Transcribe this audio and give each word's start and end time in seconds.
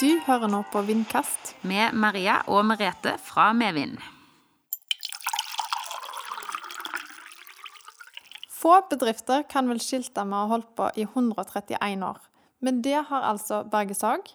Du 0.00 0.20
hører 0.26 0.50
nå 0.50 0.64
på 0.72 0.82
Vindkast. 0.84 1.54
Med 1.62 1.94
Maria 1.94 2.40
og 2.50 2.64
Merete 2.66 3.14
fra 3.22 3.52
Medvind. 3.56 4.00
Få 8.50 8.78
bedrifter 8.90 9.44
kan 9.48 9.68
vel 9.68 9.80
skilte 9.82 10.24
med 10.24 10.38
å 10.38 10.42
ha 10.44 10.52
holdt 10.56 10.70
på 10.76 10.88
i 10.96 11.04
131 11.06 12.04
år. 12.08 12.18
Men 12.64 12.80
det 12.82 13.02
har 13.10 13.28
altså 13.28 13.62
Berge 13.70 13.96
Sag. 13.96 14.28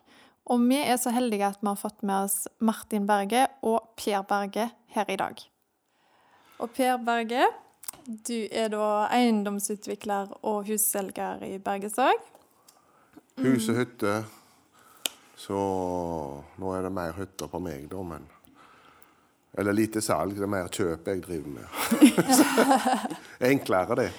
Og 0.50 0.64
vi 0.70 0.80
er 0.82 0.98
så 1.02 1.14
heldige 1.14 1.50
at 1.50 1.62
vi 1.62 1.70
har 1.70 1.78
fått 1.78 2.02
med 2.06 2.30
oss 2.30 2.48
Martin 2.62 3.06
Berge 3.10 3.48
og 3.66 3.94
Per 3.98 4.24
Berge 4.30 4.70
her 4.96 5.10
i 5.10 5.18
dag. 5.20 5.44
Og 6.60 6.74
Per 6.74 6.98
Berge, 7.06 7.46
du 8.06 8.48
er 8.50 8.72
da 8.74 9.08
eiendomsutvikler 9.14 10.34
og 10.42 10.70
husselger 10.70 11.46
i 11.46 11.58
Berge 11.62 11.92
Sag. 11.94 12.22
Hus 13.44 13.70
og 13.70 13.82
hytte. 13.84 14.20
Så 15.40 15.56
nå 16.60 16.72
er 16.76 16.84
det 16.84 16.92
mer 16.92 17.14
hytter 17.16 17.48
på 17.48 17.62
meg, 17.64 17.86
da, 17.92 18.02
men 18.04 18.26
Eller 19.58 19.74
lite 19.74 20.02
salg. 20.04 20.36
Det 20.36 20.44
er 20.46 20.52
mer 20.52 20.68
kjøp 20.68 21.08
jeg 21.08 21.24
driver 21.24 21.50
med. 21.56 22.60
Enklere, 23.50 23.96
det. 23.98 24.10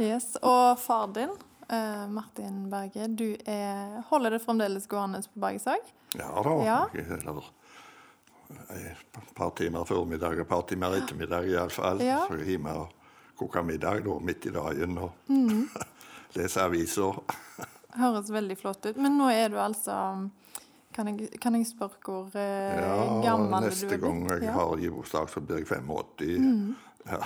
Yes, 0.00 0.32
Og 0.42 0.80
far 0.80 1.06
din, 1.14 1.30
uh, 1.70 2.08
Martin 2.10 2.64
Berge, 2.72 3.06
du 3.12 3.36
er, 3.44 4.00
holder 4.08 4.34
det 4.34 4.42
fremdeles 4.42 4.88
gående 4.90 5.22
på 5.28 5.44
Bergesag? 5.44 5.94
Ja 6.16 6.32
da. 6.42 6.56
Ja. 6.64 6.80
Eller 6.96 7.52
et 8.74 9.34
par 9.36 9.52
timer 9.56 9.84
formiddag 9.84 10.40
og 10.40 10.46
et 10.46 10.48
par 10.48 10.64
timer 10.68 10.96
ettermiddag 11.02 11.52
iallfall. 11.52 12.00
Ja. 12.02 12.24
Så 12.26 12.40
hjemme 12.40 12.72
og 12.72 12.94
koke 13.38 13.62
middag 13.62 14.00
da, 14.08 14.16
midt 14.18 14.48
i 14.48 14.54
dagen 14.54 14.98
og 15.04 15.28
lese 16.38 16.64
aviser. 16.64 17.20
Høres 17.98 18.30
veldig 18.30 18.56
flott 18.60 18.86
ut. 18.86 18.96
Men 18.96 19.16
nå 19.18 19.28
er 19.32 19.48
du 19.50 19.56
altså 19.58 19.94
Kan 20.94 21.10
jeg, 21.10 21.28
kan 21.42 21.54
jeg 21.58 21.66
spørre 21.68 21.98
hvor 22.04 22.30
eh, 22.38 22.78
Ja, 22.78 22.94
gammel 23.24 23.50
du 23.50 23.56
er 23.56 23.70
Neste 23.70 23.98
gang 24.02 24.22
jeg 24.30 24.46
ja. 24.46 24.54
har 24.56 24.76
gebursdag, 24.82 25.28
så 25.32 25.42
blir 25.44 25.60
jeg 25.62 25.68
85. 25.68 26.38
Mm. 26.38 26.76
Ja. 27.08 27.18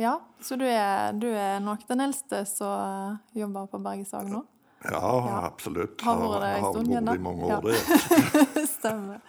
ja, 0.00 0.12
så 0.42 0.56
du 0.60 0.64
er, 0.68 1.12
du 1.16 1.26
er 1.30 1.58
nok 1.64 1.82
den 1.88 2.00
eldste 2.06 2.42
som 2.48 3.18
jobber 3.36 3.66
på 3.72 3.80
Bergesag 3.84 4.28
nå? 4.32 4.44
ja, 4.86 5.00
absolutt. 5.48 6.00
Har 6.04 6.20
vært 6.20 6.42
det 6.44 6.48
en 6.52 6.64
har 6.64 6.72
stund 6.76 6.92
igjen, 6.92 7.04
bodd 7.04 7.10
da? 7.10 7.14
i 7.16 7.24
mange 7.24 7.48
Ja. 7.48 7.56
år, 7.56 7.62
det. 7.66 8.66
Stemmer. 8.76 9.20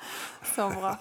Så 0.53 0.67
bra. 0.75 0.91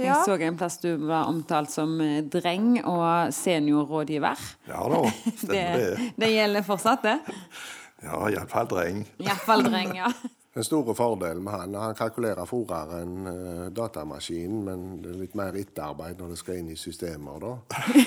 Jeg 0.00 0.16
så 0.24 0.34
en 0.40 0.56
plass 0.56 0.78
du 0.80 0.90
var 1.06 1.28
omtalt 1.28 1.70
som 1.72 1.90
eh, 2.00 2.22
dreng 2.32 2.78
og 2.88 3.32
seniorrådgiver. 3.36 4.44
Ja 4.68 4.84
da, 4.92 5.00
Det, 5.50 5.64
det. 5.80 6.12
det 6.20 6.30
gjelder 6.34 6.66
fortsatt, 6.66 7.02
det? 7.06 7.18
Ja, 8.02 8.30
iallfall 8.30 8.68
dreng. 8.68 9.02
Iallfall 9.18 9.64
dreng, 9.64 9.96
ja. 9.96 10.12
Den 10.54 10.64
store 10.64 10.94
fordelen 10.94 11.44
med 11.44 11.52
han, 11.52 11.74
han 11.78 11.94
kalkulerer 11.94 12.46
fortere 12.48 13.04
enn 13.04 13.26
uh, 13.28 13.66
datamaskinen, 13.70 14.64
men 14.66 14.80
det 14.98 15.12
er 15.12 15.20
litt 15.20 15.36
mer 15.38 15.54
etterarbeid 15.54 16.18
når 16.18 16.32
det 16.32 16.38
skal 16.40 16.58
inn 16.58 16.72
i 16.72 16.76
systemer, 16.80 17.38
da. 17.38 17.52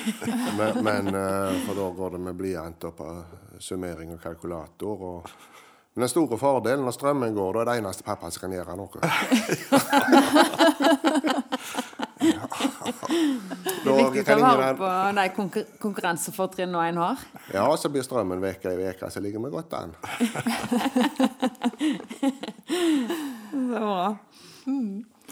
men 0.60 0.84
men 0.84 1.08
uh, 1.16 1.56
for 1.64 1.80
da 1.80 1.86
går 1.96 2.10
det 2.18 2.22
med 2.26 2.36
blyant 2.42 2.84
og 2.90 2.94
på 3.00 3.08
summering 3.64 4.12
og 4.18 4.20
kalkulator. 4.26 5.06
Og, 5.08 5.32
men 5.94 6.04
den 6.04 6.12
store 6.12 6.38
fordelen 6.42 6.84
når 6.84 6.98
strømmen 6.98 7.38
går, 7.38 7.54
da 7.54 7.60
er 7.64 7.68
det 7.72 7.78
eneste 7.80 8.04
pappa 8.04 8.28
som 8.28 8.44
kan 8.44 8.58
gjøre 8.58 8.76
noe. 8.76 8.98
ja. 12.34 12.44
Viktig 14.17 14.36
å 14.38 14.42
være 14.44 14.75
på 14.80 14.89
de 15.19 15.25
konkur 15.38 15.66
konkurransefortrinnene 15.83 16.89
en 16.92 17.02
har. 17.03 17.23
Ja, 17.53 17.66
så 17.80 17.92
blir 17.94 18.06
strømmen 18.06 18.44
vekk 18.44 18.69
ei 18.72 18.78
uke, 18.92 19.09
så 19.14 19.19
ligger 19.23 19.39
vi 19.44 19.53
godt 19.53 19.73
an. 19.80 19.95
Så 23.53 23.59
bra. 23.69 24.16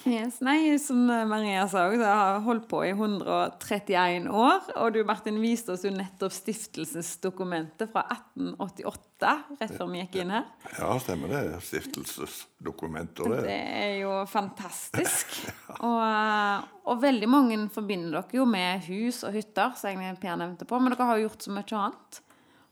Yes, 0.09 0.39
nei, 0.41 0.77
som 0.81 1.03
Maria 1.05 1.67
sa, 1.69 1.83
så 1.93 1.99
har 2.01 2.31
jeg 2.33 2.41
holdt 2.47 2.63
på 2.71 2.79
i 2.87 2.89
131 2.95 4.25
år. 4.33 4.63
Og 4.81 4.95
du, 4.95 5.03
Martin, 5.05 5.37
viste 5.43 5.75
oss 5.75 5.83
jo 5.85 5.91
nettopp 5.93 6.33
stiftelsesdokumentet 6.33 7.91
fra 7.93 8.01
1888, 8.09 9.35
rett 9.59 9.75
før 9.77 9.91
vi 9.91 10.01
gikk 10.01 10.17
inn 10.23 10.33
her. 10.33 10.47
Ja, 10.79 10.89
stemmer 11.03 11.29
det. 11.29 11.43
Stiftelsesdokumenter, 11.67 13.29
Det 13.29 13.43
det. 13.45 13.59
er 13.83 13.93
jo 14.01 14.15
fantastisk. 14.31 15.37
Og, 15.85 16.67
og 16.91 16.99
veldig 17.01 17.29
mange 17.29 17.61
forbinder 17.73 18.17
dere 18.19 18.39
jo 18.41 18.45
med 18.49 18.83
hus 18.89 19.21
og 19.27 19.33
hytter, 19.37 19.73
som 19.79 20.01
Per 20.21 20.35
nevnte 20.41 20.65
på, 20.67 20.79
men 20.81 20.93
dere 20.93 21.07
har 21.11 21.17
jo 21.21 21.27
gjort 21.29 21.45
så 21.45 21.53
mye 21.55 21.77
annet. 21.85 22.21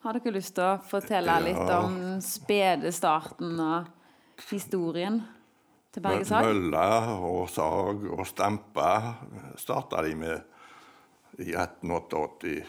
Har 0.04 0.16
dere 0.18 0.34
lyst 0.36 0.56
til 0.58 0.66
å 0.66 0.76
fortelle 0.90 1.38
Ja. 1.38 1.44
litt 1.46 1.72
om 1.78 1.96
spede 2.24 2.92
starten 2.96 3.58
og 3.60 3.90
historien 4.50 5.22
til 5.94 6.04
bergesag? 6.06 6.46
Møller 6.46 7.10
og 7.30 7.50
sag 7.52 8.06
og 8.14 8.26
stempe 8.30 8.90
starta 9.60 10.04
de 10.06 10.16
med 10.20 11.40
i 11.40 11.54
1888. 11.56 12.60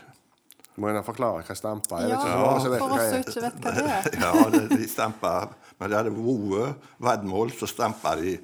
Må 0.81 0.89
jeg 0.89 1.05
forklare 1.05 1.43
hva 1.45 1.57
stampa 1.59 1.99
er? 2.01 2.13
Ja 2.15 2.21
for 2.23 2.95
oss 2.95 3.09
som 3.11 3.21
ikke 3.21 3.43
vet 3.45 3.59
hva 3.65 3.73
det 3.77 3.85
er. 3.85 4.11
Ja, 4.23 4.33
det, 4.55 4.63
de 4.71 4.89
stampa 4.89 5.35
Men 5.81 5.91
de 5.91 5.99
hadde 5.99 6.13
vært 6.15 6.87
veddemål, 7.03 7.53
så 7.57 7.69
stampa 7.69 8.15
de 8.21 8.37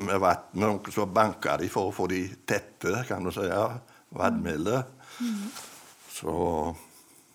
med 0.00 0.20
vann. 0.22 0.78
Så 0.92 1.06
banka 1.10 1.58
de 1.60 1.68
for 1.72 1.90
å 1.90 1.94
få 1.94 2.06
de 2.12 2.22
tette, 2.46 3.04
kan 3.08 3.24
du 3.24 3.32
si. 3.34 3.44
Ja, 3.48 3.66
Veddemelet. 4.14 4.86
Så 6.14 6.32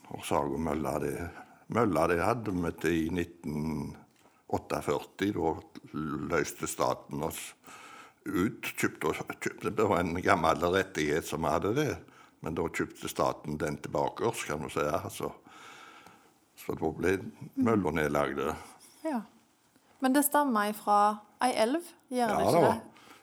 Og 0.10 0.26
sag 0.26 0.54
og 0.56 0.62
mølla, 0.64 0.98
det 1.04 1.14
Mølla 1.76 2.08
det 2.10 2.22
hadde 2.24 2.54
vi 2.56 2.72
til 2.82 3.20
i 3.22 3.26
1948. 4.50 5.32
Da 5.36 5.54
løste 6.34 6.68
staten 6.70 7.24
oss 7.24 7.40
ut. 8.26 8.66
Kjøpte, 8.76 9.14
kjøpte, 9.40 9.72
det 9.72 9.86
var 9.90 10.02
en 10.04 10.18
gammel 10.24 10.66
rettighet 10.74 11.28
som 11.30 11.48
hadde 11.50 11.74
det. 11.78 11.92
Men 12.46 12.56
da 12.56 12.66
kjøpte 12.72 13.10
staten 13.12 13.58
den 13.60 13.78
tilbake 13.84 14.26
oss, 14.30 14.46
kan 14.48 14.62
du 14.64 14.70
si. 14.72 14.84
Altså. 14.86 15.32
Så 16.60 16.76
da 16.80 16.92
ble 16.96 17.18
mølla 17.60 17.92
nedlagd. 17.96 18.40
Ja. 19.08 19.22
Men 20.00 20.16
det 20.16 20.24
stammer 20.28 20.72
ifra 20.72 21.00
ei 21.44 21.54
elv, 21.60 21.84
gjør 22.12 22.32
det 22.32 22.40
Ja 22.40 22.50
ikke 22.50 22.64
det? 22.64 22.74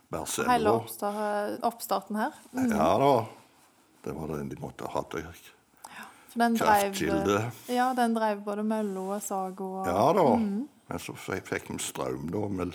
Hele 0.06 0.22
Berselva. 0.22 0.72
oppstart, 0.76 1.64
oppstarten 1.66 2.16
her. 2.20 2.36
Ja 2.70 2.90
da. 3.02 3.12
Det 4.06 4.14
var 4.14 4.30
den 4.36 4.48
de 4.52 4.58
måtte 4.62 4.88
ha 4.92 5.02
til. 5.10 5.26
Drev, 6.36 6.56
Kraftkilde. 6.60 7.38
ja, 7.72 7.88
den 7.96 8.12
drev 8.14 8.42
både 8.44 8.62
mølla 8.62 9.02
og 9.16 9.22
saga 9.24 9.64
og 9.64 9.86
Ja 9.88 10.04
da. 10.12 10.26
Men 10.88 10.98
så 11.02 11.14
fikk, 11.18 11.70
vi 11.70 11.78
strøm, 11.82 12.28
da. 12.30 12.42
Men 12.48 12.74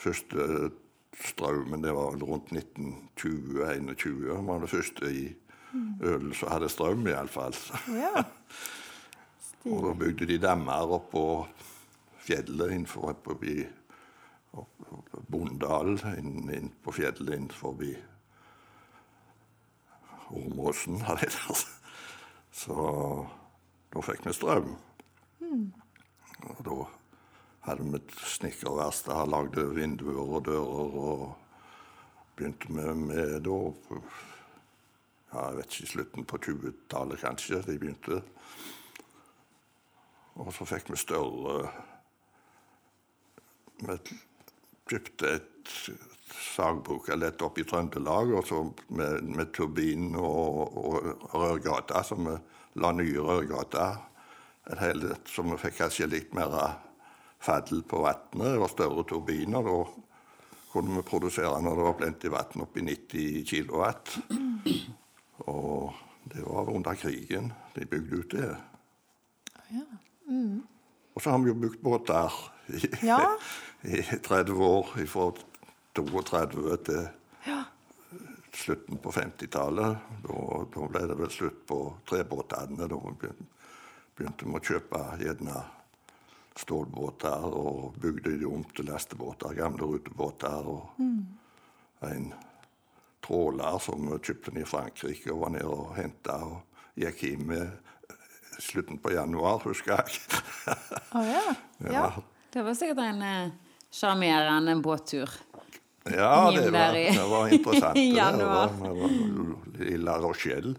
første 0.00 0.70
strømmen, 1.16 1.82
det 1.84 1.92
var 1.96 2.12
vel 2.14 2.24
rundt 2.28 2.52
1920-21. 2.52 4.46
var 4.46 4.60
det 4.64 4.70
første 4.72 5.10
i 5.12 5.26
Ølen 6.02 6.32
som 6.34 6.48
hadde 6.54 6.68
strøm, 6.72 7.06
iallfall. 7.10 7.56
Ja. 8.02 8.24
Og 9.66 9.82
da 9.82 9.92
bygde 9.98 10.28
de 10.30 10.36
dammer 10.38 10.92
oppå 10.94 11.22
fjellet 12.22 12.70
innenfor 12.76 13.16
forbi 13.24 13.56
opp- 14.54 14.86
opp- 14.94 15.16
Bondal, 15.26 15.96
inn, 16.16 16.46
inn 16.54 16.68
på 16.84 16.94
fjellet 16.94 17.34
inn 17.34 17.48
forbi 17.50 17.90
Ormåsen, 20.30 21.00
har 21.06 21.18
det 21.20 21.28
hett. 21.34 21.66
Så 22.54 22.76
da 23.92 24.02
fikk 24.06 24.24
vi 24.26 24.32
strøm. 24.34 24.72
Og 26.46 26.62
da 26.66 26.78
hadde 27.66 27.82
vi 27.82 27.98
et 27.98 28.14
snekkerverksted, 28.36 29.26
lagde 29.32 29.66
vinduer 29.74 30.22
og 30.22 30.44
dører 30.46 30.96
og 31.02 31.26
begynte 32.36 32.72
med, 32.72 32.94
med 33.08 33.40
da 33.46 33.58
ja, 35.32 35.48
jeg 35.48 35.56
vet 35.58 35.74
ikke, 35.74 35.90
slutten 35.90 36.28
på 36.28 36.38
20-tallet 36.46 37.20
kanskje 37.20 37.62
de 37.66 37.78
begynte. 37.80 38.20
Og 40.36 40.52
så 40.54 40.66
fikk 40.68 40.92
vi 40.92 41.00
større 41.00 41.70
Vi 43.76 43.96
kjøpte 44.88 45.32
et 45.36 45.72
sagbruk 46.32 47.10
eller 47.12 47.32
et 47.32 47.42
oppe 47.44 47.60
i 47.60 47.66
Trøndelag 47.68 48.30
og 48.38 48.46
så 48.48 48.62
med, 48.88 49.26
med 49.36 49.50
turbin 49.52 50.14
og, 50.16 50.78
og 50.80 51.34
rørgata, 51.34 52.00
så 52.02 52.16
vi 52.16 52.36
la 52.80 52.92
nye 52.96 53.20
rørgater. 53.20 53.98
Et 54.72 54.80
hele, 54.80 55.18
så 55.28 55.44
vi 55.44 55.58
fikk 55.60 55.76
kanskje 55.82 56.08
litt 56.08 56.32
mer 56.34 56.56
fadel 57.46 57.82
på 57.86 58.02
vannet 58.02 58.58
var 58.60 58.72
større 58.72 59.04
turbiner. 59.08 59.62
Da 59.62 59.76
kunne 60.72 60.98
vi 60.98 61.06
produsere 61.06 61.60
når 61.62 61.78
det 61.78 61.86
var 61.86 61.98
plenty 62.00 62.32
vann, 62.32 62.64
oppi 62.66 62.84
90 62.84 63.44
kilowatt. 63.48 64.16
Og 65.46 65.94
det 66.26 66.42
var 66.42 66.72
under 66.74 66.98
krigen 66.98 67.52
de 67.76 67.86
bygde 67.86 68.22
ut 68.22 68.34
det. 68.34 68.50
Og 71.14 71.22
så 71.22 71.30
har 71.30 71.38
vi 71.38 71.52
jo 71.52 71.60
bygd 71.60 71.80
båter 71.82 72.34
i, 72.68 72.82
Ja. 73.06 73.20
i 73.86 74.02
30 74.02 74.52
år, 74.64 74.90
fra 75.06 75.30
32 75.94 76.76
til 76.88 77.06
slutten 78.56 78.98
på 78.98 79.12
50-tallet. 79.12 79.96
Da, 80.24 80.42
da 80.74 80.88
ble 80.90 81.04
det 81.08 81.16
vel 81.18 81.30
slutt 81.30 81.62
på 81.68 81.80
trebåtene. 82.08 82.88
Da 82.90 82.98
begynte 84.16 84.48
vi 84.48 84.56
å 84.56 84.64
kjøpe 84.64 85.02
gjerne 85.22 85.62
stålbåter 86.58 87.46
og 87.46 87.96
bygde 88.00 88.36
de 88.40 88.48
om 88.48 88.64
til 88.76 88.88
lastebåter, 88.90 89.54
gamle 89.56 89.88
rutebåter. 89.90 90.68
Og 90.68 91.00
en 92.06 92.30
tråler 93.24 93.78
som 93.82 94.06
vi 94.10 94.20
kjøpte 94.20 94.52
den 94.52 94.62
i 94.62 94.68
Frankrike 94.68 95.32
og 95.34 95.42
var 95.44 95.54
nede 95.56 95.72
og 95.72 95.94
henta 95.98 96.38
og 96.46 96.62
gikk 96.96 97.24
hjem 97.26 97.46
med 97.50 97.66
slutten 98.62 99.00
på 99.02 99.12
januar, 99.12 99.60
husker 99.66 100.00
jeg. 100.00 100.20
Å 101.12 101.24
ja. 101.26 101.44
ja. 101.98 102.06
Det 102.52 102.64
var 102.64 102.78
sikkert 102.78 103.02
en 103.04 103.22
eh, 103.26 104.80
båttur. 104.80 105.28
Ja, 106.06 106.52
det 106.54 106.70
var, 106.70 106.94
det 106.94 107.26
var 107.28 107.48
interessant. 107.52 107.98
i 108.00 108.12
det 108.14 108.46
var 108.46 108.70
i 109.82 109.96
La 109.98 110.16
Rochelle. 110.22 110.76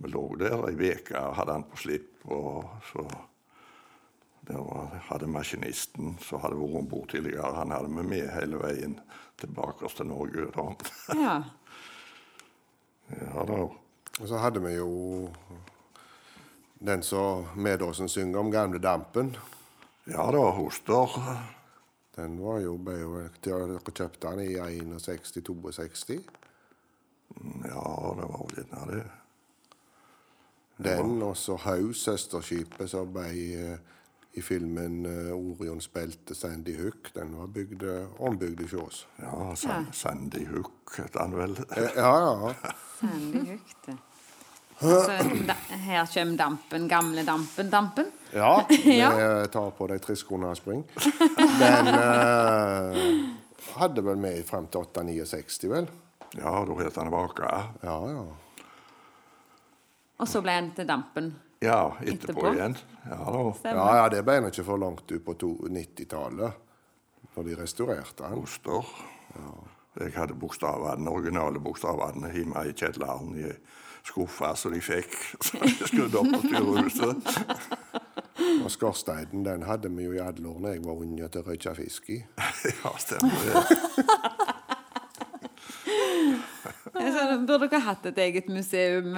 Vi 0.00 0.08
lå 0.08 0.22
der 0.40 0.62
ei 0.68 0.92
uke 0.94 1.16
og 1.18 1.34
hadde 1.40 1.56
han 1.56 1.66
på 1.68 1.80
slipp. 1.80 2.12
og 2.28 2.68
så 2.92 3.06
der 4.50 4.58
var, 4.66 4.98
hadde 5.06 5.30
Maskinisten 5.30 6.16
som 6.24 6.42
hadde 6.42 6.58
vært 6.58 6.80
om 6.82 6.88
bord 6.90 7.10
tidligere, 7.12 7.52
han 7.54 7.70
hadde 7.70 7.92
vi 7.94 8.02
med 8.02 8.30
hele 8.34 8.58
veien 8.58 8.96
tilbake 9.38 9.88
til 9.94 10.10
Norge. 10.10 10.50
Da. 10.56 10.68
Ja. 11.14 11.38
Ja, 13.10 13.42
da. 13.42 13.54
Og 14.22 14.28
så 14.30 14.38
hadde 14.38 14.60
vi 14.62 14.76
jo 14.76 14.90
den 16.78 17.02
som 17.02 17.48
Medåsen 17.58 18.06
synger 18.08 18.38
om, 18.38 18.52
gamle 18.54 18.78
Dampen. 18.78 19.32
ja 20.06 20.28
da, 20.30 20.44
Hoster. 20.54 21.16
Den 22.14 22.38
var 22.38 22.60
jo, 22.62 22.76
Dere 23.42 23.80
kjøpte 23.82 24.30
den 24.30 24.44
i 24.44 24.54
61-62. 24.94 26.20
Ja, 27.66 27.82
det 28.14 28.30
var 28.30 28.46
vel 28.46 28.62
gjerne 28.62 28.86
det. 28.92 29.02
Den, 30.84 31.22
og 31.22 31.36
så 31.36 31.58
Haug, 31.60 31.94
søsterskipet, 31.96 32.88
som 32.90 33.10
ble 33.12 33.26
eh, 33.58 33.98
i 34.38 34.42
filmen 34.42 35.00
eh, 35.06 35.32
Orions 35.34 35.88
belte, 35.92 36.34
Sandy 36.38 36.76
Hook. 36.78 37.10
Den 37.14 37.32
var 37.38 37.46
bygd, 37.50 37.82
eh, 37.82 38.20
ombygd 38.22 38.60
i 38.62 38.68
Kjås. 38.70 39.06
Ja, 39.18 39.54
San, 39.58 39.88
Sandy 39.92 40.44
Hook 40.46 40.94
het 41.00 41.16
han 41.18 41.34
vel. 41.34 41.56
Eh, 41.76 41.88
Ja, 41.96 42.12
ja. 42.20 42.54
Sandy 43.00 43.42
Hook, 43.48 43.74
det. 43.86 43.96
Altså, 44.80 45.16
da, 45.44 45.54
her 45.76 46.06
kommer 46.08 46.36
dampen, 46.40 46.86
gamle 46.88 47.24
dampen, 47.26 47.68
dampen. 47.70 48.06
Ja, 48.32 48.64
Ja. 48.86 49.10
vi 49.42 49.48
tar 49.52 49.70
på 49.76 49.86
deg 49.90 50.00
triskoene 50.00 50.54
spring. 50.56 50.86
Den 51.60 51.90
eh, 51.90 53.02
hadde 53.76 54.04
vel 54.06 54.16
med 54.22 54.40
fram 54.48 54.70
til 54.72 54.80
869, 54.86 55.68
vel? 55.74 55.90
Ja, 56.38 56.54
da 56.64 56.78
het 56.80 56.96
han 56.96 57.10
Vaka. 57.12 57.50
Ja, 57.82 57.98
ja. 58.14 58.24
Og 60.20 60.28
så 60.28 60.40
ble 60.44 60.52
han 60.56 60.70
til 60.76 60.86
dampen. 60.88 61.32
Ja, 61.60 61.96
etterpå, 62.00 62.46
Etterpå? 62.46 62.54
igjen. 62.54 62.76
Ja 63.04 63.16
da. 63.62 63.70
Ja, 63.70 63.96
ja, 63.96 64.08
det 64.08 64.22
ble 64.24 64.38
ikke 64.48 64.64
for 64.64 64.80
langt 64.80 65.10
ut 65.12 65.24
på 65.26 65.34
90-tallet, 65.68 66.52
når 67.34 67.48
de 67.48 67.56
restaurerte 67.58 68.24
den. 68.24 68.40
Oster. 68.40 68.86
Jeg 70.00 70.14
hadde 70.14 70.34
bokstavene, 70.40 71.10
originale 71.10 71.60
bokstavene 71.60 72.30
hjemme 72.32 72.62
i 72.64 72.72
kjelleren 72.72 73.34
i 73.36 73.50
skuffa 74.06 74.54
som 74.56 74.72
de 74.72 74.80
fikk. 74.80 75.12
Så 75.44 75.60
de 75.60 75.74
skrudde 75.90 76.22
opp 76.22 76.32
på 76.32 76.40
styrehuset. 76.46 77.28
Og 78.64 78.70
skorsteinen 78.72 79.44
den 79.44 79.66
hadde 79.68 79.90
vi 79.92 80.06
jo 80.06 80.14
i 80.16 80.22
alle 80.24 80.48
år 80.48 80.70
jeg 80.72 80.84
var 80.86 81.02
unge 81.04 81.28
til 81.28 81.42
å 81.42 81.48
røyke 81.50 81.74
fisk 81.76 82.08
i. 82.16 82.22
Ja, 82.80 82.94
stemmer 82.96 83.36
det. 83.44 83.60
Så 87.00 87.22
burde 87.48 87.68
dere 87.68 87.80
hatt 87.84 88.06
et 88.10 88.18
eget 88.20 88.48
museum. 88.52 89.12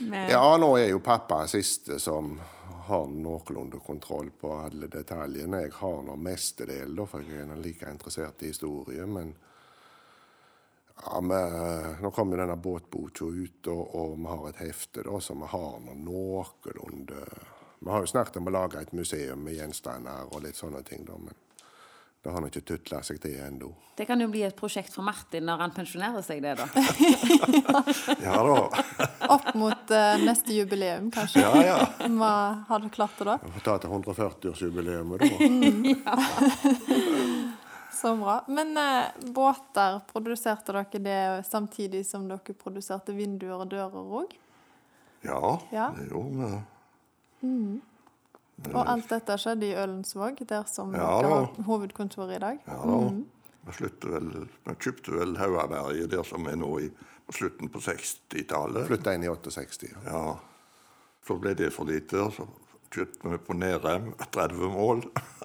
Eh, 0.00 0.08
med, 0.10 0.30
Ja, 0.30 0.56
nå 0.60 0.74
er 0.78 0.90
jo 0.92 1.00
pappa 1.04 1.44
siste 1.50 1.98
som 2.02 2.36
har 2.84 3.06
noenlunde 3.08 3.80
kontroll 3.80 4.30
på 4.40 4.52
alle 4.66 4.90
detaljene. 4.92 5.62
Jeg 5.64 5.72
har 5.78 6.02
nå 6.04 6.16
mestedel, 6.20 6.92
da, 6.96 7.06
for 7.08 7.24
jeg 7.24 7.46
er 7.46 7.60
like 7.62 7.88
interessert 7.90 8.42
i 8.44 8.52
historie. 8.52 9.06
Men 9.06 9.32
ja, 11.04 11.20
vi, 11.20 11.40
nå 12.02 12.10
kommer 12.10 12.42
denne 12.42 12.56
båtboka 12.56 13.24
ut, 13.24 13.66
og, 13.72 13.94
og 13.94 14.18
vi 14.18 14.28
har 14.30 14.48
et 14.50 14.62
hefte 14.66 15.06
da, 15.06 15.20
så 15.20 15.36
vi 15.38 15.50
har 15.54 15.80
nå 15.80 15.96
noenlunde 16.04 17.26
Vi 17.84 17.90
har 17.90 18.00
jo 18.00 18.08
snakket 18.08 18.36
om 18.40 18.46
å 18.48 18.52
lage 18.54 18.80
et 18.80 18.92
museum 18.96 19.42
med 19.44 19.58
gjenstander 19.58 20.30
og 20.32 20.44
litt 20.44 20.56
sånne 20.56 20.80
ting, 20.88 21.02
da, 21.04 21.18
men 21.20 21.34
det 22.24 22.30
har 22.32 22.38
han 22.40 22.46
ikke 22.48 22.62
tutla 22.64 23.02
seg 23.04 23.18
til 23.20 23.34
ennå. 23.44 23.66
Det 23.94 24.06
kan 24.08 24.16
jo 24.22 24.30
bli 24.32 24.40
et 24.46 24.56
prosjekt 24.56 24.94
for 24.94 25.04
Martin 25.04 25.44
når 25.44 25.60
han 25.60 25.74
pensjonerer 25.76 26.24
seg, 26.24 26.40
det, 26.40 26.54
da. 26.56 26.64
Ja 28.24 28.38
da. 28.48 28.62
Opp 29.34 29.50
mot 29.60 29.92
uh, 29.92 30.16
neste 30.24 30.56
jubileum, 30.56 31.10
kanskje. 31.12 31.44
Ja, 31.44 31.52
ja. 31.60 32.08
Hva 32.16 32.30
har 32.70 32.80
du 32.80 32.88
klart 32.88 33.20
det 33.20 33.28
da? 33.28 33.36
Vi 33.44 33.52
får 33.58 33.66
ta 33.68 33.76
til 33.84 33.92
140-årsjubileet 33.92 35.04
da. 35.20 36.16
Så 38.00 38.16
bra. 38.16 38.38
Men 38.48 38.72
uh, 38.72 39.28
båter, 39.36 40.00
produserte 40.08 40.72
dere 40.80 41.04
det 41.04 41.46
samtidig 41.52 42.06
som 42.08 42.24
dere 42.32 42.56
produserte 42.56 43.12
vinduer 43.12 43.60
og 43.60 43.68
dører 43.68 44.00
òg? 44.24 44.32
Ja, 45.28 45.58
Ja. 45.76 45.92
det 45.92 46.08
gjorde 46.08 46.40
vi. 46.40 46.64
Og 48.62 48.82
alt 48.86 49.10
dette 49.10 49.36
skjedde 49.40 49.66
i 49.66 49.76
Ølensvåg, 49.76 50.40
der 50.48 50.66
som 50.70 50.94
Ja, 50.94 51.08
dere 51.22 51.30
har 51.34 51.66
hovedkontoret 51.66 52.36
i 52.36 52.42
dag? 52.42 52.60
Ja 52.68 52.80
da. 52.86 52.98
Vi, 53.64 53.72
sluttet 53.72 54.10
vel, 54.12 54.28
vi 54.68 54.74
kjøpte 54.76 55.14
vel 55.16 55.38
Haugaberget, 55.40 56.10
der 56.12 56.26
som 56.28 56.46
er 56.50 56.58
nå 56.60 56.70
i, 56.84 56.90
på 57.24 57.36
slutten 57.38 57.70
på 57.72 57.80
60-tallet. 57.82 58.86
Flytta 58.90 59.14
inn 59.16 59.24
i 59.24 59.30
68. 59.32 59.88
Ja. 59.88 60.02
Ja. 60.12 60.24
Så 61.24 61.38
ble 61.40 61.54
det 61.56 61.70
for 61.72 61.88
lite, 61.88 62.20
og 62.20 62.34
så 62.36 62.46
kjøpte 62.92 63.32
vi 63.32 63.40
på 63.46 63.56
Nerem 63.56 64.12
30 64.36 64.70
mål. 64.74 65.02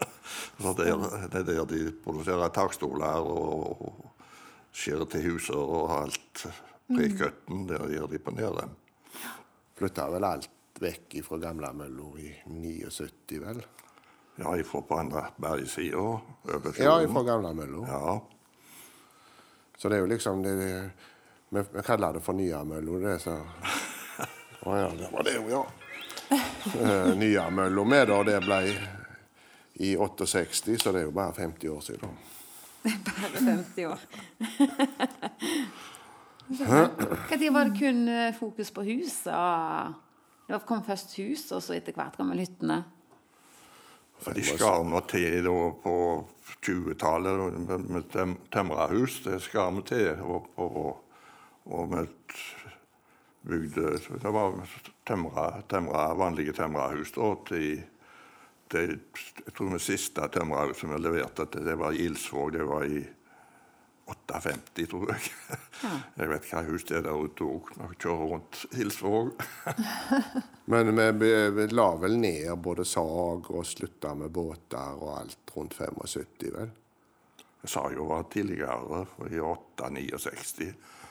så 0.61 0.75
det 0.77 0.89
er, 0.91 1.07
det 1.31 1.41
er 1.41 1.47
der 1.47 1.69
de 1.71 1.81
produserer 2.03 2.51
takstoler 2.53 3.23
og, 3.23 3.87
og 3.87 4.75
skjærer 4.75 5.09
til 5.15 5.29
huser 5.31 5.63
og 5.79 5.95
alt. 6.01 6.45
Prekøtten, 6.89 7.65
der 7.69 7.87
gjør 7.87 8.11
de 8.11 8.21
på 8.21 8.35
Nerem. 8.35 8.75
Flytta 9.79 10.09
vel 10.11 10.27
alt 10.27 10.51
vekk 10.79 11.19
fra 11.25 11.37
gamlemølla 11.41 12.09
i 12.19 12.31
79, 12.47 13.39
vel? 13.43 13.61
Ja, 14.39 14.55
ifra 14.57 14.81
på 14.81 14.99
andre 14.99 15.25
bergsida 15.37 15.97
over 15.99 16.79
Ja, 16.79 17.01
ifra 17.03 17.13
fra 17.13 17.23
gamlemølla. 17.23 17.87
Ja, 17.87 18.21
Så 19.77 19.89
det 19.89 19.95
er 19.95 19.99
jo 19.99 20.11
liksom 20.11 20.43
det, 20.43 20.55
det, 20.59 20.89
vi, 21.49 21.63
vi 21.73 21.83
kaller 21.83 22.13
det 22.13 22.21
for 22.23 22.33
Nyamølla, 22.33 22.99
det 23.09 23.19
så 23.23 23.37
Å 24.67 24.75
ja, 24.75 24.89
det 24.91 25.11
var 25.11 25.23
det 25.23 25.35
jo, 25.37 25.45
ja. 25.49 25.65
Uh, 26.29 27.13
Nyamølla 27.15 27.83
med, 27.87 28.07
da, 28.11 28.23
det 28.27 28.39
ble 28.43 28.59
i 29.79 29.93
68, 29.95 30.75
så 30.77 30.91
det 30.91 30.99
er 30.99 31.07
jo 31.07 31.15
bare 31.15 31.33
50 31.33 31.69
år 31.71 31.79
siden. 31.79 32.17
Bare 32.83 33.39
50 33.39 33.85
år. 33.87 33.99
Når 36.49 37.51
var 37.53 37.69
det 37.69 37.79
kun 37.79 38.07
eh, 38.07 38.35
fokus 38.35 38.71
på 38.71 38.83
hus? 38.83 39.21
Det 40.49 40.57
kom 40.65 40.81
først 40.81 41.13
hus, 41.21 41.51
og 41.53 41.61
så 41.61 41.75
etter 41.77 41.93
hvert 41.93 42.17
kom 42.17 42.31
hyttene? 42.41 42.83
for 44.19 44.35
de 44.35 44.43
skar 44.43 44.83
nå 44.83 44.99
til 45.07 45.43
da 45.45 45.55
på 45.83 45.95
20-tallet 46.65 47.59
med, 47.87 48.07
tem, 48.11 48.35
tømrerhus. 48.51 49.21
Det 49.23 49.39
skar 49.43 49.71
vi 49.77 49.85
til. 49.87 50.23
Og, 50.23 50.49
og, 50.59 50.89
og 51.71 51.93
vi 51.93 52.05
bygde 53.49 53.93
Det 54.19 54.33
var 54.35 54.57
temra, 55.07 55.45
temra, 55.71 56.09
vanlige 56.19 56.53
det, 58.71 58.99
jeg 59.45 59.53
tror 59.55 59.71
det 59.73 59.81
siste 59.81 60.27
tømrerhuset 60.33 60.91
vi 60.91 60.99
leverte 61.01 61.47
det 61.55 61.77
var 61.79 61.95
i 61.95 62.03
Ilsvåg. 62.09 62.51
Det 62.53 62.67
var 62.67 62.83
i 62.85 63.05
58, 64.09 64.85
tror 64.91 65.13
jeg. 65.13 65.31
Jeg 66.19 66.29
vet 66.31 66.49
hva 66.49 66.63
hus 66.67 66.85
det 66.89 66.97
er 66.99 67.05
der 67.07 67.21
ute 67.23 67.45
òg, 67.45 67.71
når 67.77 67.93
jeg 67.93 68.01
kjører 68.03 68.31
rundt 68.33 68.59
Hilsvåg. 68.75 69.31
Men 70.71 70.91
vi, 70.97 71.07
vi, 71.21 71.31
vi 71.55 71.67
la 71.73 71.87
vel 72.01 72.19
ned 72.21 72.51
både 72.65 72.85
sag 72.85 73.49
og 73.49 73.65
slutta 73.65 74.13
med 74.17 74.33
båter 74.35 74.99
og 74.99 75.15
alt 75.21 75.55
rundt 75.55 75.77
75, 75.77 76.53
vel? 76.57 76.71
Jeg 77.59 77.73
sa 77.73 77.89
jo 77.91 78.05
var 78.07 78.27
tidligere, 78.31 79.05
i 79.27 79.41
8-69. 79.43 80.69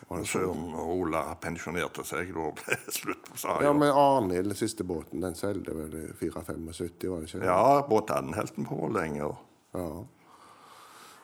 Og 0.09 0.25
Søren 0.25 0.71
og 0.73 0.93
Ola 1.02 1.21
pensjonerte 1.40 2.00
seg, 2.07 2.31
da 2.33 2.47
ble 2.57 2.76
det 2.81 2.95
slutt 2.97 3.26
på 3.28 3.37
saga. 3.37 3.61
Ja, 3.61 3.69
Ja, 3.69 3.75
men 3.76 3.90
Arnhild, 3.93 4.55
siste 4.57 4.87
båten, 4.88 5.21
den 5.21 5.37
solgte 5.37 5.75
vel 5.76 5.97
i 5.99 6.05
4-75, 6.17 7.11
var 7.11 7.21
det 7.21 7.28
ikke? 7.28 7.43
ja 7.45 7.83
båten 7.88 8.33
holdt 8.38 8.57
den 8.57 8.69
på 8.71 8.88
lenger. 8.95 9.37
Ja. 9.76 9.88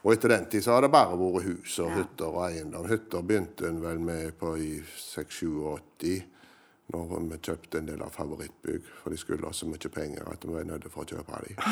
Og 0.04 0.12
etter 0.12 0.34
den 0.34 0.44
tid 0.52 0.64
så 0.64 0.74
har 0.76 0.84
det 0.84 0.92
bare 0.92 1.16
vært 1.16 1.46
hus 1.48 1.78
og 1.80 1.94
hytter 1.96 2.28
og 2.28 2.42
eiendom. 2.44 2.88
Hytter 2.90 3.24
begynte 3.24 3.68
en 3.70 3.80
vel 3.80 4.02
med 4.04 4.34
på 4.36 4.52
i 4.60 4.70
86 4.84 6.24
når 6.92 7.22
vi 7.30 7.38
kjøpte 7.40 7.80
en 7.80 7.86
del 7.88 8.02
av 8.04 8.12
favorittbygg. 8.12 8.90
For 9.00 9.14
de 9.14 9.16
skulle 9.16 9.48
ha 9.48 9.56
så 9.56 9.64
mye 9.68 9.90
penger 9.92 10.28
at 10.28 10.44
vi 10.44 10.52
var 10.52 10.66
nødt 10.68 10.90
for 10.92 11.06
å 11.06 11.08
kjøpe 11.14 11.40
dem. 11.46 11.56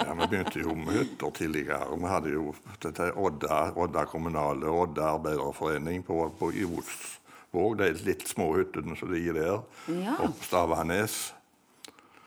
Ja, 0.00 0.14
Vi 0.16 0.26
begynte 0.32 0.60
jo 0.62 0.74
med 0.74 0.96
hytter 0.96 1.30
tidligere. 1.36 1.96
Vi 2.00 2.08
hadde 2.08 2.30
jo 2.32 2.54
dette 2.82 3.10
Odda, 3.20 3.58
Odda 3.76 4.06
kommunale 4.08 4.68
Odda 4.72 5.10
arbeiderforening 5.14 6.02
på, 6.06 6.16
på 6.38 6.48
i 6.56 6.64
Osvåg. 6.64 7.76
De 7.78 7.90
litt 8.08 8.24
små 8.28 8.48
hyttene 8.56 8.96
som 8.96 9.12
ligger 9.12 9.36
der. 9.36 9.60
Ja. 9.92 10.16
Og 10.24 10.32
på 10.38 10.48
Stavanes. 10.48 11.18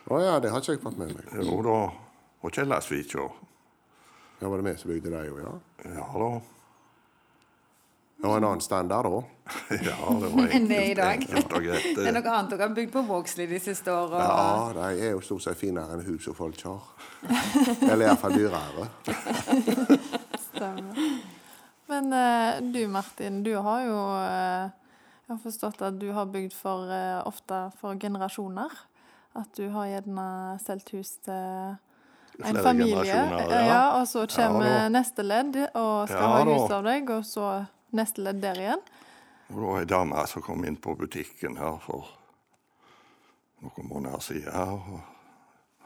Å 0.06 0.22
ja, 0.22 0.38
det 0.44 0.54
har 0.54 0.62
ikke 0.62 0.78
jeg 0.78 0.84
fått 0.86 1.02
med 1.02 1.16
meg. 1.18 1.34
Jo 1.50 1.60
da. 1.66 1.80
Og 2.46 2.54
Kjellasvika. 2.54 3.26
Ja, 4.44 4.50
Var 4.50 4.58
det 4.58 4.72
vi 4.72 4.78
som 4.78 4.90
bygde 4.92 5.10
det 5.10 5.20
òg, 5.32 5.38
ja? 5.40 5.52
Ja 5.96 6.08
da. 6.20 6.32
Det 8.18 8.28
var 8.28 8.38
en 8.38 8.44
annen 8.44 8.62
standard 8.62 9.06
da. 9.06 9.22
Ja, 9.70 10.16
det 10.20 10.32
var 10.34 10.50
Enn 10.58 10.66
det 10.68 10.80
er 10.82 10.90
i 10.90 10.98
dag. 10.98 11.24
enkelt 11.30 11.54
greit. 11.64 11.86
Det 11.96 12.10
er 12.10 12.18
noe 12.18 12.34
annet 12.34 12.52
dere 12.52 12.68
har 12.68 12.74
bygd 12.76 12.92
på 12.92 13.04
Vågslid 13.08 13.54
de 13.56 13.60
siste 13.64 13.94
åra. 13.96 14.20
Ja, 14.20 14.66
de 14.76 15.06
er 15.06 15.14
jo 15.14 15.22
stort 15.24 15.46
sett 15.46 15.62
finere 15.62 15.96
enn 15.96 16.04
hus 16.10 16.28
og 16.28 16.36
folk 16.42 16.60
har. 16.68 16.90
Eller 17.88 18.10
iallfall 18.10 18.36
dyrere. 18.36 18.90
Stemmer. 20.50 21.00
Men 21.94 22.12
uh, 22.12 22.60
du 22.76 22.82
Martin, 22.92 23.40
du 23.48 23.54
har 23.64 23.88
jo 23.88 23.96
uh, 24.12 24.68
Jeg 25.24 25.38
har 25.38 25.42
forstått 25.48 25.88
at 25.88 26.04
du 26.04 26.10
har 26.20 26.28
bygd 26.36 26.52
for 26.60 26.92
uh, 26.92 27.24
ofte 27.32 27.64
for 27.80 27.96
generasjoner. 27.96 28.76
At 29.40 29.56
du 29.56 29.70
har 29.72 29.88
gjerne 29.88 30.28
solgt 30.68 30.92
hus 30.98 31.16
til 31.24 31.80
en 32.40 32.58
familie. 32.64 33.06
ja. 33.06 33.62
ja. 33.68 33.84
og 34.00 34.08
så 34.08 34.26
kommer 34.36 34.66
Ja, 34.66 34.90
neste 34.90 35.24
ledd 35.24 35.56
og 35.74 36.08
skal 36.10 36.22
Ja, 36.22 36.28
ha 36.34 36.44
hus 36.50 36.72
av 36.72 36.84
deg, 36.88 37.10
og 37.10 37.26
så 37.26 37.66
neste 37.94 38.22
ledd 38.26 38.42
der 38.42 38.60
igjen. 38.60 38.84
Og 39.50 39.56
det 39.60 39.68
var 39.70 39.80
ei 39.84 39.86
dame 39.86 40.28
som 40.28 40.42
kom 40.42 40.64
inn 40.66 40.78
på 40.82 40.96
butikken 40.98 41.58
her 41.58 41.78
for 41.86 42.10
noen 43.62 43.90
måneder 43.90 44.20
siden. 44.24 45.04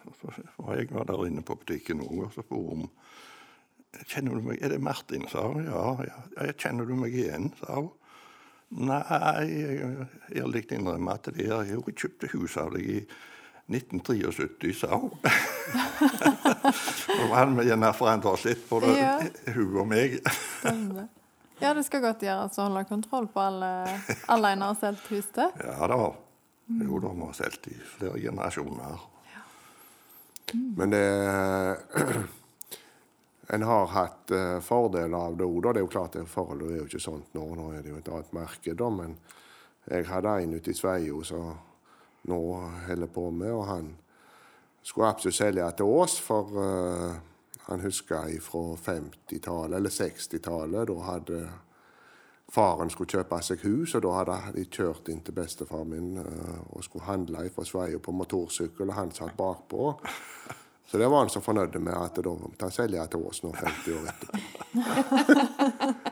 Og 0.08 0.16
så 0.22 0.32
var 0.58 0.78
jeg 0.80 0.92
var 0.94 1.04
der 1.10 1.26
inne 1.28 1.44
på 1.44 1.56
butikken 1.60 2.02
òg, 2.06 2.28
og 2.28 2.34
så 2.34 2.46
spurte 2.46 2.76
hun 2.76 2.90
Kjenner 4.08 4.36
du 4.36 4.44
meg? 4.46 4.60
Er 4.62 4.70
det 4.70 4.82
Martin? 4.84 5.24
sa 5.32 5.48
hun. 5.48 5.64
Ja, 5.66 5.96
ja. 6.06 6.52
Kjenner 6.54 6.86
du 6.86 6.94
meg 6.96 7.16
igjen? 7.16 7.48
sa 7.58 7.80
hun. 7.80 7.90
Nei, 8.70 9.00
jeg 9.48 10.42
ærlig 10.44 10.66
innrømme 10.76 11.14
at 11.16 11.30
det 11.34 11.46
er 11.48 11.64
jeg 11.70 11.96
kjøpte 11.96 12.28
hus 12.34 12.58
av 12.60 12.74
deg 12.76 12.84
i 12.84 12.98
1973, 13.68 14.72
sa 14.80 14.96
hun. 14.96 15.12
Nå 17.18 17.26
han 17.34 17.58
vi 17.58 17.66
gjerne 17.68 17.90
forandra 17.98 18.32
oss 18.38 18.46
litt, 18.48 18.64
både 18.70 18.94
Ja. 18.96 19.18
hun 19.56 19.76
og 19.82 19.88
meg. 19.92 20.20
Ja, 21.60 21.74
det 21.74 21.84
skal 21.88 22.04
godt 22.06 22.22
gjøres 22.24 22.58
å 22.62 22.68
holde 22.68 22.84
kontroll 22.88 23.28
på 23.34 23.42
alle, 23.42 23.72
alle 24.30 24.52
en 24.54 24.62
har 24.68 24.78
solgt 24.80 25.08
hus 25.12 25.28
til. 25.36 25.50
Ja 25.66 25.88
da. 25.90 26.00
Jo 26.84 27.00
da, 27.02 27.12
vi 27.16 27.26
har 27.26 27.34
solgt 27.38 27.68
i 27.72 27.76
flere 27.98 28.20
generasjoner. 28.22 29.00
Men 30.78 30.94
det 30.96 31.06
En 33.50 33.64
har 33.64 33.86
hatt 33.88 34.32
eh, 34.36 34.58
fordeler 34.60 35.14
av 35.16 35.38
det 35.40 35.46
òg. 35.48 35.62
Det 35.64 35.80
er 35.80 35.84
jo 35.86 35.92
klart 35.92 36.16
det 36.18 36.26
forholdet 36.28 36.68
er 36.74 36.82
jo 36.82 36.88
ikke 36.90 37.00
sånt 37.00 37.30
nå. 37.38 37.46
Nå 37.56 37.70
er 37.78 37.86
det 37.86 37.94
jo 37.94 38.00
et 38.02 38.10
annet 38.12 38.34
marked, 38.36 38.74
da. 38.76 38.90
Men 38.92 39.14
jeg 39.88 40.04
hadde 40.10 40.34
en 40.44 40.56
ute 40.58 40.74
i 40.74 40.76
Sveio 40.76 41.22
som 41.24 41.54
nå 42.24 42.42
holder 42.88 43.08
på 43.14 43.30
med, 43.32 43.52
og 43.52 43.66
han 43.68 43.96
skulle 44.82 45.08
absolutt 45.08 45.36
selge 45.36 45.72
til 45.78 45.86
oss, 45.86 46.20
for 46.24 46.52
uh, 46.58 47.16
han 47.68 47.84
husker 47.84 48.30
fra 48.42 48.76
50-tallet, 48.80 49.78
eller 49.78 49.90
60-tallet. 49.90 50.88
Da 50.88 51.00
hadde 51.12 51.42
faren 52.52 52.90
skulle 52.90 53.12
kjøpe 53.12 53.42
seg 53.44 53.64
hus, 53.68 53.96
og 53.96 54.06
da 54.06 54.14
hadde 54.22 54.38
de 54.56 54.66
kjørt 54.72 55.10
inn 55.12 55.20
til 55.26 55.36
bestefar 55.36 55.84
min 55.88 56.16
uh, 56.22 56.62
og 56.72 56.86
skulle 56.88 57.10
handle 57.10 57.50
fra 57.56 57.68
Sveio 57.68 58.00
på 58.00 58.16
motorsykkel, 58.16 58.90
og 58.90 59.00
han 59.02 59.12
satt 59.16 59.36
bakpå. 59.38 59.94
Så 60.88 60.98
det 60.98 61.08
var 61.08 61.20
han 61.20 61.30
så 61.30 61.42
fornøyd 61.44 61.74
med 61.84 61.94
at 62.00 62.20
da 62.60 62.70
selger 62.72 63.10
til 63.12 63.26
oss 63.28 63.42
nå 63.44 63.52
50 63.52 63.98
år 63.98 64.06
etterpå. 64.14 64.38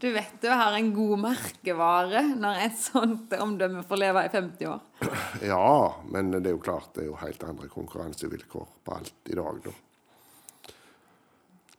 Du 0.00 0.10
vet 0.12 0.42
du 0.42 0.48
har 0.50 0.74
en 0.76 0.90
god 0.94 1.18
merkevare 1.22 2.20
når 2.36 2.58
et 2.66 2.76
sånt 2.78 3.32
omdømme 3.40 3.82
får 3.88 4.00
leve 4.02 4.24
i 4.26 4.30
50 4.30 4.68
år. 4.70 4.80
Ja, 5.52 5.94
men 6.12 6.30
det 6.36 6.44
er 6.44 6.54
jo 6.54 6.62
klart 6.62 6.92
det 6.94 7.06
er 7.06 7.08
jo 7.08 7.18
helt 7.22 7.42
andre 7.48 7.70
konkurransevilkår 7.72 8.68
på 8.84 8.94
alt 8.94 9.32
i 9.32 9.38
dag, 9.38 9.62
da. 9.64 9.74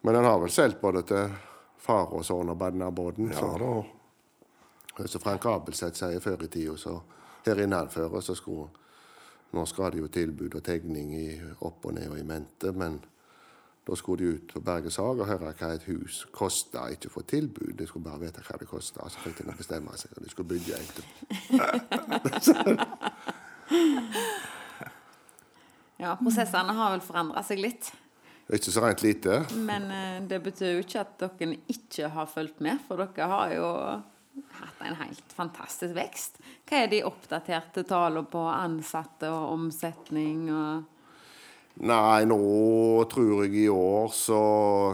Men 0.01 0.19
han 0.19 0.27
har 0.27 0.41
vel 0.41 0.51
solgt 0.53 0.81
både 0.81 1.05
til 1.07 1.37
far 1.81 2.11
og 2.13 2.25
sønn 2.25 2.51
og 2.51 2.57
Badnabodden. 2.59 3.31
Ja 3.31 3.53
da. 3.61 3.75
Så 5.07 5.19
Frank 5.23 5.45
Abelseth 5.49 5.97
sier 6.01 6.19
før 6.23 6.43
i 6.45 6.49
tida, 6.51 6.75
så 6.77 6.99
her 7.45 7.61
innenfor 7.63 8.19
så 8.21 8.35
skulle 8.35 8.67
Nå 9.53 9.65
skal 9.69 9.91
det 9.93 10.01
jo 10.01 10.07
tilbud 10.11 10.55
og 10.57 10.63
tegning 10.65 11.13
i 11.15 11.27
opp 11.61 11.85
og 11.85 11.93
ned 11.95 12.09
og 12.09 12.19
i 12.19 12.25
mente, 12.27 12.71
men 12.75 12.99
da 13.85 13.95
skulle 13.95 14.23
de 14.23 14.31
ut 14.35 14.53
på 14.53 14.59
Bergesag 14.65 15.19
og 15.21 15.27
høre 15.29 15.53
hva 15.53 15.67
et 15.75 15.85
hus 15.85 16.23
kosta, 16.33 16.87
ikke 16.89 17.11
få 17.13 17.21
tilbud. 17.29 17.75
De 17.77 17.85
skulle 17.87 18.05
bare 18.07 18.23
vite 18.25 18.41
hva 18.41 18.57
det 18.59 18.67
kosta, 18.67 19.05
så 19.09 19.21
fikk 19.21 19.43
de 19.43 19.53
bestemme 19.57 19.93
seg, 19.99 20.09
og 20.17 20.25
de 20.25 20.29
skulle 20.33 20.49
bygge 20.55 20.73
et. 20.81 20.95
Ja, 25.95 26.17
Prosessene 26.19 26.73
har 26.75 26.91
vel 26.91 27.03
forandra 27.05 27.39
seg 27.47 27.61
litt. 27.63 27.87
Ikke 28.53 28.69
så 28.69 28.83
rent 28.83 29.01
lite. 29.01 29.39
Men 29.55 29.87
eh, 29.89 30.17
det 30.27 30.41
betyr 30.43 30.75
jo 30.75 30.83
ikke 30.83 31.01
at 31.01 31.23
dere 31.23 31.55
ikke 31.71 32.09
har 32.13 32.27
fulgt 32.29 32.59
med, 32.61 32.81
for 32.85 32.99
dere 33.01 33.29
har 33.31 33.53
jo 33.55 33.69
hatt 34.59 34.81
en 34.85 34.97
helt 34.99 35.33
fantastisk 35.35 35.95
vekst. 35.95 36.41
Hva 36.67 36.83
er 36.83 36.91
de 36.91 37.03
oppdaterte 37.07 37.85
tallene 37.87 38.25
på 38.29 38.43
ansatte 38.51 39.31
og 39.31 39.55
omsetning 39.55 40.49
og 40.53 40.91
Nei, 41.75 42.23
nå 42.23 42.37
tror 43.11 43.41
jeg 43.43 43.65
i 43.65 43.67
år 43.67 44.05
så 44.15 44.37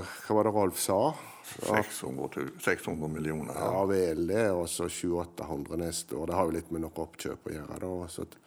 Hva 0.02 0.34
var 0.34 0.48
det 0.48 0.54
Rolf 0.56 0.80
sa? 0.82 1.12
600, 1.52 2.48
600 2.58 3.10
millioner. 3.12 3.54
Ja 3.60 3.84
vel 3.86 4.24
det, 4.28 4.48
og 4.56 4.70
så 4.72 4.88
700-800 4.88 5.78
neste 5.82 6.16
år. 6.16 6.28
Det 6.28 6.38
har 6.38 6.48
jo 6.48 6.56
litt 6.56 6.72
med 6.72 6.86
noe 6.86 7.04
oppkjøp 7.04 7.50
å 7.50 7.54
gjøre. 7.54 7.80
da. 7.84 8.08
Så 8.10 8.26
at, 8.26 8.38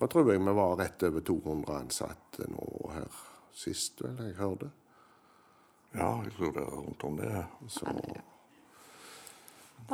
nå 0.00 0.08
tror 0.08 0.32
jeg 0.32 0.40
vi 0.40 0.54
var 0.56 0.76
rett 0.80 1.04
over 1.10 1.26
200 1.30 1.76
ansatte 1.76 2.48
nå 2.48 2.66
her 2.94 3.20
sist, 3.54 4.00
vel, 4.00 4.16
jeg 4.24 4.38
hørte. 4.40 4.70
Ja, 5.92 6.14
jeg 6.24 6.32
tror 6.38 6.54
det 6.56 6.64
er 6.64 6.74
rundt 6.74 7.04
om 7.04 7.16
det. 7.18 7.44
Så, 7.68 7.94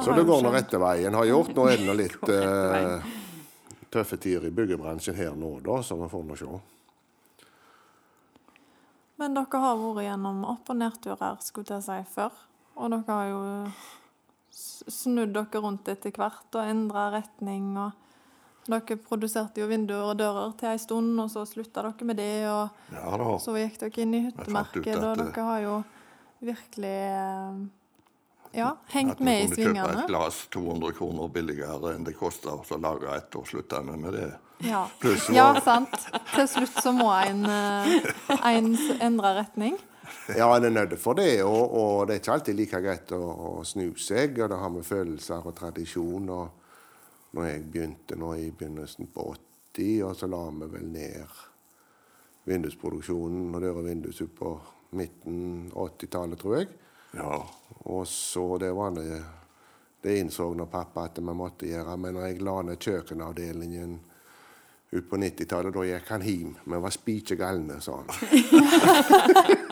så 0.05 0.15
det 0.17 0.25
går 0.29 0.43
nå 0.45 0.53
rette 0.55 0.79
veien. 0.81 1.15
Har 1.15 1.25
gjort. 1.29 1.53
Nå 1.57 1.67
er 1.71 1.76
det 1.81 1.87
nå 1.88 1.95
litt 1.97 2.29
eh, 2.33 3.12
tøffe 3.93 4.19
tider 4.21 4.49
i 4.49 4.55
byggebransjen 4.55 5.17
her 5.17 5.37
nå, 5.38 5.57
da, 5.65 5.81
så 5.83 5.97
vi 6.00 6.09
får 6.12 6.25
nå 6.29 6.37
se. 6.41 6.59
Men 9.17 9.37
dere 9.38 9.61
har 9.62 9.79
vært 9.81 10.05
gjennom 10.05 10.43
opp- 10.53 10.73
og 10.75 10.76
nedturer, 10.76 11.38
skulle 11.41 11.79
jeg 11.79 11.87
si, 11.87 12.00
før. 12.12 12.35
Og 12.76 12.91
dere 12.93 13.15
har 13.17 13.31
jo 13.31 13.45
snudd 14.93 15.33
dere 15.33 15.62
rundt 15.65 15.88
etter 15.88 16.12
hvert 16.12 16.59
og 16.59 16.69
endra 16.69 17.07
retning. 17.15 17.71
og 17.81 18.03
Dere 18.67 18.99
produserte 19.00 19.62
jo 19.62 19.71
vinduer 19.71 20.11
og 20.11 20.19
dører 20.21 20.53
til 20.59 20.73
ei 20.75 20.79
stund, 20.83 21.15
og 21.23 21.31
så 21.33 21.47
slutta 21.49 21.87
dere 21.87 22.09
med 22.09 22.21
det. 22.21 22.47
og 22.50 22.93
Ja. 22.93 23.38
Så 23.41 23.57
gikk 23.57 23.79
dere 23.81 24.03
inn 24.05 24.15
i 24.15 24.25
hyttemarkedet, 24.26 25.00
og 25.00 25.17
eh, 25.17 25.25
dere 25.25 25.49
har 25.49 25.61
jo 25.65 25.76
virkelig 26.45 26.97
eh, 27.09 27.61
ja, 28.53 28.76
hengt 28.93 29.17
At 29.17 29.21
vi 29.21 29.25
med 29.25 29.43
i 29.43 29.49
kunne 29.49 29.57
kjøpe 29.57 29.71
et 29.71 29.93
svingene. 29.93 30.07
glass 30.11 30.41
200 30.55 30.93
kroner 30.99 31.33
billigere 31.33 31.95
enn 31.95 32.07
det 32.07 32.17
koster 32.19 32.53
å 32.55 32.81
lage 32.83 33.17
et, 33.17 33.38
og 33.38 33.49
slutta 33.49 33.83
med 33.83 34.12
det. 34.15 34.31
Ja. 34.65 34.87
Pluss 35.00 35.29
ja, 35.35 35.50
sant. 35.61 35.97
Til 36.33 36.49
slutt 36.49 36.79
så 36.83 36.93
må 36.97 37.11
en, 37.12 37.45
eh, 37.45 38.12
en 38.53 38.73
endre 39.00 39.35
retning. 39.43 39.76
Ja, 40.37 40.49
en 40.57 40.65
er 40.65 40.71
nødt 40.71 40.99
for 41.03 41.19
det, 41.19 41.43
og, 41.45 41.75
og 41.75 42.07
det 42.07 42.15
er 42.15 42.23
ikke 42.23 42.37
alltid 42.38 42.57
like 42.57 42.81
greit 42.81 43.12
å, 43.12 43.21
å 43.21 43.50
snu 43.67 43.91
seg. 43.99 44.38
og 44.38 44.53
Det 44.53 44.61
har 44.62 44.73
med 44.73 44.87
følelser 44.87 45.45
og 45.45 45.57
tradisjon. 45.59 46.31
og 46.31 46.62
når 47.37 47.50
jeg 47.50 47.67
begynte 47.73 48.17
nå 48.17 48.33
i 48.41 48.49
begynnelsen 48.50 49.11
på 49.12 49.26
80, 49.76 50.05
og 50.07 50.17
så 50.17 50.29
la 50.31 50.41
vi 50.57 50.71
vel 50.73 50.88
ned 50.88 51.43
vindusproduksjonen 52.47 53.55
og 53.55 53.61
dør 53.61 53.81
og 53.83 53.88
vindus 53.88 54.23
på 54.38 54.53
midten 54.97 55.71
80-tallet, 55.75 56.38
tror 56.41 56.57
jeg. 56.61 56.71
Ja. 57.17 57.39
Og 57.87 58.07
så 58.07 58.59
det 58.59 58.73
var 58.77 58.91
det 58.97 59.23
Det 60.03 60.19
innså 60.21 60.51
når 60.55 60.67
pappa 60.71 61.05
at 61.09 61.17
vi 61.19 61.33
måtte 61.35 61.67
gjøre. 61.67 61.97
Men 61.99 62.15
når 62.15 62.27
jeg 62.29 62.43
la 62.47 62.61
ned 62.63 62.79
kjøkkenavdelingen 62.79 63.97
ut 64.93 65.09
på 65.11 65.17
90-tallet, 65.19 65.75
da 65.75 65.83
gikk 65.89 66.11
han 66.15 66.23
hjem. 66.23 66.53
Vi 66.65 66.79
var 66.85 66.95
spikje 66.95 67.37
galne, 67.41 67.81
sa 67.83 67.97
han. 67.97 68.07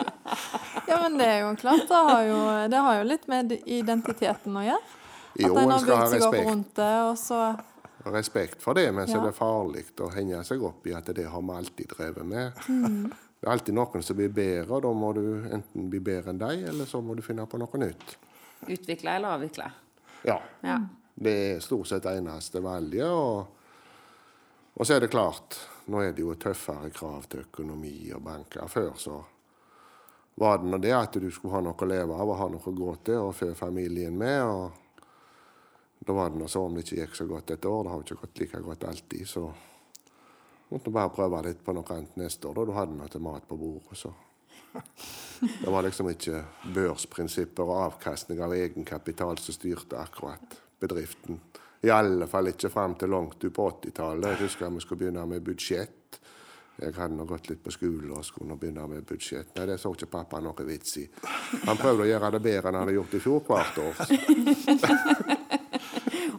Ja, 0.86 0.98
men 1.02 1.18
det 1.18 1.24
er 1.26 1.38
jo 1.44 1.52
klart. 1.56 1.86
Det 1.88 1.94
har 2.08 2.22
jo, 2.26 2.38
det 2.70 2.80
har 2.86 2.98
jo 2.98 3.04
litt 3.08 3.28
med 3.30 3.52
identiteten 3.64 4.56
å 4.58 4.64
gjøre. 4.66 4.82
At 5.34 5.40
Jo, 5.40 5.54
en 5.58 5.70
har 5.72 5.86
bygd 5.86 6.10
seg 6.12 6.24
opp 6.26 6.36
rundt 6.46 6.74
det, 6.78 6.90
og 7.08 7.14
så 7.18 7.38
respekt 8.14 8.60
for 8.62 8.76
det, 8.76 8.90
men 8.92 9.06
så 9.08 9.16
Ja. 9.16 9.22
er 9.22 9.26
det 9.30 9.36
farlig 9.38 9.84
å 10.04 10.10
henge 10.12 10.42
seg 10.44 10.62
opp 10.62 10.86
i 10.86 10.92
at 10.94 11.06
det 11.16 11.24
har 11.30 11.40
vi 11.42 11.54
alltid 11.56 11.88
drevet 11.88 12.26
med. 12.26 12.52
Mm. 12.68 13.12
Det 13.44 13.50
er 13.50 13.58
alltid 13.58 13.74
noen 13.76 14.00
som 14.00 14.16
blir 14.16 14.30
bedre, 14.32 14.70
og 14.72 14.78
da 14.86 14.90
må 14.96 15.10
du 15.12 15.24
enten 15.52 15.88
bli 15.92 15.98
bedre 16.00 16.32
enn 16.32 16.38
dem, 16.40 16.62
eller 16.70 16.86
så 16.88 17.02
må 17.04 17.12
du 17.12 17.20
finne 17.20 17.44
på 17.44 17.58
noe 17.60 17.80
nytt. 17.82 18.14
utvikle 18.64 19.18
eller 19.18 19.34
avvikle? 19.36 19.66
Ja. 20.24 20.38
Ja. 20.64 20.78
Det 21.14 21.34
er 21.50 21.60
stort 21.60 21.90
sett 21.90 22.08
eneste 22.08 22.62
valget. 22.64 23.04
Og, 23.04 23.44
og 24.72 24.86
så 24.88 24.96
er 24.96 25.04
det 25.04 25.10
klart, 25.12 25.58
nå 25.92 26.00
er 26.00 26.16
det 26.16 26.24
jo 26.24 26.32
tøffere 26.40 26.88
krav 26.88 27.28
til 27.28 27.44
økonomi 27.44 27.92
og 28.16 28.24
banker. 28.24 28.64
Før 28.64 28.96
så 28.96 29.18
var 30.40 30.64
det 30.64 30.72
nå 30.72 30.80
det 30.80 30.96
at 30.96 31.20
du 31.20 31.28
skulle 31.28 31.58
ha 31.58 31.60
noe 31.68 31.76
å 31.76 31.90
leve 31.92 32.16
av 32.16 32.32
og 32.32 32.40
ha 32.40 32.48
noe 32.48 32.72
å 32.72 32.76
gå 32.80 32.96
til 33.10 33.26
og 33.26 33.36
fø 33.36 33.50
familien 33.60 34.16
med. 34.24 34.40
og 34.40 36.00
Da 36.00 36.16
var 36.16 36.32
det 36.32 36.40
nå 36.40 36.48
så 36.48 36.64
om 36.64 36.80
det 36.80 36.88
ikke 36.88 37.02
gikk 37.02 37.20
så 37.20 37.28
godt 37.28 37.52
et 37.58 37.68
år. 37.68 37.84
Det 37.84 37.92
har 37.92 38.00
jo 38.00 38.08
ikke 38.08 38.22
gått 38.24 38.40
like 38.46 38.64
godt 38.72 38.88
alltid. 38.88 39.28
Så 39.28 39.50
Måtte 40.70 40.92
bare 40.94 41.12
prøve 41.14 41.42
litt 41.44 41.64
på 41.64 41.74
noe 41.76 41.96
annet 41.96 42.16
neste 42.18 42.48
år. 42.48 42.54
da. 42.54 42.64
Du 42.64 42.72
hadde 42.78 42.96
noe 42.98 43.24
mat 43.26 43.48
på 43.48 43.58
bordet. 43.60 43.98
så... 43.98 44.14
Det 45.62 45.70
var 45.70 45.82
liksom 45.82 46.08
ikke 46.10 46.40
børsprinsipper 46.74 47.68
og 47.68 47.82
avkastning 47.84 48.40
av 48.42 48.54
egenkapital 48.56 49.38
som 49.38 49.54
styrte 49.54 49.98
akkurat 50.00 50.56
bedriften. 50.80 51.38
I 51.84 51.90
alle 51.92 52.26
fall 52.26 52.48
ikke 52.48 52.70
fram 52.72 52.94
til 52.98 53.12
langt 53.12 53.44
ut 53.44 53.54
på 53.54 53.68
80-tallet. 53.70 54.30
Jeg 54.32 54.40
husker 54.46 54.72
vi 54.72 54.80
skulle 54.80 55.04
begynne 55.04 55.26
med 55.28 55.44
budsjett. 55.44 56.18
Jeg 56.80 56.94
hadde 56.96 57.14
nå 57.14 57.26
gått 57.28 57.50
litt 57.52 57.62
på 57.62 57.70
skole 57.70 58.16
og 58.16 58.24
skulle 58.26 58.50
nå 58.50 58.56
begynne 58.58 58.86
med 58.90 59.04
budsjett. 59.06 59.52
Nei, 59.54 59.66
det 59.70 59.78
så 59.78 59.92
ikke 59.94 60.10
pappa 60.10 60.40
noe 60.42 60.66
vits 60.66 60.96
i. 60.98 61.04
Han 61.68 61.78
prøvde 61.78 62.06
å 62.06 62.08
gjøre 62.08 62.32
det 62.34 62.42
bedre 62.48 62.70
enn 62.70 62.80
han 62.80 62.82
hadde 62.82 62.96
gjort 62.96 63.14
i 63.14 63.22
fjor 63.22 63.44
hvert 63.46 63.78
år. 63.84 63.94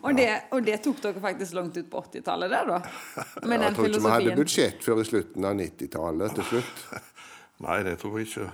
Og 0.06 0.18
det, 0.18 0.28
og 0.54 0.66
det 0.68 0.76
tok 0.86 1.00
dere 1.02 1.22
faktisk 1.24 1.56
langt 1.58 1.78
ut 1.80 1.88
på 1.90 2.02
80-tallet, 2.06 2.52
det, 2.52 2.60
da? 2.70 2.82
Med 3.50 3.64
Jeg 3.66 3.74
tror 3.78 3.88
ikke 3.90 4.04
vi 4.04 4.12
hadde 4.14 4.36
budsjett 4.38 4.84
før 4.86 5.02
i 5.02 5.08
slutten 5.08 5.48
av 5.50 5.58
90-tallet 5.58 6.36
til 6.38 6.48
slutt. 6.52 6.86
Nei, 7.66 7.80
det 7.88 7.98
tror 8.04 8.20
jeg 8.20 8.30
ikke. 8.30 8.52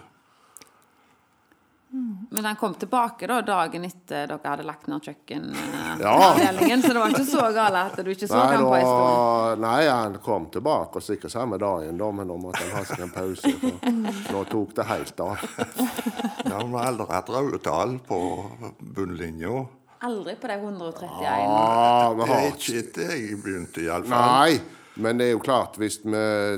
Men 2.31 2.45
han 2.47 2.55
kom 2.55 2.71
tilbake 2.79 3.27
da 3.27 3.41
dagen 3.43 3.83
etter 3.83 4.29
dere 4.31 4.47
hadde 4.53 4.63
lagt 4.63 4.85
ned 4.87 5.03
kjøkkenavdelingen, 5.03 5.99
Ja. 5.99 6.77
så 6.85 6.93
det 6.93 7.01
var 7.01 7.11
ikke 7.11 7.25
så 7.27 7.41
galt 7.51 7.79
at 7.81 7.97
du 7.99 8.11
ikke 8.13 8.29
så 8.31 8.37
Nei, 8.39 8.53
ham 8.53 8.63
på 8.63 8.77
en 8.77 8.85
stund. 8.87 9.65
nei, 9.65 9.81
han 9.89 10.15
kom 10.23 10.45
tilbake 10.53 11.01
og 11.01 11.03
sikkert 11.03 11.33
samme 11.35 11.59
dagen, 11.59 11.97
da, 11.99 12.07
men 12.15 12.31
da 12.31 12.37
måtte 12.39 12.63
han 12.63 12.77
ha 12.77 12.85
seg 12.87 13.03
en 13.03 13.11
pause. 13.11 13.51
For 13.59 14.37
nå 14.37 14.45
tok 14.53 14.71
det 14.79 14.87
helt 14.93 15.19
av. 15.25 15.43
Ja, 16.51 16.57
Vi 16.63 16.71
har 16.73 16.87
aldri 16.93 17.05
hatt 17.11 17.29
røde 17.31 17.59
tall 17.63 17.99
på 18.07 18.17
bunnlinja. 18.79 19.65
Aldri 20.07 20.35
på 20.41 20.49
de 20.49 20.53
131. 20.53 21.09
Ah, 21.29 22.15
Det 22.17 22.29
er 22.29 22.47
ikke 22.49 22.77
etter 22.79 23.11
jeg 23.15 23.41
begynte, 23.43 23.83
iallfall. 23.85 24.31
Nei, 24.31 24.61
men 25.03 25.21
det 25.21 25.27
er 25.29 25.35
jo 25.35 25.41
klart, 25.43 25.77
hvis 25.77 25.99
vi 26.03 26.11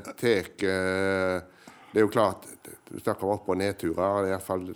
tar 0.08 0.48
Det 0.64 2.00
er 2.00 2.06
jo 2.06 2.10
klart 2.10 2.48
Du 2.90 3.00
snakker 3.00 3.28
om 3.28 3.34
opp- 3.36 3.50
og 3.50 3.58
nedturer. 3.58 4.24
Det 4.28 4.36
er 4.36 4.40
fall, 4.40 4.68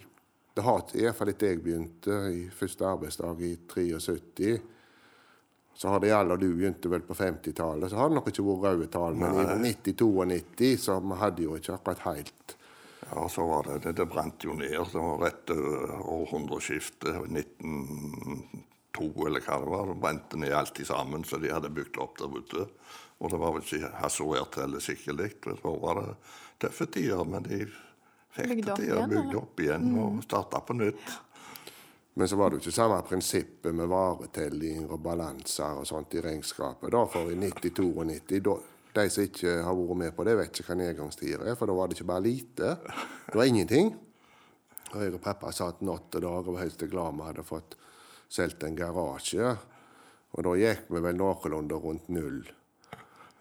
det 0.55 0.63
har 0.65 0.83
iallfall 0.95 1.29
etter 1.29 1.53
jeg 1.53 1.63
begynte 1.63 2.17
i 2.33 2.47
første 2.49 2.85
arbeidsdag 2.85 3.41
i 3.45 3.53
73 3.69 4.57
så 5.77 5.91
har 5.93 5.99
det 6.01 6.11
alle, 6.11 6.35
du 6.41 6.47
begynte 6.57 6.89
vel 6.89 7.03
på 7.05 7.13
50-tallet, 7.13 7.91
så 7.91 7.99
har 7.99 8.09
det 8.09 8.15
nok 8.17 8.31
ikke 8.31 8.45
vært 8.47 8.63
røde 8.65 8.87
tall. 8.89 9.13
Men 9.13 9.35
i 9.37 9.75
90-92 9.75 10.71
så 10.81 10.95
vi 11.03 11.17
hadde 11.21 11.43
jo 11.43 11.57
ikke 11.59 11.75
akkurat 11.75 12.01
helt 12.07 12.56
Ja, 13.09 13.29
så 13.29 13.47
var 13.47 13.63
det, 13.63 13.79
det, 13.83 13.91
det 13.97 14.05
brant 14.05 14.43
jo 14.43 14.53
ned. 14.53 14.77
Det 14.91 14.99
var 14.99 15.21
rett 15.23 15.49
århundreskiftet, 15.49 17.15
1902 17.15 19.27
eller 19.27 19.45
hva 19.45 19.59
det 19.63 19.71
var. 19.71 19.87
Det 19.87 20.01
brente 20.01 20.39
ned 20.41 20.53
alt 20.53 20.81
sammen, 20.87 21.23
så 21.23 21.39
de 21.39 21.53
hadde 21.53 21.71
bygd 21.73 21.97
opp 22.03 22.17
der 22.19 22.37
ute. 22.37 22.67
Og 23.17 23.31
det 23.31 23.39
var 23.41 23.55
vel 23.55 23.65
ikke 23.65 23.93
hassoert 24.01 24.59
heller 24.61 24.83
skikkelig. 24.83 25.31
Så 25.45 25.75
var 25.81 26.01
det 26.01 26.17
tøffe 26.65 26.89
tider, 26.97 27.23
men 27.25 27.47
de 27.47 27.63
fikk 28.35 28.65
det 28.65 28.75
til 28.81 28.91
å 28.91 28.99
igjen, 28.99 29.15
bygge 29.15 29.39
opp 29.39 29.63
igjen 29.63 29.87
og 30.01 30.19
starte 30.25 30.61
på 30.67 30.77
nytt. 30.77 31.07
Men 32.17 32.27
så 32.27 32.35
var 32.35 32.49
det 32.49 32.57
jo 32.57 32.63
ikke 32.65 32.73
samme 32.73 32.97
prinsippet 33.05 33.75
med 33.77 33.91
varetelling 33.91 34.87
og 34.89 35.03
balanser 35.05 35.77
og 35.77 35.85
sånt 35.85 36.15
i 36.17 36.23
regnskapet. 36.25 36.89
Da, 36.93 37.03
for 37.13 37.29
i 37.29 37.37
92 37.37 37.91
og 37.91 38.07
90, 38.09 38.41
da, 38.47 38.55
de 38.97 39.07
som 39.13 39.25
ikke 39.25 39.53
har 39.63 39.77
vært 39.77 40.01
med 40.01 40.15
på 40.17 40.25
det, 40.27 40.35
vet 40.39 40.51
ikke 40.51 40.71
hva 40.71 40.79
nedgangstider 40.81 41.45
er, 41.45 41.55
for 41.59 41.69
da 41.69 41.77
var 41.77 41.89
det 41.89 41.97
ikke 41.97 42.09
bare 42.11 42.25
lite. 42.25 42.75
Det 43.27 43.37
var 43.37 43.49
ingenting. 43.49 43.93
Og 44.93 45.01
jeg 45.03 45.15
og 45.17 45.23
pappa 45.23 45.51
satt 45.55 45.81
natt 45.85 46.15
og 46.15 46.23
dag 46.23 46.45
og 46.47 46.53
var 46.55 46.63
helt 46.63 46.85
glad 46.91 47.17
vi 47.17 47.27
hadde 47.27 47.47
fått 47.47 47.75
solgt 48.31 48.63
en 48.63 48.77
garasje. 48.77 49.55
Og 50.35 50.45
da 50.47 50.53
gikk 50.59 50.87
vi 50.91 51.03
vel 51.03 51.19
noenlunde 51.19 51.81
rundt 51.83 52.07
null. 52.13 52.41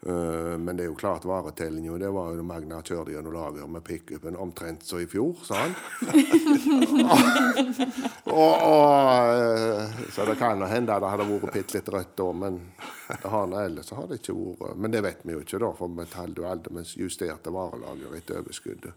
Eh, 0.05 0.57
men 0.57 0.77
det 0.77 0.83
er 0.83 0.91
jo 0.91 0.95
klart 0.95 1.25
varetellinga 1.25 1.97
det 1.97 2.09
var 2.13 2.35
jo 2.37 2.43
Magna 2.45 2.83
kjørte 2.85 3.15
gjennom 3.15 3.33
lager 3.33 3.67
med 3.67 3.83
pickupen 3.83 4.37
omtrent 4.37 4.85
som 4.85 5.01
i 5.01 5.07
fjor, 5.09 5.33
sa 5.43 5.63
han. 5.63 5.73
Og, 8.27 8.53
og, 8.61 9.33
eh, 9.33 9.97
så 10.13 10.25
det 10.27 10.35
kan 10.37 10.61
hende 10.69 10.99
det 10.99 11.09
hadde 11.09 11.25
vært 11.25 11.53
bitte 11.55 11.79
litt 11.79 11.89
rødt 11.89 12.13
da, 12.19 12.27
men 12.43 12.59
det 13.07 13.31
har 13.31 13.47
noe 13.49 13.63
ellers 13.65 13.89
så 13.89 13.97
har 13.97 14.09
det 14.09 14.19
ikke 14.21 14.35
vært 14.35 14.81
Men 14.83 14.93
det 14.93 15.01
vet 15.05 15.23
vi 15.23 15.33
jo 15.33 15.41
ikke, 15.41 15.61
da, 15.63 15.71
for 15.79 15.95
vi 15.97 16.05
talte 16.11 16.43
jo 16.43 16.49
aldri 16.51 16.75
vi 16.77 16.83
justerte 17.01 17.53
varelager 17.55 18.17
etter 18.19 18.41
overskuddet. 18.43 18.93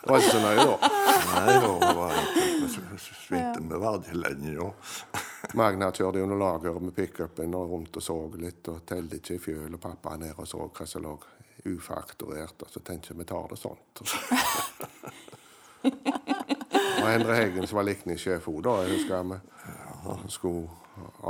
Det 0.00 0.08
var 0.08 0.22
ikke 0.22 0.32
så 0.32 0.40
nøye, 0.40 0.62
da. 0.64 0.76
Nei, 1.30 1.56
da 1.60 1.92
var 1.98 2.14
det 2.14 3.00
svinte 3.04 3.60
med 3.60 3.82
verdilenge. 3.82 4.70
Magna 5.54 5.90
kjørte 5.90 6.20
gjennom 6.20 6.38
lageret 6.38 6.82
med 6.82 6.94
pickupen 6.94 7.54
og 7.58 7.70
rundt 7.72 7.96
og 7.98 8.02
så 8.04 8.16
litt, 8.38 8.68
og 8.70 8.84
telte 8.86 9.18
ikke 9.18 9.34
i 9.34 9.42
fjøl, 9.42 9.74
og 9.74 9.80
pappa 9.82 10.16
ned 10.20 10.38
og 10.38 10.46
så 10.48 10.62
hva 10.68 10.86
som 10.86 11.02
lå 11.04 11.14
ufakturert, 11.66 12.62
og 12.62 12.70
så 12.70 12.80
tenkte 12.84 13.16
vi 13.18 13.26
tar 13.28 13.48
det 13.50 13.58
sånt. 13.60 14.02
Og 17.00 17.08
Endre 17.08 17.36
Heggen 17.36 17.66
som 17.66 17.80
var 17.80 17.88
likningssjef 17.88 18.48
òg, 18.52 18.60
da. 18.66 18.76
Husker 18.90 19.24
vi 19.30 19.38
skulle, 20.32 20.68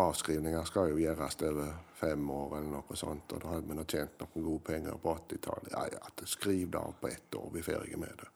Avskrivninger 0.02 0.64
skal 0.66 0.90
jo 0.90 0.98
gjøres 0.98 1.37
over 1.46 1.72
fem 2.00 2.30
år 2.30 2.59
eller 2.59 2.70
noe 2.74 2.96
sånt, 2.98 3.33
og 3.35 3.42
da 3.42 3.54
hadde 3.54 3.68
vi 3.68 3.76
nå 3.78 3.85
tjent 3.87 4.22
noen 4.22 4.46
gode 4.46 4.64
penger 4.66 4.98
på 5.02 5.14
80-tallet. 5.14 5.70
Ja, 5.74 5.87
ja, 5.94 6.26
skriv 6.26 6.70
det 6.72 6.80
av 6.80 6.92
på 7.00 7.09
ett 7.09 7.35
år, 7.38 7.48
vi 7.54 7.62
er 7.62 7.66
ferdige 7.70 8.00
med 8.00 8.20
det. 8.20 8.28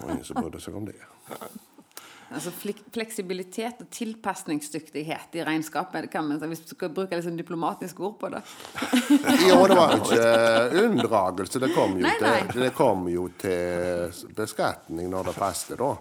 Og 0.00 0.10
ingen 0.10 0.24
som 0.26 0.40
brydde 0.40 0.62
seg 0.62 0.78
om 0.78 0.86
det. 0.88 1.00
Altså 2.26 2.50
Fleksibilitet 2.50 3.82
og 3.84 3.90
tilpasningsdyktighet 3.94 5.36
i 5.38 5.44
regnskapet, 5.46 6.06
det 6.06 6.10
kan 6.10 6.26
man, 6.26 6.40
hvis 6.50 6.64
du 6.64 6.72
skal 6.74 6.90
bruke 6.94 7.14
litt 7.14 7.26
sånn 7.26 7.38
diplomatiske 7.38 8.02
ord 8.02 8.16
på 8.18 8.30
det. 8.34 8.42
Jo, 9.46 9.60
det 9.70 9.76
var 9.78 9.94
jo 9.94 10.00
ikke 10.02 10.82
unndragelse. 10.82 11.62
Det 11.62 11.70
kom 11.76 11.94
jo, 12.00 12.02
Nei, 12.02 12.16
nei. 12.24 12.40
Til, 12.50 12.64
det 12.66 12.72
kom 12.74 13.06
jo 13.12 13.28
til 13.38 14.18
beskatning 14.34 15.10
når 15.12 15.30
det 15.30 15.36
passet, 15.38 15.78
da. 15.78 15.92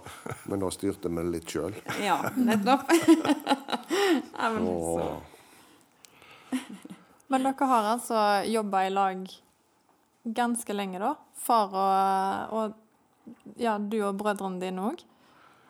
Men 0.49 0.65
da 0.65 0.73
styrte 0.73 1.13
vi 1.13 1.27
litt 1.29 1.55
sjøl. 1.55 1.77
Ja, 2.01 2.17
nettopp. 2.33 2.89
ja, 4.39 4.49
men 4.49 4.65
så. 4.65 5.09
Men 7.29 7.45
dere 7.45 7.69
har 7.69 7.91
altså 7.95 8.21
jobba 8.49 8.85
i 8.85 8.93
lag 8.93 9.25
ganske 10.25 10.73
lenge, 10.73 11.01
da? 11.01 11.13
Far 11.45 11.73
og, 11.77 12.55
og 12.57 13.53
ja, 13.61 13.77
du 13.77 13.99
og 14.01 14.17
brødrene 14.17 14.61
dine 14.61 14.89
òg? 14.89 15.05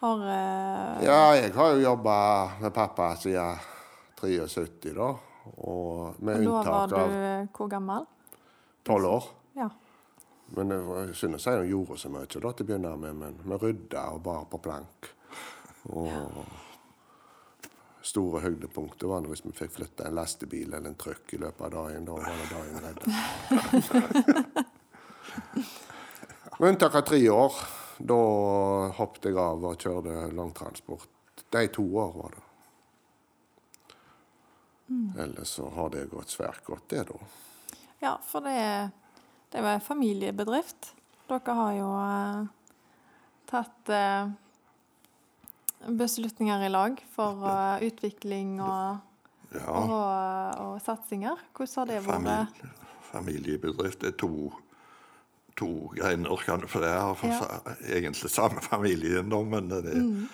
Har 0.02 0.26
uh... 0.26 1.04
Ja, 1.06 1.22
jeg 1.36 1.54
har 1.56 1.76
jo 1.76 1.86
jobba 1.86 2.18
med 2.62 2.74
pappa 2.74 3.14
siden 3.20 3.64
73, 4.20 4.94
da. 4.96 5.14
Og 5.56 6.20
med 6.26 6.44
Da 6.44 6.62
var 6.64 6.90
du 6.90 6.96
av 6.98 7.16
eh, 7.16 7.48
hvor 7.54 7.70
gammel? 7.70 8.06
tolv 8.86 9.06
år. 9.06 9.24
Ja. 9.54 9.70
Men 10.46 10.70
det 10.70 10.78
var 10.78 11.14
synd 11.18 11.36
å 11.36 11.42
si 11.42 11.50
hun 11.50 11.70
gjorde 11.70 11.98
så 11.98 12.10
mye 12.14 12.28
da, 12.30 12.30
til 12.30 12.46
å 12.46 12.68
begynne 12.70 12.94
med, 13.02 13.16
men 13.18 13.34
vi 13.42 13.58
rydda 13.62 14.04
og 14.14 14.22
bar 14.26 14.46
på 14.50 14.58
plank. 14.62 15.10
Og 15.90 16.46
store 18.06 18.44
høydepunktet 18.44 19.08
var 19.10 19.26
hvis 19.26 19.46
vi 19.46 19.54
fikk 19.58 19.74
flytta 19.80 20.06
en 20.06 20.18
lastebil 20.20 20.70
eller 20.70 20.90
en 20.92 21.00
trøkk 21.02 21.34
i 21.34 21.42
løpet 21.42 21.66
av 21.66 21.72
dagen. 21.80 22.06
Da 22.06 22.12
var 22.20 22.26
det 22.30 22.48
dagen 22.54 22.78
redda. 22.86 23.06
Med 26.60 26.70
unntak 26.70 26.94
av 26.96 27.04
tre 27.10 27.20
år. 27.34 27.54
Da 27.98 28.20
hoppet 28.98 29.30
jeg 29.30 29.38
av 29.40 29.64
og 29.64 29.80
kjørte 29.80 30.28
langtransport. 30.36 31.10
De 31.54 31.68
to 31.72 31.86
år 32.02 32.12
var 32.16 32.36
det. 32.36 32.44
Ellers 35.20 35.56
så 35.58 35.70
har 35.70 35.90
det 35.90 36.06
gått 36.12 36.30
svært 36.30 36.64
godt, 36.66 36.90
det, 36.90 37.08
da. 37.10 37.16
ja, 38.04 38.12
for 38.22 38.46
det, 38.46 38.92
det 39.50 39.64
var 39.66 39.80
en 39.80 39.82
familiebedrift. 39.82 40.92
Dere 41.26 41.56
har 41.58 41.72
jo 41.74 41.88
eh, 41.98 42.44
tatt 43.50 43.90
eh, 43.90 44.28
beslutninger 45.90 46.68
i 46.68 46.70
lag 46.70 47.02
for 47.16 47.42
uh, 47.42 47.82
utvikling 47.88 48.60
og, 48.62 49.02
Ja, 49.56 49.72
og, 49.72 50.62
og 50.62 50.78
satsinger. 50.86 51.42
Hvordan 51.56 51.82
har 51.82 51.90
det 51.90 52.00
vært? 52.06 52.14
familie, 52.14 52.72
familiebedrift 53.10 54.06
er 54.06 54.14
to, 54.20 54.52
to 55.56 55.70
greiner, 55.96 56.68
for 56.68 56.84
det 56.84 56.90
er 56.92 57.14
for 57.16 57.28
Ja. 57.28 57.76
egentlig 57.98 58.32
samme 58.32 58.62
familie. 58.62 59.22
da, 59.24 59.42
men 59.44 59.70
det, 59.70 59.96
Mm. 59.96 60.28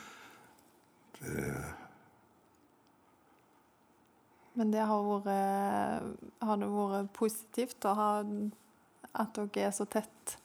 Men 4.54 4.72
det 4.72 4.84
har 4.88 5.04
vært, 5.24 6.04
har 6.42 6.58
det 6.58 6.68
vært 6.68 7.12
positivt 7.14 7.86
å 7.86 7.94
ha 7.96 8.10
at 9.14 9.34
dere 9.36 9.68
er 9.68 9.72
så 9.76 9.86
tett, 9.86 10.38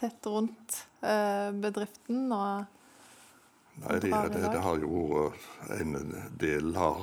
tett 0.00 0.26
rundt 0.26 0.86
eh, 1.02 1.50
bedriften 1.52 2.32
og 2.32 2.64
Nei, 3.74 3.98
det, 3.98 4.10
det, 4.30 4.42
det 4.52 4.60
har 4.62 4.78
jo 4.78 5.00
vært 5.10 5.80
En 5.80 5.96
del 6.38 6.76
har 6.78 7.00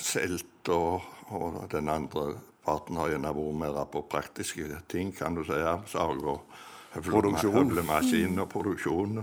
solgt, 0.00 0.68
og, 0.74 1.04
og 1.30 1.60
den 1.70 1.88
andre 1.92 2.40
parten 2.64 2.96
har 3.00 3.12
gjerne 3.12 3.32
vært 3.36 3.60
mer 3.62 3.84
på 3.92 4.02
praktiske 4.10 4.82
ting, 4.88 5.12
kan 5.16 5.34
du 5.34 5.44
si. 5.44 5.60
Sag 5.92 6.24
og 6.24 6.44
Produksjon. 6.90 7.52
høvlemaskin 7.54 8.38
og 8.42 8.48
produksjon. 8.50 9.22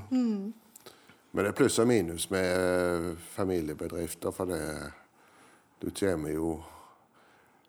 Men 1.31 1.43
det 1.43 1.51
er 1.51 1.57
pluss 1.57 1.79
og 1.83 1.89
minus 1.89 2.29
med 2.31 2.45
eh, 2.47 3.09
familiebedrifter, 3.35 4.31
for 4.31 4.45
det 4.45 4.61
Du 5.81 5.91
kommer 5.91 6.29
jo 6.29 6.63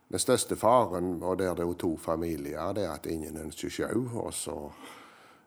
Den 0.09 0.19
største 0.19 0.57
faren, 0.57 1.23
og 1.23 1.39
der 1.39 1.55
det 1.55 1.61
er 1.61 1.67
jo 1.67 1.75
to 1.75 1.97
familier, 1.97 2.73
det 2.73 2.85
er 2.85 2.95
at 2.95 3.07
ingen 3.07 3.37
ønsker 3.37 3.69
sjau. 3.69 4.09
Og 4.15 4.33
så 4.35 4.71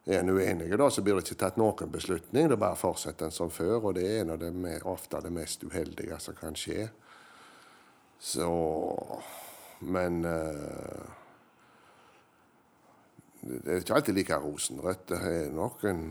er 0.05 0.19
en 0.19 0.29
uenige, 0.29 0.77
da, 0.77 0.89
så 0.89 1.01
blir 1.01 1.15
det 1.17 1.23
ikke 1.25 1.39
tatt 1.39 1.57
noen 1.57 1.89
beslutning. 1.89 2.49
Det 2.49 2.59
bare 2.59 2.75
fortsetter 2.75 3.25
en 3.25 3.31
som 3.31 3.49
før, 3.49 3.79
og 3.87 3.95
det 3.95 4.05
er 4.05 4.21
en 4.21 4.29
av 4.35 4.37
det 4.37 4.83
ofte 4.85 5.21
det 5.21 5.31
mest 5.33 5.63
uheldige 5.63 6.19
som 6.19 6.35
kan 6.37 6.53
skje. 6.53 6.91
Så 8.19 8.51
Men 9.81 10.25
uh, 10.25 11.01
det 13.41 13.71
er 13.71 13.81
ikke 13.81 13.95
alltid 13.97 14.17
like 14.19 14.37
rosenrødt. 14.37 15.07
Det 15.09 15.17
er 15.17 15.49
noen, 15.55 16.03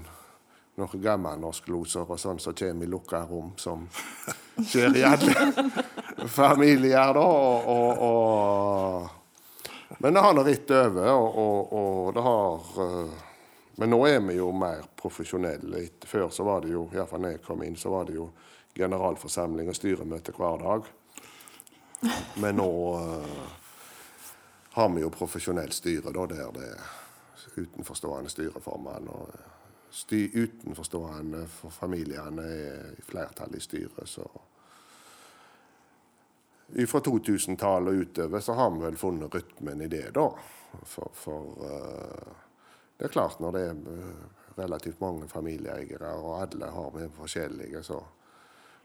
noen 0.80 1.02
gammelnorskloser 1.04 2.10
og 2.10 2.18
sånn 2.18 2.42
som 2.42 2.56
kommer 2.58 2.86
i 2.86 2.90
lukka 2.90 3.22
rom, 3.30 3.52
som 3.60 3.86
skjer 4.58 4.98
i 4.98 5.06
alle 5.06 5.34
familier, 6.40 7.14
da. 7.14 7.22
Og, 7.22 7.70
og, 7.70 8.04
og, 8.10 9.98
men 10.00 10.16
det 10.16 10.24
har 10.26 10.34
nå 10.34 10.46
ritt 10.46 10.70
over, 10.74 11.10
og, 11.14 12.14
det 12.16 12.24
har 12.26 12.70
uh, 12.78 13.18
Men 13.80 13.94
nå 13.94 13.98
er 14.04 14.18
vi 14.26 14.34
jo 14.36 14.50
mer 14.52 14.82
profesjonelle. 14.98 15.86
Før 16.04 16.28
så 16.34 16.44
var 16.44 16.60
det 16.66 16.74
jo, 16.74 16.82
iallfall 16.92 17.22
da 17.24 17.30
jeg 17.32 17.44
kom 17.46 17.62
inn, 17.64 17.78
så 17.80 17.88
var 17.94 18.04
det 18.10 18.18
jo 18.18 18.26
generalforsamling 18.76 19.70
og 19.70 19.76
styremøte 19.78 20.34
hver 20.36 20.60
dag. 20.60 20.90
Men 22.40 22.58
nå 22.60 22.68
eh, 22.98 23.59
har 24.72 24.88
vi 24.88 25.00
jo 25.00 25.10
profesjonelt 25.10 25.74
styre, 25.74 26.12
da, 26.14 26.26
der 26.26 26.52
det 26.54 26.66
er 26.68 26.82
utenforstående 27.56 28.30
styreformann 28.30 29.08
og 29.10 29.32
sty, 29.90 30.28
utenforstående 30.34 31.42
for 31.50 31.74
familiene 31.74 32.44
er 32.46 32.92
i 32.94 33.02
flertall 33.02 33.56
i 33.56 33.60
styret, 33.60 34.06
så 34.08 34.28
Fra 36.86 37.00
2000-tallet 37.02 37.90
og 37.90 38.00
utover 38.00 38.40
så 38.40 38.54
har 38.54 38.68
vi 38.70 38.84
vel 38.84 38.96
funnet 38.96 39.34
rytmen 39.34 39.80
i 39.82 39.88
det, 39.90 40.12
da. 40.14 40.28
For, 40.86 41.10
for 41.12 41.64
uh, 41.66 42.36
det 42.96 43.08
er 43.08 43.14
klart, 43.16 43.40
når 43.42 43.56
det 43.56 43.62
er 43.64 43.80
eh, 43.90 44.22
relativt 44.54 45.00
mange 45.00 45.26
familieeiere, 45.28 46.12
og 46.14 46.42
alle 46.44 46.70
har 46.70 46.94
med 46.94 47.10
forskjellige, 47.16 47.82
så 47.82 47.98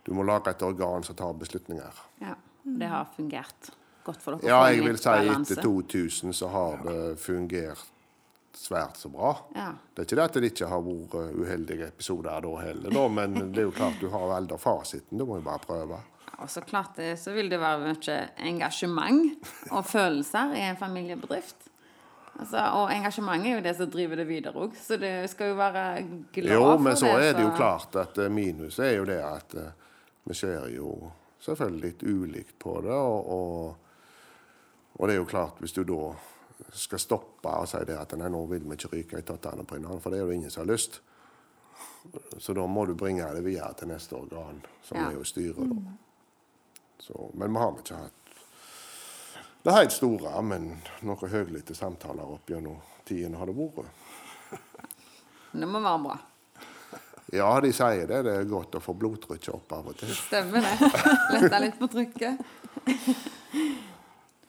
du 0.05 0.13
må 0.17 0.25
lage 0.25 0.49
et 0.49 0.65
organ 0.65 1.03
som 1.03 1.15
tar 1.15 1.37
beslutninger. 1.37 2.01
Ja, 2.23 2.33
det 2.63 2.89
har 2.89 3.05
fungert 3.13 3.69
godt 4.05 4.23
for 4.23 4.37
dere. 4.37 4.49
Ja, 4.49 4.61
jeg 4.71 4.85
vil 4.85 4.97
si 5.01 5.17
etter 5.33 5.61
2000 5.61 6.37
så 6.37 6.49
har 6.53 6.81
det 6.85 7.01
fungert 7.21 7.83
svært 8.55 8.97
så 8.97 9.11
bra. 9.11 9.33
Ja. 9.55 9.71
Det 9.93 10.01
er 10.03 10.07
ikke 10.07 10.17
det 10.17 10.25
at 10.25 10.37
det 10.39 10.51
ikke 10.53 10.69
har 10.71 10.83
vært 10.85 11.15
eh, 11.19 11.37
uheldige 11.41 11.89
episoder 11.91 12.45
da 12.45 12.53
heller, 12.63 12.95
da, 12.95 13.05
men 13.11 13.39
det 13.51 13.63
er 13.63 13.69
jo 13.69 13.75
klart 13.75 14.01
du 14.01 14.09
har 14.13 14.35
aldri 14.37 14.59
fasiten. 14.61 15.19
Du 15.19 15.27
må 15.27 15.41
jo 15.41 15.45
bare 15.45 15.63
prøve. 15.65 16.01
Og 16.35 16.49
så 16.51 16.63
klart 16.67 16.97
det, 16.99 17.13
så 17.19 17.31
vil 17.35 17.49
det 17.51 17.59
være 17.61 17.93
mye 17.93 18.17
engasjement 18.43 19.47
og 19.71 19.85
følelser 19.87 20.55
i 20.57 20.65
en 20.67 20.79
familiebedrift. 20.79 21.69
Altså, 22.35 22.59
og 22.75 22.91
engasjement 22.91 23.47
er 23.47 23.55
jo 23.55 23.63
det 23.63 23.75
som 23.77 23.91
driver 23.91 24.19
det 24.19 24.25
videre 24.27 24.59
òg, 24.59 24.73
så 24.75 24.97
det 24.99 25.13
skal 25.31 25.53
jo 25.53 25.59
være 25.59 25.83
glad 26.35 26.51
Jo, 26.51 26.63
for 26.65 26.83
men 26.83 26.97
så 26.99 27.13
er 27.15 27.29
det 27.37 27.45
jo 27.45 27.53
klart 27.55 27.95
at 28.01 28.17
eh, 28.19 28.31
minuset 28.31 28.89
er 28.89 28.97
jo 28.97 29.05
det 29.07 29.21
at 29.23 29.55
eh, 29.61 29.69
vi 30.27 30.35
ser 30.35 30.67
jo 30.73 30.89
selvfølgelig 31.45 31.81
litt 31.85 32.03
ulikt 32.03 32.57
på 32.59 32.81
det, 32.83 32.91
og, 32.91 33.29
og, 33.37 33.84
og 34.95 35.07
det 35.07 35.15
er 35.15 35.19
jo 35.21 35.27
klart 35.29 35.59
hvis 35.59 35.73
du 35.75 35.83
da 35.83 36.13
skal 36.75 36.99
stoppe 37.03 37.51
og 37.51 37.67
si 37.67 37.81
det 37.87 37.97
at 37.99 38.13
nei, 38.17 38.29
nå 38.31 38.45
vil 38.47 38.63
vi 38.63 38.77
ikke 38.77 38.91
ryke 38.93 39.19
i 39.19 39.25
tottene 39.27 39.65
på 39.67 39.75
hverandre, 39.75 39.99
for 40.01 40.09
det 40.13 40.19
er 40.21 40.25
jo 40.29 40.35
ingen 40.37 40.51
som 40.53 40.63
har 40.63 40.71
lyst. 40.71 41.01
Så 42.39 42.53
da 42.55 42.63
må 42.69 42.85
du 42.87 42.93
bringe 42.95 43.25
det 43.35 43.43
videre 43.43 43.73
til 43.75 43.89
neste 43.91 44.15
organ, 44.15 44.61
som 44.85 44.97
Ja. 44.97 45.09
er 45.09 45.17
jo 45.17 45.23
styret. 45.27 45.57
da. 45.57 45.91
Så, 46.99 47.31
men 47.33 47.51
vi 47.53 47.59
har 47.59 47.71
ikke 47.81 47.95
hatt 47.95 48.11
det 49.65 49.73
helt 49.73 49.91
store, 49.91 50.41
men 50.45 50.81
noen 51.01 51.29
høylytte 51.31 51.75
samtaler 51.75 52.23
opp 52.23 52.47
gjennom 52.49 52.77
tidene 53.05 53.37
har 53.37 53.45
det 53.49 53.55
vært. 53.57 53.85
Det 55.55 55.67
må 55.67 55.79
være 55.81 56.03
bra. 56.03 56.17
Ja, 57.33 57.59
de 57.59 57.71
sier 57.73 58.05
det. 58.07 58.23
Det 58.27 58.33
er 58.37 58.43
godt 58.47 58.75
å 58.77 58.81
få 58.83 58.93
blodtrykket 58.93 59.49
opp 59.55 59.71
av 59.73 59.87
og 59.91 59.95
til. 59.97 60.11
Stemmer 60.13 60.61
det. 60.61 60.89
Lette 61.33 61.59
litt 61.63 61.79
på 61.79 61.87
trykket. 61.89 62.37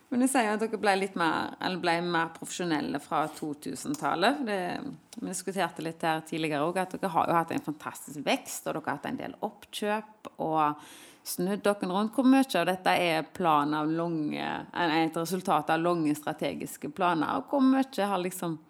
Men 0.09 0.23
du 0.23 0.29
sier 0.31 0.53
at 0.53 0.63
dere 0.63 0.79
ble 0.79 0.93
litt 1.01 1.17
mer, 1.19 1.57
ble 1.83 1.97
mer 2.07 2.29
profesjonelle 2.37 3.01
fra 3.03 3.25
2000-tallet. 3.35 4.45
Vi 4.47 5.27
diskuterte 5.27 5.83
litt 5.83 6.05
her 6.07 6.23
tidligere 6.29 6.63
òg, 6.69 6.79
at 6.79 6.95
dere 6.95 7.11
har 7.11 7.27
jo 7.27 7.35
hatt 7.35 7.57
en 7.57 7.65
fantastisk 7.65 8.23
vekst, 8.27 8.69
og 8.69 8.77
dere 8.77 8.85
har 8.87 9.01
hatt 9.01 9.11
en 9.11 9.19
del 9.19 9.35
oppkjøp 9.49 10.31
og 10.47 10.87
snudd 11.27 11.65
dere 11.67 11.91
rundt. 11.91 12.15
Hvor 12.15 12.29
mye 12.29 12.47
av 12.47 12.69
dette 12.71 12.95
er 13.03 13.27
av 13.43 13.91
lange, 13.91 14.53
et 14.77 15.19
resultat 15.19 15.75
av 15.75 15.83
lange 15.83 16.15
strategiske 16.15 16.93
planer, 16.95 17.41
og 17.41 17.51
hvor 17.51 17.67
mye 17.67 18.09
har 18.13 18.23
liksom 18.23 18.61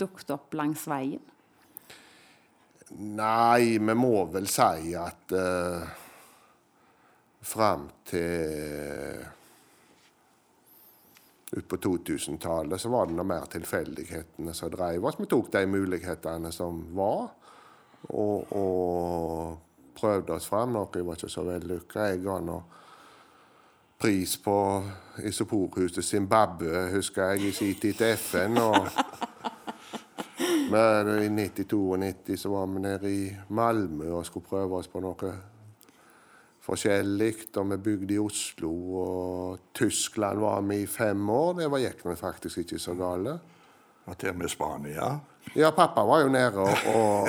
dukket 0.00 0.32
opp 0.32 0.56
langs 0.56 0.88
veien? 0.88 1.20
Nei, 2.94 3.76
vi 3.78 3.94
må 3.96 4.24
vel 4.32 4.48
si 4.48 4.94
at 4.96 5.32
uh, 5.34 5.84
fram 7.44 7.88
til 8.08 9.24
ut 11.56 11.68
på 11.68 11.76
2000-tallet 11.76 12.80
så 12.80 12.90
var 12.90 13.06
det 13.06 13.14
noe 13.14 13.26
mer 13.28 13.46
tilfeldighetene 13.50 14.54
som 14.54 14.72
drev 14.72 15.06
oss. 15.06 15.18
Vi 15.18 15.28
tok 15.30 15.52
de 15.52 15.66
mulighetene 15.70 16.50
som 16.52 16.80
var, 16.96 17.28
og, 18.10 18.52
og 18.58 19.94
prøvde 19.94 20.34
oss 20.34 20.48
fram. 20.50 20.74
Noe 20.74 21.04
var 21.06 21.18
ikke 21.18 21.30
så 21.30 21.46
vellykka. 21.46 22.08
Jeg 22.10 22.24
ga 22.24 22.38
nå 22.42 22.58
pris 24.04 24.36
på 24.42 24.56
isoporhuset 25.24 26.04
Zimbabwe, 26.04 26.88
husker 26.92 27.32
jeg, 27.32 27.48
i 27.48 27.52
sin 27.52 27.78
tid 27.80 28.00
til 28.02 28.16
FN. 28.18 28.58
og 28.58 28.90
men 30.70 31.08
i 31.22 31.28
92 31.28 31.78
og 31.78 31.98
90 32.00 32.40
så 32.40 32.50
var 32.50 32.66
vi 32.66 32.80
nede 32.80 33.10
i 33.12 33.24
Malmö 33.48 34.10
og 34.10 34.26
skulle 34.26 34.46
prøve 34.48 34.80
oss 34.80 34.88
på 34.88 35.00
noe 35.04 35.32
forskjellig. 36.64 37.34
Og 37.56 37.70
vi 37.70 37.76
bygde 37.88 38.16
i 38.16 38.22
Oslo, 38.22 38.72
og 39.02 39.58
Tyskland 39.76 40.40
var 40.42 40.64
vi 40.68 40.82
i 40.82 40.86
fem 40.90 41.28
år. 41.30 41.54
Det 41.60 41.70
var, 41.70 41.78
gikk 41.84 42.04
vi 42.08 42.16
faktisk 42.18 42.64
ikke 42.64 42.80
så 42.82 42.96
gale. 42.98 43.38
Og 44.04 44.18
til 44.20 44.34
og 44.34 44.36
med 44.36 44.50
Spania. 44.52 45.14
Ja, 45.56 45.70
pappa 45.76 46.02
var 46.04 46.24
jo 46.24 46.28
nede 46.32 46.60
og, 46.60 46.76
og 46.96 47.28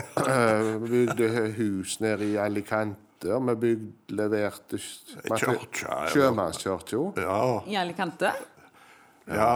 bygde 0.87 1.29
hus 1.57 1.99
nede 2.03 2.27
i 2.31 2.35
Alicante. 2.39 3.31
Og 3.31 3.47
vi 3.47 3.55
bygde, 3.55 3.91
leverte 4.15 4.79
Sjømannskirka. 4.79 6.01
Ja, 7.21 7.39
I 7.67 7.75
Alicante? 7.79 8.31
ja 9.25 9.55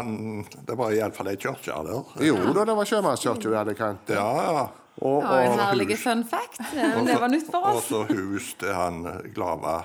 det 0.65 0.74
var 0.78 0.89
iallfall 0.96 1.28
ei 1.30 1.36
kirke 1.38 1.76
der. 1.86 2.13
Jo 2.26 2.38
da, 2.56 2.63
det 2.65 2.74
var 2.80 2.88
sjømannskirka 2.89 3.52
i 3.52 3.58
Alicante. 3.60 4.15
Ja, 4.18 4.32
ja. 4.48 4.63
Og, 4.99 5.23
og, 5.23 5.38
en 5.39 5.59
herlig 5.59 5.95
fun 5.97 6.25
fact. 6.27 6.59
Det 6.73 7.15
var 7.21 7.31
nytt 7.31 7.47
for 7.51 7.69
oss. 7.69 7.88
Og 7.91 8.07
så 8.09 8.17
hus 8.17 8.51
til 8.59 8.73
han 8.75 9.05
eh, 9.07 9.31
Glava 9.35 9.77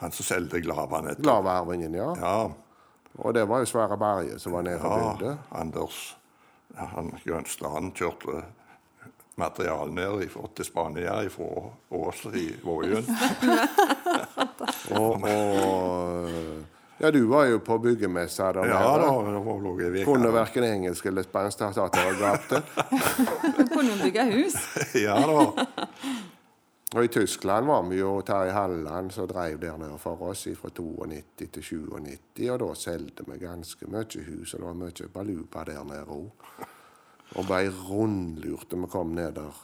Han 0.00 0.14
som 0.16 0.24
solgte 0.24 0.62
Glavaen 0.64 1.10
etter. 1.10 1.22
Glavarvingen, 1.26 1.94
ja. 1.94 2.12
Ja, 2.16 2.50
Og 3.18 3.34
det 3.34 3.42
var 3.50 3.60
jo 3.60 3.68
Sverre 3.68 3.98
Berge 4.00 4.38
som 4.40 4.54
var 4.56 4.64
nede 4.64 4.80
og 4.80 5.02
ja, 5.02 5.10
bygde. 5.10 5.34
Anders 5.60 5.98
han 6.78 7.10
Grønstrand 7.24 7.92
kjørte 7.98 8.44
material 9.40 9.90
ned 9.92 10.22
til 10.54 10.64
Spania 10.64 11.18
fra 11.28 11.66
Ås 11.90 12.24
i 12.32 12.46
Vågen. 12.62 13.04
Og, 15.00 15.22
og 15.22 16.30
Ja, 17.00 17.10
du 17.10 17.22
var 17.26 17.46
jo 17.48 17.58
på 17.64 17.78
byggemessa 17.78 18.52
der 18.52 18.66
Ja 18.68 18.80
da, 18.98 19.10
nede. 19.22 19.44
var 19.44 19.60
lå 19.64 19.72
i. 19.80 20.04
Kunne 20.04 20.32
verken 20.32 20.64
engelsk 20.64 21.06
eller 21.06 21.22
spansk. 21.22 21.58
Da 21.58 21.88
jeg 21.94 22.18
gapte. 22.20 22.62
Kunne 23.74 23.90
hun 23.90 24.02
bygge 24.02 24.26
hus. 24.32 24.54
Ja 25.06 25.16
da. 25.16 25.66
Og 26.90 27.04
i 27.04 27.08
Tyskland 27.08 27.66
var 27.66 27.82
vi 27.86 28.00
jo 28.00 28.20
Terje 28.26 28.50
Halland 28.52 29.12
som 29.14 29.28
drev 29.30 29.60
der 29.62 29.76
nede 29.78 29.98
for 29.98 30.22
oss 30.26 30.48
fra 30.58 30.68
92 30.74 31.50
til 31.52 31.62
97. 31.62 32.50
Og 32.50 32.58
da 32.60 32.74
solgte 32.74 33.24
vi 33.28 33.38
ganske 33.38 33.86
mye 33.86 34.24
hus, 34.26 34.54
og 34.54 34.60
det 34.60 34.66
var 34.66 34.74
mye 34.74 35.08
baluba 35.14 35.64
der 35.64 35.84
nede 35.84 36.04
òg. 36.04 36.30
Og 37.38 37.46
ble 37.46 37.68
rundlurte. 37.88 38.76
Vi 38.76 38.90
kom 38.90 39.14
ned 39.14 39.32
der 39.38 39.60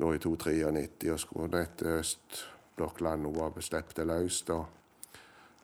nå 0.00 0.12
i 0.12 0.20
1993 0.22 1.10
og 1.12 1.20
skulle 1.20 1.50
ned 1.50 1.76
til 1.76 1.98
østblokklandet 1.98 3.26
og 3.26 3.40
var 3.40 3.60
sluppet 3.60 4.06
løst. 4.06 4.50
og 4.50 4.79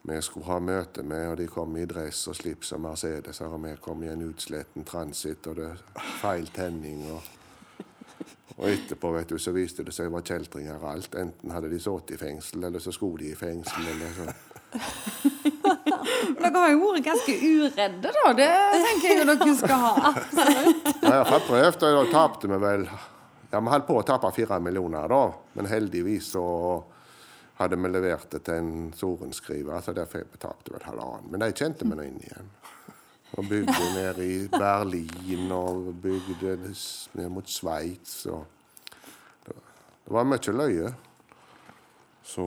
vi 0.01 0.21
skulle 0.21 0.45
ha 0.47 0.59
møte 0.63 1.03
med, 1.03 1.31
og 1.31 1.37
de 1.37 1.47
kom 1.51 1.77
i 1.77 1.85
dress 1.89 2.27
og 2.31 2.35
slips 2.37 2.71
og 2.75 2.81
Mercedes, 2.85 3.41
og 3.41 3.57
vi 3.63 3.73
kom 3.81 4.03
i 4.03 4.11
en 4.11 4.23
utsletten 4.29 4.83
transit, 4.87 5.47
og 5.47 5.55
det 5.59 5.71
feil 6.21 6.47
tenning. 6.55 6.99
og 7.11 7.21
og 8.57 8.71
etterpå 8.71 9.11
vet 9.13 9.29
du, 9.29 9.37
så 9.37 9.51
viste 9.53 9.83
det 9.85 9.91
seg 9.93 10.07
det 10.07 10.15
var 10.15 10.23
kjeltringer 10.25 10.79
og 10.79 10.87
alt. 10.89 11.13
Enten 11.19 11.51
hadde 11.53 11.69
de 11.69 11.77
sittet 11.77 12.15
i 12.15 12.17
fengsel, 12.17 12.63
eller 12.65 12.81
så 12.81 12.89
skulle 12.95 13.21
de 13.21 13.27
i 13.29 13.35
fengsel. 13.37 13.85
eller 13.91 14.09
så. 14.15 14.25
Dere 16.41 16.55
har 16.55 16.71
jo 16.73 16.79
vært 16.81 17.05
ganske 17.05 17.35
uredde, 17.37 18.09
da. 18.15 18.31
Det 18.37 18.47
tenker 18.87 19.07
jeg 19.11 19.17
jo 19.19 19.25
dere 19.29 19.53
skal 19.59 19.79
ha. 19.83 19.93
Jeg 21.03 21.21
har 21.29 21.45
prøvd, 21.45 21.85
og 21.85 21.91
da 21.99 22.03
tapte 22.11 22.45
vi 22.49 22.57
vel 22.65 22.83
Ja, 23.47 23.61
vi 23.61 23.71
holdt 23.71 23.87
på 23.87 23.95
å 23.95 24.03
tape 24.03 24.27
fire 24.35 24.57
millioner, 24.59 25.07
da. 25.07 25.31
Men 25.55 25.69
heldigvis 25.69 26.33
så 26.33 26.43
hadde 27.57 27.77
vi 27.81 27.89
levert 27.89 28.29
det 28.31 28.43
til 28.45 28.53
en 28.61 28.93
sorenskriver, 28.93 29.81
så 29.81 29.93
derfor 29.97 30.21
jeg 30.21 30.29
betalte 30.31 30.73
vel 30.75 30.83
halvannen. 30.85 31.31
Men 31.31 31.39
de 31.45 31.51
kjente 31.57 31.85
meg 31.89 31.97
nå 31.97 32.03
inn 32.07 32.19
igjen. 32.21 32.51
Og 33.37 33.43
bygde 33.49 33.87
ned 33.95 34.19
i 34.23 34.47
Berlin 34.53 35.49
og 35.51 35.89
bygde 36.01 36.53
ned 37.17 37.29
mot 37.33 37.49
Sveits. 37.51 38.21
og 38.31 38.45
Det 39.47 40.13
var 40.15 40.23
mye 40.23 40.53
løye. 40.55 40.93
Så 42.23 42.45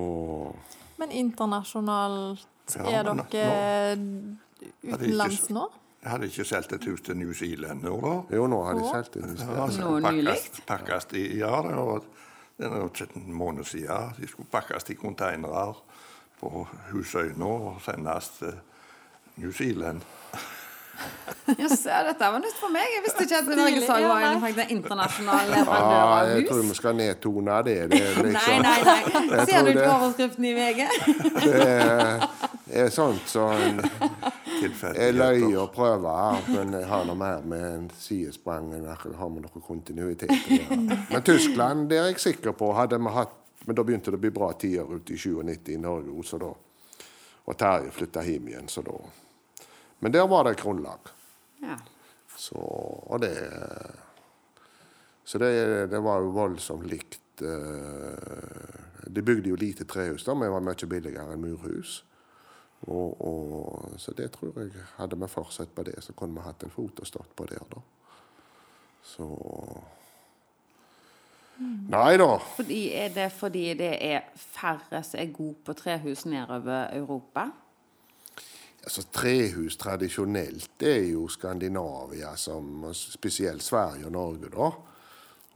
Men 0.99 1.11
internasjonalt, 1.11 2.47
Ja, 2.77 3.01
er 3.01 3.05
men 3.15 3.21
dere 3.33 3.97
utenlands 4.95 5.49
nå? 5.51 5.67
Jeg 6.01 6.11
hadde 6.15 6.29
ikke 6.31 6.45
solgt 6.49 6.73
et 6.73 6.85
hus 6.89 7.01
til 7.05 7.17
New 7.21 7.33
Zealand 7.37 7.83
nå, 7.85 7.97
da. 8.01 8.37
jo, 8.37 8.47
nå 8.49 8.61
har 8.65 8.79
de 8.79 8.85
solgt 8.89 9.15
det. 9.19 9.25
i 9.27 9.43
Ja, 9.43 9.65
altså, 9.67 9.81
Nå 9.81 9.99
nylig? 10.13 10.33
pakkes- 10.33 10.63
pakkes 10.67 11.05
de, 11.11 11.25
ja, 11.39 11.51
det 11.67 11.75
var, 11.77 12.01
det 12.61 12.69
er 12.69 12.77
jo 12.77 12.91
ikke 12.93 13.07
en 13.17 13.33
måned 13.33 13.65
siden. 13.65 14.15
De 14.21 14.29
skulle 14.29 14.49
pakkes 14.53 14.91
i 14.93 14.95
containere 14.95 15.75
på 16.41 16.67
Husøyna 16.91 17.45
og 17.45 17.81
sendes 17.85 18.29
til 18.39 18.53
New 19.37 19.53
Zealand. 19.53 20.03
Yes, 21.59 21.87
ja, 21.89 22.03
dette 22.05 22.29
var 22.33 22.43
nytt 22.43 22.59
for 22.61 22.73
meg. 22.73 22.85
Jeg 22.95 23.05
visste 23.07 23.25
ikke 23.25 23.39
at 23.39 23.49
ja, 23.89 24.09
var 24.09 24.27
en, 24.29 24.61
internasjonal 24.75 25.39
faktisk 25.39 25.41
av 25.41 25.55
leverandør 25.55 25.97
Ja, 25.97 26.35
jeg 26.35 26.47
tror 26.51 26.61
vi 26.69 26.77
skal 26.77 26.99
nedtone 26.99 27.57
det. 27.65 27.77
det 27.93 28.01
Nei, 28.21 28.27
liksom, 28.29 28.67
nei, 28.67 28.77
nei. 28.85 29.23
Jeg 29.39 29.47
Ser 29.49 29.65
du 29.65 29.73
ikke 29.73 29.89
overskriften 29.95 30.45
i 30.45 30.53
VG? 30.59 30.85
Det 31.41 31.65
er, 31.65 32.29
er 32.85 32.93
sånt 32.93 33.33
som 33.33 33.57
er 33.57 33.81
Tilfeldigheter. 34.61 35.17
løye 35.19 35.59
å 35.61 35.67
prøve 35.73 36.15
her, 36.15 36.49
men 36.55 36.73
jeg 36.79 36.89
har 36.91 37.05
noe 37.09 37.19
mer 37.19 37.45
med 37.49 37.65
en 37.67 37.87
sidesprang 37.97 38.71
enn 38.77 38.87
jeg 38.89 39.15
har 39.19 39.29
med 39.33 39.47
noe 39.47 39.63
kontinuitet 39.67 40.31
å 40.31 40.39
gjøre. 40.57 40.79
Men 41.13 41.23
Tyskland, 41.27 41.89
det 41.91 41.99
er 41.99 42.11
jeg 42.11 42.21
sikker 42.23 42.53
på, 42.57 42.73
hadde 42.77 42.99
vi 43.01 43.13
hatt 43.17 43.37
Men 43.67 43.77
da 43.77 43.83
begynte 43.85 44.11
det 44.11 44.17
å 44.17 44.21
bli 44.23 44.31
bra 44.33 44.53
tider 44.57 44.89
ute 44.89 45.13
i 45.13 45.19
97 45.21 45.69
i 45.75 45.77
Norge, 45.77 46.23
så 46.25 46.39
da 46.41 46.49
Og 47.45 47.57
Terje 47.61 47.91
flytta 47.93 48.23
hjem 48.25 48.49
igjen, 48.49 48.69
så 48.73 48.81
da 48.87 48.95
Men 50.01 50.13
der 50.15 50.27
var 50.29 50.45
det 50.47 50.55
et 50.57 50.63
grunnlag. 50.63 51.11
Ja. 51.61 51.77
Så, 52.37 52.57
og 52.57 53.21
det 53.21 53.35
Så 55.25 55.39
det, 55.39 55.51
det 55.93 56.01
var 56.01 56.21
jo 56.25 56.31
voldsomt 56.35 56.87
likt. 56.89 57.43
eh, 57.43 59.11
De 59.13 59.23
bygde 59.23 59.49
jo 59.53 59.57
lite 59.61 59.85
trehus, 59.85 60.25
da, 60.25 60.35
men 60.35 60.49
det 60.49 60.55
var 60.55 60.65
mye 60.65 60.89
billigere 60.89 61.33
enn 61.35 61.45
murhus. 61.45 62.01
Og, 62.89 63.21
og, 63.21 63.95
så 64.01 64.15
det 64.17 64.31
tror 64.33 64.57
jeg 64.57 64.71
Hadde 64.97 65.19
vi 65.21 65.29
fortsatt 65.29 65.75
på 65.77 65.83
det, 65.85 65.99
så 66.01 66.15
kunne 66.17 66.39
vi 66.39 66.47
hatt 66.47 66.63
en 66.65 66.73
fot 66.73 67.01
og 67.01 67.07
stått 67.07 67.35
på 67.37 67.45
der, 67.51 67.65
da. 67.69 67.83
Så 69.05 69.27
Nei 71.61 72.17
da. 72.17 72.39
Fordi, 72.57 72.79
er 72.97 73.11
det 73.13 73.27
fordi 73.37 73.67
det 73.77 73.91
er 74.01 74.31
færre 74.33 75.03
som 75.05 75.21
er 75.21 75.33
gode 75.35 75.59
på 75.65 75.75
trehus 75.77 76.25
nedover 76.25 76.89
Europa? 76.97 77.51
Altså, 78.81 79.05
trehus 79.13 79.77
tradisjonelt 79.77 80.71
det 80.81 80.93
er 80.95 81.11
jo 81.11 81.27
Skandinavia, 81.29 82.33
som, 82.37 82.87
spesielt 82.97 83.63
Sverige 83.63 84.07
og 84.09 84.13
Norge, 84.13 84.49
da. 84.55 84.71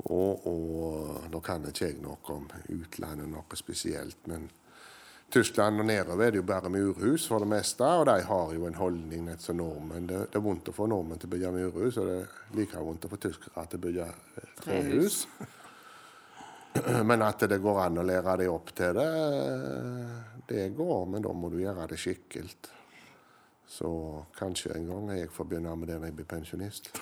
Og, 0.05 0.47
og 0.47 1.31
nå 1.31 1.41
kan 1.41 1.65
ikke 1.71 1.87
jeg 1.87 2.03
noe 2.03 2.35
om 2.35 2.49
utlandet 2.75 3.31
noe 3.31 3.57
spesielt, 3.57 4.27
men 4.29 4.51
Tyskland 5.35 5.83
og 5.83 5.87
nedover 5.89 6.29
er 6.29 6.31
det 6.31 6.39
jo 6.39 6.47
bare 6.47 6.71
murhus 6.71 7.25
for 7.27 7.43
det 7.43 7.49
meste, 7.51 7.83
og 7.83 8.07
de 8.07 8.21
har 8.23 8.53
jo 8.55 8.69
en 8.69 8.77
holdning 8.79 9.25
nett 9.27 9.43
som 9.43 9.59
nordmenn. 9.59 10.07
Det, 10.07 10.21
det 10.31 10.39
er 10.39 10.45
vondt 10.45 10.71
å 10.71 10.75
få 10.77 10.87
nordmenn 10.91 11.19
til 11.19 11.27
å 11.27 11.33
bygge 11.33 11.51
murhus, 11.57 11.99
og 11.99 12.07
det 12.07 12.21
er 12.21 12.61
like 12.61 12.85
vondt 12.87 13.09
å 13.09 13.11
få 13.11 13.19
tyskere 13.25 13.65
til 13.67 13.81
å 13.81 13.85
bygge 13.89 14.07
eh, 14.07 14.53
trehus. 14.63 15.17
Men 17.11 17.27
at 17.27 17.43
det 17.51 17.59
går 17.63 17.83
an 17.83 17.99
å 17.99 18.07
lære 18.07 18.37
det 18.45 18.49
opp 18.51 18.71
til 18.79 18.95
det, 18.99 19.11
det 20.51 20.65
går, 20.75 21.05
men 21.07 21.23
da 21.23 21.31
må 21.31 21.47
du 21.53 21.61
gjøre 21.61 21.87
det 21.93 21.99
skikkelig. 22.03 22.51
Så 23.71 23.91
kanskje 24.35 24.75
en 24.75 24.89
gang 24.91 25.13
jeg 25.15 25.31
får 25.31 25.47
begynne 25.53 25.77
med 25.79 25.89
det 25.89 26.01
når 26.01 26.11
jeg 26.11 26.17
blir 26.19 26.31
pensjonist. 26.35 26.91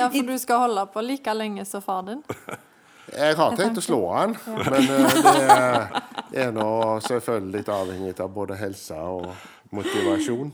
Ja, 0.00 0.06
for 0.08 0.24
du 0.24 0.38
skal 0.40 0.62
holde 0.62 0.86
på 0.94 1.02
like 1.04 1.32
lenge 1.36 1.64
som 1.68 1.82
far 1.84 2.06
din? 2.06 2.22
Jeg 3.10 3.36
har 3.36 3.56
tenkt 3.58 3.78
å 3.80 3.82
slå 3.82 3.98
han, 4.14 4.36
men 4.46 4.74
eh, 4.74 5.88
det 6.30 6.44
er- 6.44 6.52
nå 6.54 6.66
selvfølgelig 7.06 7.52
litt 7.58 7.68
avhengig 7.74 8.20
av 8.22 8.30
både 8.34 8.56
helse 8.60 8.94
og 8.94 9.26
motivasjon. 9.74 10.52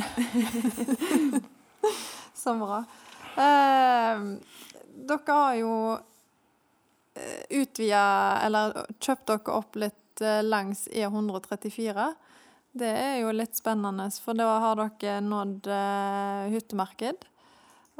Så 2.34 2.54
bra. 2.60 2.78
Eh, 3.36 4.20
dere 5.08 5.32
har 5.32 5.54
jo 5.60 5.72
utvida, 7.50 8.04
eller 8.46 8.76
kjøpt 9.02 9.26
dere 9.28 9.56
opp 9.56 9.76
litt 9.80 10.22
eh, 10.24 10.40
langs 10.46 10.86
E134. 10.92 12.06
Det 12.72 12.90
er 12.94 13.16
jo 13.24 13.32
litt 13.34 13.56
spennende, 13.58 14.06
for 14.22 14.38
da 14.38 14.46
har 14.62 14.78
dere 14.78 15.18
nådd 15.24 15.66
eh, 15.74 16.44
hyttemarked. 16.54 17.26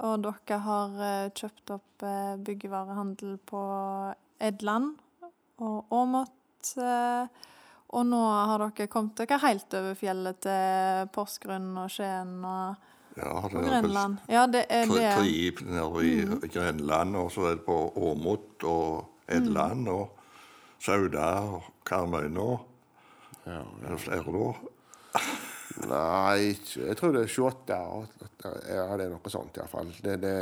Og 0.01 0.23
dere 0.25 0.59
har 0.65 1.01
eh, 1.05 1.31
kjøpt 1.37 1.73
opp 1.75 2.05
eh, 2.09 2.37
byggevarehandel 2.41 3.35
på 3.49 3.63
Edland 4.41 4.95
og 5.61 5.93
Åmot. 5.93 6.71
Eh, 6.81 7.49
og 7.91 8.07
nå 8.07 8.21
har 8.23 8.63
dere 8.63 8.89
kommet 8.89 9.19
dere 9.21 9.41
helt 9.43 9.75
over 9.77 9.99
fjellet 9.99 10.39
til 10.47 11.11
Porsgrunn 11.13 11.73
og 11.83 11.91
Skien 11.93 12.39
og, 12.47 12.87
Ja, 13.19 13.35
det 13.43 13.59
og 13.59 13.59
er 13.59 13.67
Grenland. 13.67 14.21
Ja, 14.31 14.47
det 14.47 14.63
er 14.71 14.87
tre, 14.89 15.03
det. 15.03 15.13
tre 15.19 15.69
nede 15.75 16.05
i 16.07 16.51
Grenland, 16.55 17.17
og 17.19 17.33
så 17.35 17.49
er 17.51 17.59
det 17.59 17.65
på 17.67 17.79
Åmot 17.99 18.65
og 18.71 19.27
Edland 19.29 19.91
og 19.91 20.17
Sauda 20.81 21.27
og 21.59 21.67
Karmøyna. 21.85 22.49
Ja, 23.51 23.61
Er 23.85 23.97
det 23.97 24.01
flere 24.01 24.33
da? 24.33 25.21
Nei, 25.91 26.53
jeg 26.77 26.97
tror 26.99 27.15
det 27.15 27.25
er 27.25 27.33
28 27.33 27.77
år. 27.77 28.07
Ja, 28.69 28.85
det 28.97 29.07
er 29.07 29.13
noe 29.13 29.33
sånt 29.33 29.57
iallfall. 29.59 29.91
Det, 30.05 30.17
det 30.23 30.37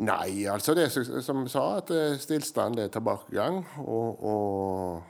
Nei, 0.00 0.46
altså 0.48 0.72
det 0.74 0.86
som- 0.92 1.42
jeg 1.42 1.50
sa, 1.52 1.76
at 1.76 1.90
eh, 1.90 2.16
stillstand 2.18 2.78
er 2.78 2.88
tilbakegang. 2.88 3.58
Og, 3.78 4.24
og 4.24 5.02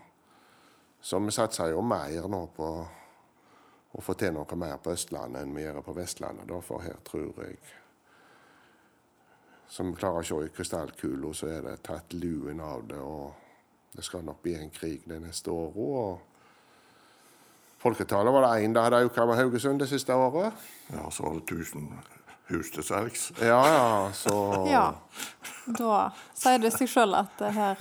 så 1.01 1.21
vi 1.23 1.31
satser 1.31 1.71
jo 1.71 1.81
mer 1.83 2.27
nå 2.29 2.47
på 2.57 2.71
å 3.93 4.01
få 4.03 4.15
til 4.19 4.33
noe 4.35 4.57
mer 4.57 4.79
på 4.83 4.91
Østlandet 4.97 5.43
enn 5.43 5.55
vi 5.55 5.63
gjør 5.63 5.83
på 5.85 5.95
Vestlandet. 5.95 6.49
Da, 6.49 6.59
for 6.61 6.83
her 6.83 6.99
tror 7.05 7.33
jeg 7.45 7.59
Som 9.69 9.93
vi 9.93 9.97
klarer 10.01 10.21
å 10.21 10.25
se 10.27 10.35
i 10.45 10.51
krystallkula, 10.53 11.31
så 11.33 11.47
er 11.49 11.63
det 11.63 11.83
tatt 11.83 12.13
luen 12.13 12.61
av 12.61 12.83
det. 12.89 12.99
Og 12.99 13.33
det 13.95 14.05
skal 14.05 14.25
nok 14.25 14.43
bli 14.43 14.55
en 14.55 14.71
krig 14.71 15.07
de 15.09 15.17
neste 15.21 15.49
åra. 15.49 16.19
Folketallet 17.83 18.33
var 18.33 18.45
det 18.47 18.65
én 18.67 18.75
det 18.75 18.83
hadde 18.85 19.01
økt 19.09 19.17
med 19.27 19.37
Haugesund 19.41 19.81
det 19.83 19.89
siste 19.91 20.15
året. 20.15 20.53
Ja, 20.93 21.09
så 21.11 21.23
var 21.27 21.35
det 21.35 21.43
1000 21.51 21.89
hus 22.53 22.71
til 22.71 22.83
salgs. 22.85 23.33
Ja, 23.41 23.63
ja, 23.67 24.11
så 24.15 24.37
Ja. 24.71 24.85
Da 25.79 26.11
sier 26.35 26.59
det 26.63 26.73
seg 26.75 26.89
sjøl 26.91 27.15
at 27.19 27.35
det 27.39 27.53
her 27.55 27.77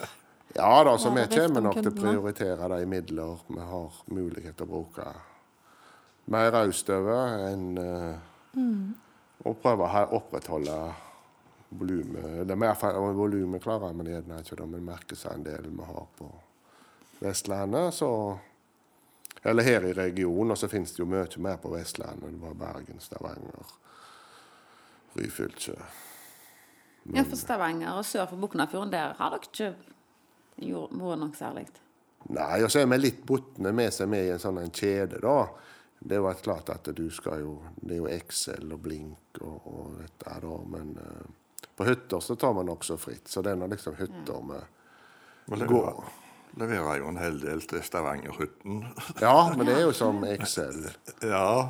Ja 0.56 0.84
da, 0.84 0.98
så 0.98 1.10
vi 1.10 1.22
det 1.24 1.38
er 1.38 1.46
kommer 1.48 1.62
nok 1.62 1.78
til 1.82 1.92
å 1.92 1.96
prioritere 1.96 2.68
de 2.80 2.86
midler 2.86 3.38
vi 3.48 3.60
har 3.60 4.02
mulighet 4.12 4.58
til 4.58 4.66
å 4.68 4.70
bruke 4.74 5.06
mer 6.28 6.52
raust 6.52 6.90
over 6.90 7.48
enn 7.52 7.78
uh, 7.78 8.18
Mm. 8.54 8.94
å 9.48 9.54
prøve 9.56 9.88
å 9.88 10.02
opprettholde 10.18 10.76
volumet. 11.72 12.26
Eller 12.42 12.56
mer 12.60 12.74
fa- 12.76 12.92
volumet 13.16 13.64
klarer 13.64 13.94
vi 13.96 14.12
gjerne 14.12 14.42
ikke, 14.44 14.58
da, 14.60 14.66
men 14.66 14.84
markedsandelen 14.84 15.78
vi 15.78 15.84
har 15.88 16.08
på 16.18 16.28
Vestlandet, 17.22 17.94
så 17.94 18.10
Eller 19.44 19.64
her 19.64 19.86
i 19.90 19.94
regionen, 19.94 20.52
og 20.52 20.58
så 20.58 20.68
finnes 20.70 20.92
det 20.94 21.00
jo 21.02 21.08
mye 21.10 21.42
mer 21.42 21.58
på 21.58 21.72
Vestlandet. 21.74 22.32
Det 22.36 22.42
var 22.42 22.54
Bergen, 22.54 23.00
Stavanger, 23.02 23.72
Ryfylke. 25.18 25.78
Ja, 27.14 27.24
for 27.26 27.36
Stavanger 27.40 27.96
og 27.98 28.06
sør 28.06 28.28
for 28.30 28.38
Buknafjorden, 28.38 28.92
der 28.94 29.16
har 29.18 29.34
dere 29.34 29.48
ikke 29.48 29.72
gjort- 30.62 30.92
vært 30.94 31.20
noe 31.20 31.34
særlig. 31.36 31.68
Nei, 32.30 32.62
og 32.64 32.70
så 32.70 32.80
er 32.80 32.86
vi 32.86 32.98
litt 32.98 33.26
botne 33.26 33.74
med 33.74 33.92
seg 33.94 34.08
med 34.10 34.26
i 34.28 34.30
en 34.30 34.40
sånn 34.40 34.60
en 34.62 34.70
kjede, 34.70 35.20
da. 35.22 35.48
Det 36.02 36.18
er 36.18 36.22
jo 36.22 36.34
klart 36.34 36.70
at 36.70 36.84
du 36.96 37.10
skal 37.10 37.40
jo 37.40 37.62
Det 37.84 37.92
er 37.92 37.98
jo 37.98 38.08
Excel 38.08 38.72
og 38.74 38.80
Blink 38.82 39.42
og, 39.42 39.62
og 39.68 39.98
dette, 40.00 40.40
da. 40.42 40.58
Men 40.66 40.98
uh, 40.98 41.66
på 41.76 41.86
hytter 41.86 42.20
så 42.20 42.36
tar 42.36 42.54
man 42.54 42.70
også 42.70 42.98
fritt. 42.98 43.28
Så 43.28 43.42
det 43.42 43.52
er 43.52 43.56
nå 43.56 43.68
liksom 43.68 43.96
hytter 43.96 44.42
med 44.42 44.64
ja. 45.60 45.66
Gå. 45.66 46.04
Leverer, 46.60 47.00
jo 47.00 47.08
en 47.12 47.22
hel 47.22 47.40
del 47.42 47.64
til 47.70 47.84
Stavangerhytten. 47.86 48.84
Ja, 49.26 49.54
men 49.56 49.66
det 49.68 49.78
er 49.78 49.86
jo 49.86 49.96
som 49.96 50.24
Excel. 50.28 50.84
Ja, 51.24 51.70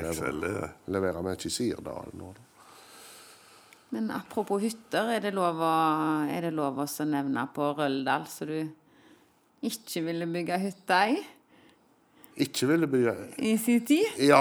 Excel 0.00 0.48
er 0.48 0.74
Leverer 0.92 1.24
mye 1.24 1.38
i 1.40 1.52
Sirdal 1.52 2.12
nå. 2.16 2.32
da. 2.32 2.50
Men 3.94 4.10
apropos 4.10 4.58
hytter, 4.58 5.12
er 5.14 5.20
det 5.22 5.30
lov 5.36 5.60
å, 5.62 5.74
er 6.26 6.48
det 6.48 6.54
lov 6.56 6.80
å 6.82 6.86
nevne 7.06 7.44
på 7.54 7.68
Røldal 7.78 8.24
så 8.26 8.48
du 8.48 8.56
ikke 9.64 10.02
ville 10.08 10.26
bygge 10.28 10.58
hytte 10.64 10.98
i 11.12 11.20
Ikke 12.42 12.66
ville 12.72 12.88
bygge 12.90 13.14
i 13.38 13.54
sin 13.62 13.84
tid? 13.86 14.18
Ja, 14.26 14.40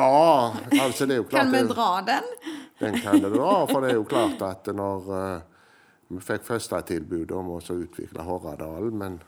altså 0.79 1.05
det 1.05 1.19
er 1.19 1.21
jo 1.21 1.27
klart 1.29 1.45
Kan 1.45 1.53
vi 1.53 1.61
dra 1.69 1.89
den? 2.07 2.31
Den 2.79 2.97
kan 3.03 3.21
du 3.21 3.29
dra, 3.29 3.51
for 3.69 3.85
det 3.85 3.91
er 3.93 3.99
jo 3.99 4.07
klart 4.09 4.41
at 4.41 4.73
når, 4.73 5.13
uh, 5.13 5.77
Vi 6.09 6.25
fikk 6.25 6.49
første 6.49 6.81
tilbud 6.89 7.31
om 7.37 7.53
å 7.53 7.61
utvikle 7.61 8.25
Horradalen, 8.25 8.97
men 8.97 9.21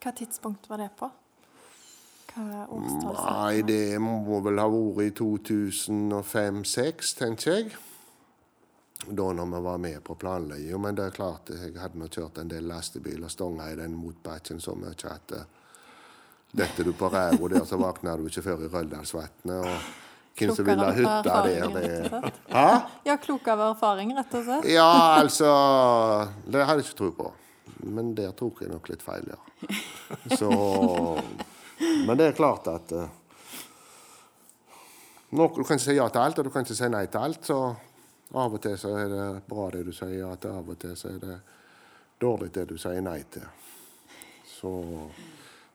Hva 0.00 0.12
tidspunkt 0.16 0.70
var 0.70 0.78
det 0.80 0.90
på? 0.96 1.10
Hva 2.30 2.64
årstall? 2.72 3.16
Nei, 3.20 3.62
det 3.66 3.98
må 4.00 4.40
vel 4.44 4.58
ha 4.62 4.66
vært 4.70 5.04
i 5.04 5.10
2005-2006, 5.20 7.14
tenker 7.18 7.50
jeg. 7.52 7.66
Da 9.06 9.32
når 9.32 9.46
vi 9.54 9.60
var 9.64 9.78
med 9.80 10.04
på 10.04 10.14
planlegginga. 10.20 10.78
Men 10.78 10.94
det 10.96 11.04
er 11.08 11.16
klart, 11.16 11.50
jeg 11.52 11.72
hadde 11.80 11.98
nå 12.00 12.06
kjørt 12.12 12.38
en 12.40 12.50
del 12.52 12.64
lastebil 12.68 13.24
og 13.24 13.32
stonga 13.32 13.70
i 13.72 13.78
den 13.78 13.94
motbakken 13.96 14.60
så 14.60 14.74
mye 14.78 14.92
at 15.08 15.32
eh, 15.36 15.46
detter 16.52 16.84
du 16.84 16.92
på 16.96 17.08
ræva 17.12 17.48
der, 17.48 17.64
så 17.68 17.76
våkner 17.80 18.20
du 18.20 18.28
ikke 18.28 18.44
før 18.44 18.58
i 18.66 18.70
Røldalsvatnet. 18.72 19.56
Og 19.60 19.76
hvem 20.40 20.54
som 20.56 20.64
vil 20.68 20.80
ha 20.80 20.90
hytta 20.96 21.36
der. 21.46 22.32
Ja, 23.06 23.16
klok 23.20 23.48
av 23.52 23.60
erfaring, 23.70 24.14
rett 24.16 24.34
og 24.36 24.44
slett. 24.46 24.64
Ja, 24.72 24.90
altså 25.20 25.50
Det 26.46 26.64
hadde 26.64 26.80
jeg 26.82 26.90
ikke 26.90 27.00
tro 27.02 27.10
på. 27.18 27.32
Men 27.82 28.14
der 28.14 28.34
tok 28.36 28.62
jeg 28.64 28.72
nok 28.72 28.90
litt 28.90 29.02
feil, 29.04 29.30
ja. 29.30 29.38
Så 30.36 30.50
Men 32.06 32.18
det 32.18 32.26
er 32.26 32.36
klart 32.36 32.66
at 32.68 32.92
uh, 32.92 33.06
nok, 35.30 35.56
Du 35.56 35.64
kan 35.64 35.78
ikke 35.78 35.86
si 35.86 35.96
ja 35.96 36.08
til 36.08 36.20
alt, 36.20 36.38
og 36.38 36.44
du 36.44 36.52
kan 36.52 36.66
ikke 36.66 36.76
si 36.76 36.90
nei 36.92 37.06
til 37.06 37.24
alt. 37.24 37.46
Så 37.46 37.58
av 38.30 38.54
og 38.54 38.62
til 38.62 38.76
så 38.78 38.92
er 38.98 39.08
det 39.10 39.26
bra 39.48 39.70
det 39.74 39.82
du 39.88 39.92
sier 39.94 40.20
ja 40.20 40.30
til, 40.36 40.54
av 40.54 40.68
og 40.70 40.78
til 40.78 40.94
så 40.98 41.10
er 41.14 41.18
det 41.22 41.36
dårlig 42.20 42.52
det 42.54 42.68
du 42.70 42.76
sier 42.78 43.00
nei 43.02 43.18
til. 43.32 43.46
Så, 44.46 44.72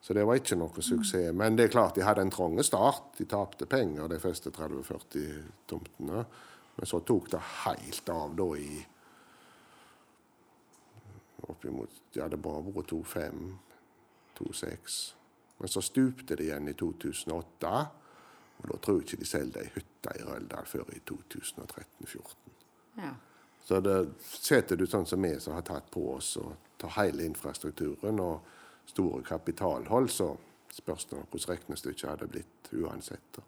så 0.01 0.15
det 0.15 0.25
var 0.27 0.39
ikke 0.39 0.57
noe 0.59 0.83
suksess. 0.85 1.33
Men 1.33 1.57
det 1.57 1.67
er 1.67 1.73
klart 1.73 1.97
de 1.97 2.05
hadde 2.05 2.23
en 2.23 2.33
trang 2.33 2.59
start. 2.63 3.15
De 3.17 3.25
tapte 3.29 3.67
penger 3.69 4.11
de 4.11 4.19
første 4.21 4.53
30-40 4.53 5.39
tomtene. 5.71 6.25
Men 6.75 6.91
så 6.91 6.99
tok 7.07 7.31
det 7.33 7.41
helt 7.65 8.11
av 8.13 8.35
da 8.37 8.49
i 8.59 8.83
oppimot 11.43 12.15
Ja, 12.15 12.27
det 12.31 12.39
bare 12.41 12.63
vært 12.63 12.91
2-5, 12.91 13.45
2-6. 14.39 14.97
Men 15.57 15.71
så 15.71 15.81
stupte 15.81 16.35
det 16.35 16.47
igjen 16.47 16.67
i 16.71 16.73
2008. 16.73 17.75
Og 18.57 18.67
da 18.71 18.77
tror 18.79 18.99
jeg 18.99 19.07
ikke 19.07 19.21
de 19.21 19.29
selger 19.29 19.61
ei 19.61 19.71
hytte 19.75 20.15
i 20.15 20.23
Røldal 20.23 20.67
før 20.67 20.91
i 20.95 21.01
2013-2014. 21.09 22.59
Ja. 23.01 23.13
Så 23.65 23.79
det 23.81 23.97
setter 24.21 24.77
du 24.77 24.85
sånn 24.87 25.07
som 25.09 25.23
vi 25.25 25.33
som 25.41 25.55
har 25.57 25.65
tatt 25.65 25.87
på 25.91 26.03
oss 26.13 26.35
å 26.37 26.51
ta 26.79 26.91
hele 26.99 27.25
infrastrukturen 27.25 28.19
og 28.21 28.45
store 28.85 29.23
kapitalhold, 29.25 30.11
så 30.13 30.35
spørs 30.75 31.07
det 31.09 31.17
hvordan 31.17 31.49
regnestykket 31.49 32.09
hadde 32.09 32.29
blitt 32.29 32.71
uansett. 32.77 33.25
da. 33.35 33.41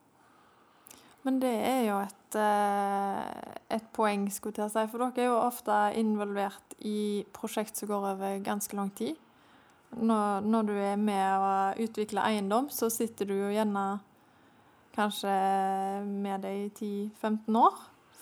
Men 1.26 1.40
det 1.42 1.54
er 1.54 1.82
jo 1.88 1.98
et, 2.00 2.36
eh, 2.40 3.54
et 3.78 3.88
poeng, 3.94 4.28
skulle 4.32 4.64
jeg 4.64 4.74
si. 4.74 4.86
For 4.92 5.04
dere 5.04 5.24
er 5.26 5.32
jo 5.32 5.40
ofte 5.40 5.80
involvert 6.00 6.78
i 6.86 7.26
prosjekt 7.34 7.80
som 7.80 7.90
går 7.90 8.12
over 8.14 8.44
ganske 8.46 8.78
lang 8.78 8.94
tid. 8.96 9.16
Når, 9.98 10.44
når 10.44 10.68
du 10.68 10.74
er 10.76 10.98
med 11.00 11.42
å 11.42 11.52
utvikle 11.88 12.26
eiendom, 12.28 12.70
så 12.70 12.92
sitter 12.92 13.30
du 13.30 13.38
jo 13.38 13.52
gjerne 13.56 14.00
kanskje 14.98 15.36
med 16.04 16.42
det 16.44 16.56
i 16.58 16.66
10-15 17.22 17.60
år 17.62 17.78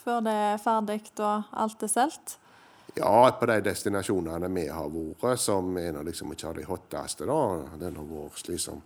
før 0.05 0.25
det 0.25 0.33
er 0.33 0.59
ferdig 0.61 0.99
og 1.17 1.55
alt 1.57 1.83
er 1.83 1.89
solgt. 1.89 2.35
Ja, 2.95 3.27
på 3.39 3.47
de 3.49 3.57
destinasjonene 3.65 4.49
vi 4.53 4.67
har 4.71 4.91
vært, 4.93 5.41
som 5.41 5.73
er 5.81 5.95
nå 5.95 6.03
liksom 6.07 6.31
ikke 6.31 6.51
av 6.51 6.59
de 6.59 6.67
hotteste, 6.69 7.27
da. 7.27 7.39
Den 7.81 7.97
har 7.99 8.11
vært 8.11 8.43
slitsom. 8.43 8.83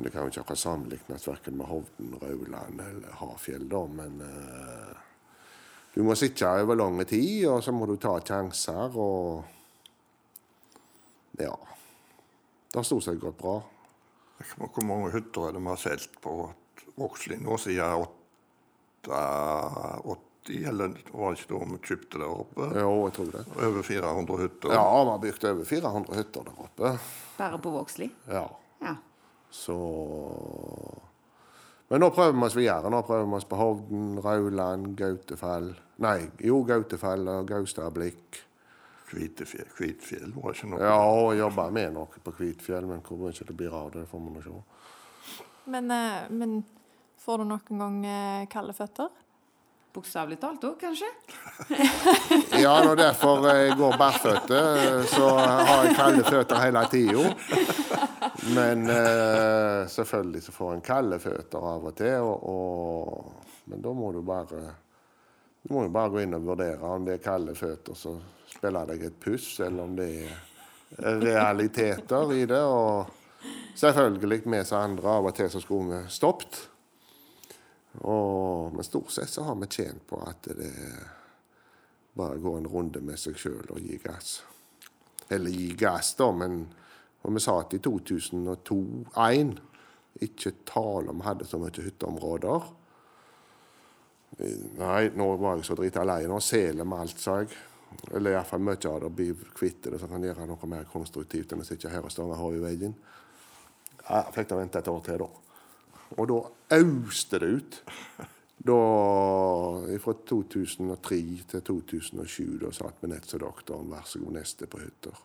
Men 0.00 0.06
det 0.06 0.10
kan 0.14 0.22
jo 0.24 0.30
ikke 0.30 0.40
akkurat 0.40 0.58
sammenlignes 0.62 1.26
verken 1.28 1.56
med 1.58 1.66
Hovden, 1.68 2.14
Rauland 2.22 2.78
eller 2.80 3.10
Hafjell, 3.20 3.66
da. 3.68 3.80
Men 3.84 4.14
eh, 4.24 4.94
du 5.92 6.00
må 6.06 6.14
sitte 6.16 6.48
over 6.48 6.78
lang 6.80 6.96
tid, 7.04 7.42
og 7.52 7.60
så 7.60 7.74
må 7.76 7.84
du 7.90 7.98
ta 8.00 8.14
sjanser, 8.24 8.96
og 8.96 9.44
Ja. 11.36 11.52
Det 12.72 12.78
har 12.78 12.86
stort 12.88 13.04
sett 13.04 13.20
gått 13.20 13.36
bra. 13.42 13.58
Hvor 14.56 14.88
mange 14.88 15.10
hytter 15.12 15.50
er 15.50 15.52
det 15.58 15.60
vi 15.66 15.68
har 15.68 15.82
solgt 15.84 16.16
på 16.24 16.32
Vågslid 16.96 17.44
nå 17.44 17.58
siden 17.60 18.06
80, 19.04 20.64
eller 20.72 20.96
var 21.12 21.36
det 21.36 21.42
ikke 21.44 21.52
da 21.52 21.60
vi 21.74 21.82
kjøpte 21.90 22.22
der 22.24 22.32
oppe? 22.38 22.70
Jo, 22.80 22.96
jeg 23.04 23.18
tror 23.18 23.30
det. 23.36 23.44
Over 23.68 23.84
400 23.92 24.40
hytter. 24.46 24.74
Ja, 24.80 24.88
vi 25.04 25.12
har 25.12 25.22
bygd 25.28 25.46
over 25.52 25.70
400 25.76 26.20
hytter 26.22 26.48
der 26.48 26.64
oppe. 26.64 26.96
Bare 27.36 27.60
på 27.68 27.76
Vågslid? 27.76 28.16
Ja. 28.32 28.46
Ja. 28.80 28.96
Så 29.50 29.76
Men 31.90 32.04
nå 32.04 32.10
prøver 32.14 32.36
vi 32.36 32.46
oss 32.46 32.56
videre. 32.56 32.90
Nå 32.92 33.02
prøver 33.02 33.26
vi 33.26 33.38
oss 33.40 33.48
på 33.50 33.58
Hovden, 33.58 34.20
Rauland, 34.22 34.92
Gautefall 34.98 35.72
Nei, 36.00 36.30
jo, 36.40 36.62
Gautefall 36.64 37.28
og 37.28 37.48
Gaustablikk. 37.50 38.38
Kvitefjell, 39.10 39.66
Kvitfjell 39.74 40.30
var 40.32 40.54
ikke 40.54 40.68
noe. 40.70 40.82
Ja, 40.86 40.98
og 41.02 41.34
jobber 41.36 41.72
med 41.74 41.96
noe 41.96 42.22
på 42.24 42.32
Kvitfjell, 42.36 42.86
men 42.88 43.02
hvor 43.04 43.18
mye 43.20 43.46
det 43.48 43.56
blir 43.58 43.74
av 43.74 43.90
det, 43.96 44.06
får 44.08 44.22
vi 44.22 44.34
nå 44.36 44.44
se. 44.44 44.60
Men, 45.74 45.90
eh, 45.90 46.30
men 46.30 46.60
får 47.20 47.42
du 47.42 47.48
noen 47.50 47.82
gang 47.82 47.98
eh, 48.06 48.46
kalde 48.52 48.76
føtter? 48.76 49.10
Bokstavelig 49.90 50.36
talt 50.38 50.64
òg, 50.68 50.76
kanskje? 50.78 51.08
Ja, 52.62 52.76
og 52.86 52.96
derfor 52.98 53.42
jeg 53.48 53.74
går 53.78 53.96
bærføtte. 53.98 54.60
så 55.10 55.30
har 55.38 55.84
jeg 55.86 55.96
kalde 55.98 56.24
føtter 56.28 56.62
hele 56.62 56.84
tida. 56.92 57.24
Men 58.54 58.86
eh, 58.90 59.88
selvfølgelig 59.90 60.42
så 60.44 60.54
får 60.54 60.74
en 60.74 60.84
kalde 60.86 61.18
føtter 61.18 61.66
av 61.72 61.88
og 61.90 61.96
til, 61.98 62.20
og, 62.22 62.46
og, 62.54 63.50
men 63.72 63.82
da 63.82 63.92
må 63.96 64.12
du 64.14 64.22
bare 64.22 64.62
du 65.62 65.74
må 65.74 65.84
jo 65.84 65.92
bare 65.92 66.12
gå 66.14 66.22
inn 66.22 66.38
og 66.38 66.46
vurdere 66.46 66.94
om 66.94 67.04
det 67.04 67.18
er 67.18 67.24
kalde 67.24 67.54
føtter, 67.56 67.96
så 67.98 68.14
spiller 68.48 68.88
deg 68.88 69.02
et 69.10 69.18
puss, 69.20 69.58
eller 69.60 69.84
om 69.84 69.96
det 69.98 70.08
er 70.24 71.18
realiteter 71.20 72.32
i 72.32 72.46
det. 72.48 72.62
Og 72.64 73.10
selvfølgelig, 73.76 74.40
vi 74.46 74.62
som 74.64 74.80
andre, 74.80 75.18
av 75.18 75.28
og 75.28 75.36
til 75.36 75.50
så 75.52 75.60
skulle 75.60 75.98
vi 75.98 76.12
stoppet. 76.12 76.69
Og, 77.98 78.74
men 78.74 78.86
stort 78.86 79.10
sett 79.10 79.32
så 79.32 79.42
har 79.48 79.56
vi 79.58 79.66
tjent 79.70 80.04
på 80.06 80.20
at 80.22 80.46
det 80.56 80.70
bare 82.14 82.38
går 82.38 82.58
en 82.58 82.68
runde 82.70 83.02
med 83.02 83.18
seg 83.18 83.38
sjøl 83.38 83.70
og 83.70 83.80
gi 83.82 83.98
gass. 84.02 84.40
Eller 85.30 85.50
gi 85.54 85.72
gass, 85.78 86.14
da, 86.18 86.30
men 86.34 86.62
og 87.20 87.34
vi 87.36 87.40
at 87.52 87.74
i 87.76 87.80
2002-2001 87.84 89.56
ikke 90.24 90.52
tale 90.68 91.12
om 91.12 91.20
vi 91.20 91.26
hadde 91.26 91.48
så 91.48 91.58
mye 91.60 91.84
hytteområder. 91.84 92.68
Nei, 94.80 95.02
nå 95.16 95.26
var 95.40 95.58
jeg 95.58 95.66
så 95.68 95.76
drita 95.76 96.04
lei. 96.08 96.22
Nå 96.30 96.40
seler 96.44 96.88
vi 96.88 96.96
alt, 96.96 97.20
sa 97.20 97.36
jeg. 97.42 97.52
Eller 98.14 98.36
iallfall 98.36 98.64
mye 98.64 98.80
av 98.88 99.02
det. 99.04 99.12
Bli 99.18 99.28
kvitt 99.56 99.84
det, 99.84 100.00
så 100.00 100.08
kan 100.08 100.24
gjøre 100.24 100.48
noe 100.48 100.70
mer 100.70 100.88
konstruktivt 100.88 101.52
enn 101.52 101.64
å 101.64 101.68
sitte 101.68 101.92
her 101.92 102.06
og 102.06 102.14
stange 102.14 102.38
hodet 102.40 102.62
i 102.62 102.64
veggen. 102.64 102.96
Jeg 104.00 104.34
fikk 104.34 104.50
da 104.50 104.60
vente 104.62 104.80
et 104.80 104.90
år 104.90 105.04
til, 105.06 105.24
da. 105.26 105.49
Og 106.18 106.28
da 106.30 106.38
auste 106.80 107.40
det 107.42 107.50
ut. 107.56 107.80
Da, 108.60 108.76
Fra 110.04 110.14
2003 110.28 111.20
til 111.48 111.62
2007 111.64 112.58
da 112.60 112.72
satt 112.76 113.00
vi 113.00 113.08
nett 113.08 113.28
som 113.30 113.40
doktoren, 113.40 113.88
vær 113.88 114.04
så 114.04 114.20
god, 114.20 114.36
neste 114.36 114.68
på 114.68 114.82
hytter. 114.82 115.16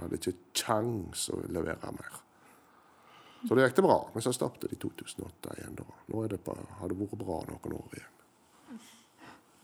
Hadde 0.00 0.18
ikke 0.18 0.34
kjangs 0.56 1.28
å 1.30 1.42
levere 1.52 1.92
mer. 1.94 2.22
Så 3.42 3.54
det 3.54 3.66
gikk 3.66 3.76
det 3.78 3.84
bra. 3.86 3.98
Men 4.14 4.24
så 4.24 4.32
stoppet 4.34 4.66
det 4.66 4.76
i 4.76 4.80
2008 4.82 5.54
igjen. 5.58 5.76
da. 5.78 5.86
Nå 6.10 6.24
er 6.24 6.34
det 6.34 6.42
bare, 6.46 6.66
har 6.80 6.90
det 6.90 6.98
vært 6.98 7.22
bra 7.22 7.38
noen 7.48 7.78
år 7.78 7.96
igjen. 7.98 8.18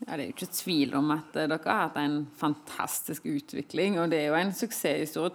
Ja, 0.07 0.14
Det 0.14 0.18
er 0.20 0.26
jo 0.28 0.35
ikke 0.37 0.54
tvil 0.54 0.94
om 0.94 1.11
at 1.11 1.35
eh, 1.35 1.48
dere 1.50 1.66
har 1.66 1.88
hatt 1.88 1.96
en 1.98 2.20
fantastisk 2.38 3.24
utvikling. 3.26 3.98
Og 3.98 4.11
det 4.12 4.20
er 4.22 4.28
jo 4.31 4.38
en 4.38 4.54
suksesshistorie. 4.54 5.35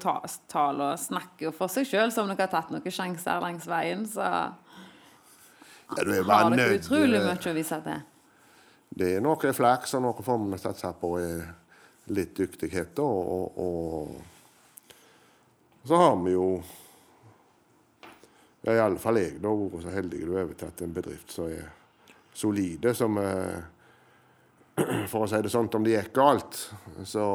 Tallene 0.52 1.00
snakker 1.00 1.56
for 1.56 1.72
seg 1.72 1.88
sjøl, 1.89 2.13
som 2.15 2.32
dere 2.32 2.46
har 2.46 2.54
tatt 2.54 2.72
noen 2.72 2.96
sjanser 2.96 3.43
langs 3.43 3.67
veien. 3.67 4.06
Så 4.08 4.24
Ja, 5.98 6.04
du 6.04 6.12
er 6.14 6.24
bare 6.28 6.44
har 6.50 6.58
dere 6.58 6.78
utrolig 6.80 7.20
mye 7.24 7.52
å 7.52 7.56
vise 7.58 7.80
til. 7.86 8.00
Det 8.94 9.10
er 9.18 9.22
noe 9.26 9.54
flaks, 9.58 9.94
og 9.98 10.02
noe 10.06 10.24
får 10.26 10.38
vi 10.44 10.58
satse 10.62 10.89
på 11.00 11.10
er 11.22 11.44
litt 12.14 12.34
dyktighet. 12.38 13.00
Og, 13.02 13.20
og, 13.34 13.46
og 15.84 15.88
så 15.88 15.96
har 16.00 16.16
vi 16.24 16.32
jo 16.36 16.48
ja, 18.64 18.88
fall 19.02 19.20
jeg 19.20 19.41
da, 19.44 19.52
vært 19.52 19.84
så 19.84 19.91
heldig 19.91 20.20
å 20.24 20.36
ha 20.38 20.44
overtatt 20.46 20.82
en 20.86 20.94
bedrift 20.96 21.34
som 21.36 21.50
er 21.52 21.66
solide. 22.34 22.94
som 22.96 23.18
eh, 23.20 23.60
For 25.12 25.26
å 25.26 25.28
si 25.30 25.41
det 25.44 25.52
sånn, 25.54 25.68
om 25.76 25.84
det 25.86 25.98
gikk 25.98 26.14
galt, 26.16 26.62
så, 27.06 27.26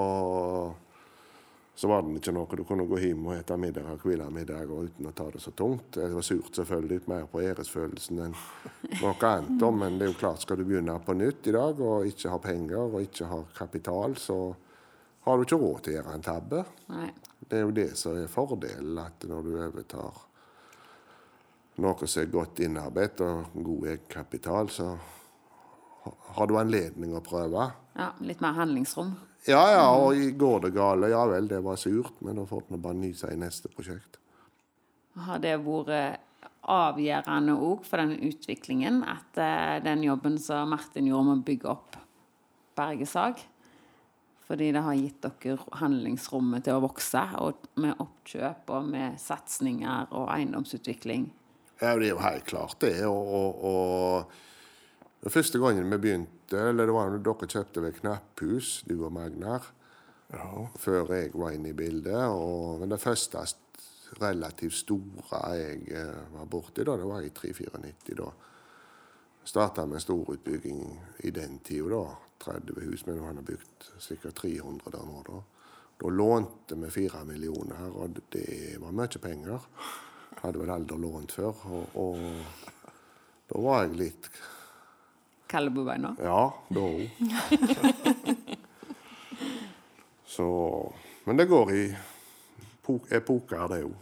så 1.78 1.86
var 1.86 2.02
det 2.02 2.16
ikke 2.18 2.32
noe 2.34 2.56
du 2.58 2.64
kunne 2.66 2.84
gå 2.90 2.96
hjem 2.98 3.26
og 3.30 3.36
spise 3.38 3.56
middag 3.62 3.84
og 3.92 4.00
hvile 4.02 4.24
middag 4.34 4.70
og 4.74 4.88
uten 4.88 5.06
å 5.06 5.12
ta 5.14 5.28
det 5.30 5.38
så 5.38 5.52
tungt. 5.54 5.92
Det 5.94 6.08
var 6.10 6.24
surt, 6.26 6.50
selvfølgelig, 6.58 7.04
mer 7.06 7.28
på 7.30 7.42
æresfølelsen 7.46 8.18
enn 8.24 8.34
noe 8.98 9.12
annet. 9.28 9.62
Men 9.78 10.00
det 10.00 10.08
er 10.08 10.10
jo 10.10 10.16
klart, 10.18 10.42
skal 10.42 10.58
du 10.58 10.64
begynne 10.66 10.96
på 11.06 11.14
nytt 11.14 11.46
i 11.46 11.54
dag 11.54 11.78
og 11.78 12.08
ikke 12.10 12.32
ha 12.32 12.40
penger 12.42 12.82
og 12.82 12.98
ikke 13.04 13.28
ha 13.30 13.38
kapital, 13.60 14.18
så 14.18 14.38
har 15.28 15.38
du 15.38 15.46
ikke 15.46 15.60
råd 15.62 15.78
til 15.84 15.94
å 15.94 15.96
gjøre 16.00 16.16
en 16.18 16.26
tabbe. 16.26 16.64
Nei. 16.90 17.12
Det 17.38 17.60
er 17.60 17.64
jo 17.68 17.76
det 17.78 17.86
som 18.02 18.18
er 18.18 18.34
fordelen, 18.34 18.98
at 18.98 19.28
når 19.30 19.46
du 19.46 19.54
overtar 19.68 20.20
noe 21.78 22.10
som 22.10 22.24
er 22.24 22.34
godt 22.34 22.66
innarbeidet 22.66 23.22
og 23.22 23.54
god 23.70 23.88
egenkapital, 23.94 24.74
så 24.74 24.90
har 26.34 26.50
du 26.50 26.58
anledning 26.58 27.14
å 27.14 27.22
prøve. 27.22 27.70
Ja, 27.94 28.10
litt 28.18 28.42
mer 28.42 28.58
handlingsrom. 28.58 29.14
Ja, 29.46 29.62
ja, 29.72 29.84
og 29.96 30.18
går 30.38 30.64
det 30.66 30.72
gale, 30.76 31.08
ja 31.12 31.22
vel, 31.30 31.46
det 31.48 31.60
var 31.64 31.78
surt, 31.80 32.16
men 32.24 32.36
da 32.36 32.44
får 32.48 32.66
vi 32.68 32.80
bare 32.82 32.98
ny 32.98 33.12
seg 33.16 33.32
i 33.32 33.40
neste 33.40 33.70
prosjekt. 33.72 34.18
Har 35.18 35.40
det 35.42 35.54
vært 35.64 36.24
avgjørende 36.68 37.54
òg 37.64 37.86
for 37.86 38.02
den 38.02 38.18
utviklingen 38.28 39.00
at 39.08 39.38
eh, 39.40 39.78
den 39.84 40.02
jobben 40.04 40.36
som 40.42 40.74
Martin 40.74 41.08
gjorde 41.08 41.30
med 41.30 41.40
å 41.40 41.46
bygge 41.46 41.70
opp 41.70 41.96
Bergesag? 42.78 43.40
Fordi 44.48 44.70
det 44.72 44.80
har 44.80 44.96
gitt 44.96 45.24
dere 45.24 45.58
handlingsrommet 45.76 46.64
til 46.64 46.78
å 46.78 46.84
vokse, 46.86 47.20
og 47.36 47.66
med 47.80 47.98
oppkjøp 48.00 48.70
og 48.72 48.86
med 48.88 49.18
satsinger 49.20 50.08
og 50.16 50.30
eiendomsutvikling. 50.32 51.26
Ja, 51.82 51.92
det 52.00 52.08
er 52.08 52.14
jo 52.14 52.22
helt 52.22 52.46
klart 52.48 52.78
det. 52.80 52.94
Og, 53.06 53.60
og, 53.68 54.32
og 55.20 55.34
første 55.34 55.60
gangen 55.60 55.92
vi 55.92 56.00
begynte, 56.00 56.37
eller 56.56 56.86
det 56.86 56.94
var 56.96 57.10
når 57.12 57.22
dere 57.26 57.48
kjøpte 57.52 57.82
ved 57.84 57.96
Knapphus, 58.00 58.82
du 58.88 58.96
og 59.04 59.12
Magnar, 59.12 59.66
Ja. 60.32 60.66
før 60.76 61.12
jeg 61.14 61.32
var 61.34 61.50
inne 61.56 61.70
i 61.70 61.76
bildet. 61.76 62.24
Og, 62.28 62.80
men 62.80 62.88
det 62.92 63.00
første 63.00 63.44
relativt 64.20 64.74
store 64.74 65.40
jeg 65.56 65.88
eh, 65.92 66.32
var 66.32 66.46
borti, 66.46 66.84
da, 66.84 66.96
det 66.96 67.08
var 67.08 67.22
i 67.24 67.30
394. 67.30 68.16
Da 68.18 68.30
starta 69.48 69.86
med 69.86 70.00
storutbygging 70.04 70.82
i 71.24 71.30
den 71.30 71.58
tida, 71.64 71.88
da. 71.94 72.16
30 72.38 72.84
hus, 72.84 73.06
men 73.06 73.18
han 73.18 73.36
har 73.40 73.42
bygd 73.42 73.88
ca. 73.98 74.30
300 74.30 74.92
der 74.92 75.06
nå, 75.08 75.22
da. 75.26 75.40
Da 75.98 76.10
lånte 76.14 76.76
vi 76.78 76.90
fire 76.94 77.24
millioner, 77.26 77.88
og 77.90 78.20
det 78.30 78.76
var 78.78 78.92
mye 78.94 79.18
penger. 79.18 79.64
Hadde 80.38 80.60
vel 80.60 80.70
aldri 80.70 80.98
lånt 81.02 81.32
før. 81.34 81.64
Og, 81.74 81.96
og 81.98 82.20
da 83.50 83.64
var 83.64 83.82
jeg 83.86 83.96
litt 83.98 84.28
Kalle 85.48 85.70
Ja, 86.22 86.54
det 86.68 86.80
var 86.80 86.88
hun. 86.88 88.36
Så 90.26 90.92
Men 91.24 91.36
det 91.36 91.48
går 91.48 91.72
i 91.72 91.96
epoker, 93.10 93.68
det 93.68 93.84
òg. 93.84 93.94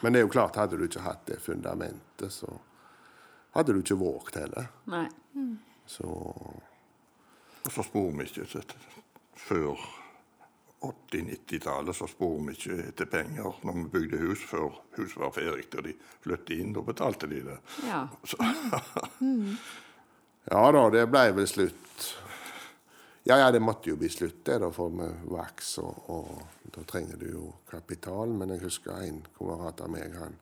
Men 0.00 0.12
det 0.12 0.20
er 0.20 0.24
jo 0.24 0.32
klart, 0.32 0.56
hadde 0.56 0.78
du 0.78 0.84
ikke 0.86 1.04
hatt 1.04 1.26
det 1.28 1.40
fundamentet, 1.44 2.32
så 2.32 2.52
hadde 3.56 3.74
du 3.74 3.80
ikke 3.82 3.98
våget 4.00 4.38
heller. 4.40 4.70
Nei. 4.88 5.06
Så 5.86 6.06
Og 7.64 7.72
så 7.72 7.82
spor 7.84 8.12
vi 8.16 8.24
ikke 8.24 8.62
Før 9.36 9.76
80-90-tallet 10.80 11.96
så 11.96 12.06
spor 12.08 12.38
vi 12.46 12.54
ikke 12.56 12.78
etter 12.86 13.08
penger 13.10 13.58
når 13.66 13.76
vi 13.76 13.84
bygde 13.92 14.20
hus 14.22 14.44
før 14.48 14.78
huset 14.96 15.18
var 15.20 15.34
ferdig 15.36 15.66
og 15.76 15.84
de 15.84 15.92
flyttet 16.24 16.54
inn. 16.56 16.72
Da 16.76 16.84
betalte 16.84 17.28
de 17.28 17.42
det. 17.50 17.58
Ja. 17.88 18.06
Så, 18.24 18.38
Ja 20.48 20.62
da, 20.72 20.86
det 20.90 21.04
ble 21.12 21.24
vel 21.36 21.48
slutt. 21.48 22.06
Ja, 23.28 23.36
ja, 23.36 23.50
det 23.52 23.60
måtte 23.60 23.90
jo 23.90 23.98
bli 24.00 24.08
slutt, 24.08 24.40
det, 24.48 24.56
da, 24.62 24.70
for 24.72 24.88
med 24.94 25.26
vaks, 25.28 25.74
og, 25.82 25.98
og 26.10 26.30
da 26.72 26.82
trenger 26.88 27.20
du 27.20 27.26
jo 27.28 27.50
kapital. 27.70 28.32
Men 28.32 28.54
jeg 28.54 28.64
husker 28.64 28.96
en 29.04 29.20
kamerat 29.36 29.82
av 29.84 29.92
meg, 29.92 30.16
han 30.16 30.34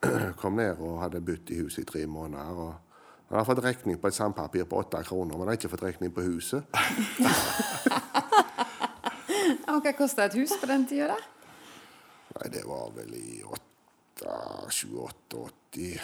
kom 0.40 0.56
ned 0.60 0.78
og 0.78 1.02
hadde 1.02 1.20
bodd 1.24 1.50
i 1.50 1.58
huset 1.64 1.82
i 1.82 1.90
tre 1.90 2.06
måneder. 2.06 2.54
og 2.54 2.72
han 3.30 3.38
har 3.38 3.46
fått 3.46 3.62
regning 3.62 3.98
på 4.02 4.08
et 4.10 4.14
sandpapir 4.16 4.64
på 4.66 4.78
åtte 4.80 5.02
kroner, 5.06 5.36
men 5.36 5.44
han 5.44 5.52
har 5.52 5.58
ikke 5.60 5.70
fått 5.70 5.86
regning 5.86 6.10
på 6.14 6.24
huset. 6.26 6.62
Og 9.70 9.78
hva 9.84 9.92
kosta 9.94 10.24
et 10.26 10.34
hus 10.34 10.50
på 10.58 10.66
den 10.66 10.82
tida, 10.90 11.14
da? 11.14 11.18
Nei, 12.34 12.48
det 12.50 12.64
var 12.66 12.90
vel 12.96 13.14
i 13.14 13.38
28-80. 14.18 16.00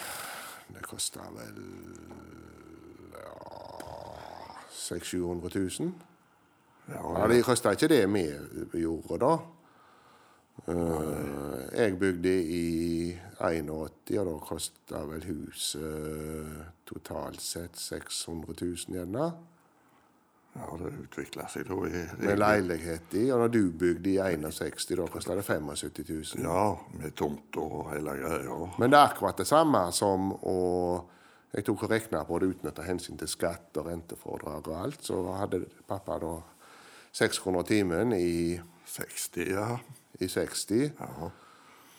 Det 0.71 0.83
kosta 0.87 1.27
vel 1.35 1.59
600 4.77 5.49
000-700 5.49 5.81
000. 5.81 5.91
Ja, 6.87 7.27
det 7.27 7.41
kosta 7.43 7.73
ikke 7.75 7.89
det 7.91 8.03
vi 8.13 8.81
gjorde 8.81 9.17
da. 9.19 9.31
Uh, 10.67 11.59
jeg 11.77 11.99
bygde 11.99 12.31
i 12.43 13.17
81, 13.39 13.69
og 14.17 14.25
da 14.25 14.37
kosta 14.41 15.01
vel 15.05 15.25
huset 15.29 16.63
totalt 16.89 17.41
sett 17.43 17.77
600 17.77 18.55
000 18.61 18.95
gjerne. 18.97 19.27
ja, 20.57 20.69
det 20.81 20.93
utvikla 21.03 21.45
seg 21.53 21.67
da. 21.69 21.75
i- 21.85 22.25
Med 22.25 22.39
leilighet 22.41 23.13
i. 23.13 23.27
Og 23.31 23.39
når 23.43 23.47
du 23.53 23.71
bygde 23.71 24.09
i 24.09 24.17
61, 24.17 24.95
da 24.97 25.05
kosta 25.07 25.35
det 25.35 25.45
75 25.45 26.35
000. 26.35 26.43
Ja, 26.43 26.75
med 26.97 27.13
tomt 27.15 27.55
og 27.57 27.91
hele 27.93 28.15
greia. 28.17 28.57
Men 28.79 28.89
det 28.91 28.97
er 28.97 29.11
akkurat 29.11 29.37
det 29.37 29.47
samme 29.47 29.91
som 29.93 30.31
å 30.41 31.03
Jeg 31.53 31.63
tok 31.65 31.85
og 31.85 31.91
regna 31.91 32.23
på 32.27 32.39
det 32.41 32.51
uten 32.51 32.69
å 32.69 32.75
ta 32.75 32.83
hensyn 32.83 33.17
til 33.19 33.29
skatt 33.31 33.77
og 33.79 33.87
rentefordrag 33.87 34.67
og 34.67 34.77
alt. 34.77 35.03
Så 35.07 35.21
hadde 35.37 35.63
pappa 35.87 36.19
da 36.21 36.33
600 37.15 37.67
timen 37.69 38.13
i, 38.17 38.57
60, 38.91 39.53
ja. 39.55 39.69
i 40.19 40.27
60. 40.27 40.89
ja. 40.99 41.31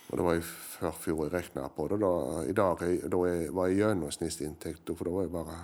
Og 0.09 0.17
det 0.17 0.25
var 0.25 0.39
i 0.39 0.45
forfjor 0.45 1.27
jeg 1.27 1.33
regna 1.35 1.67
på 1.69 1.85
det. 1.91 1.99
Da, 2.01 2.13
I 2.49 2.55
dag 2.57 2.85
da 3.13 3.19
jeg, 3.29 3.49
var 3.57 3.73
gjennomsnittsinntekten, 3.73 4.97
for 4.97 5.05
da 5.05 5.17
var 5.17 5.27
jeg 5.27 5.35
bare 5.35 5.57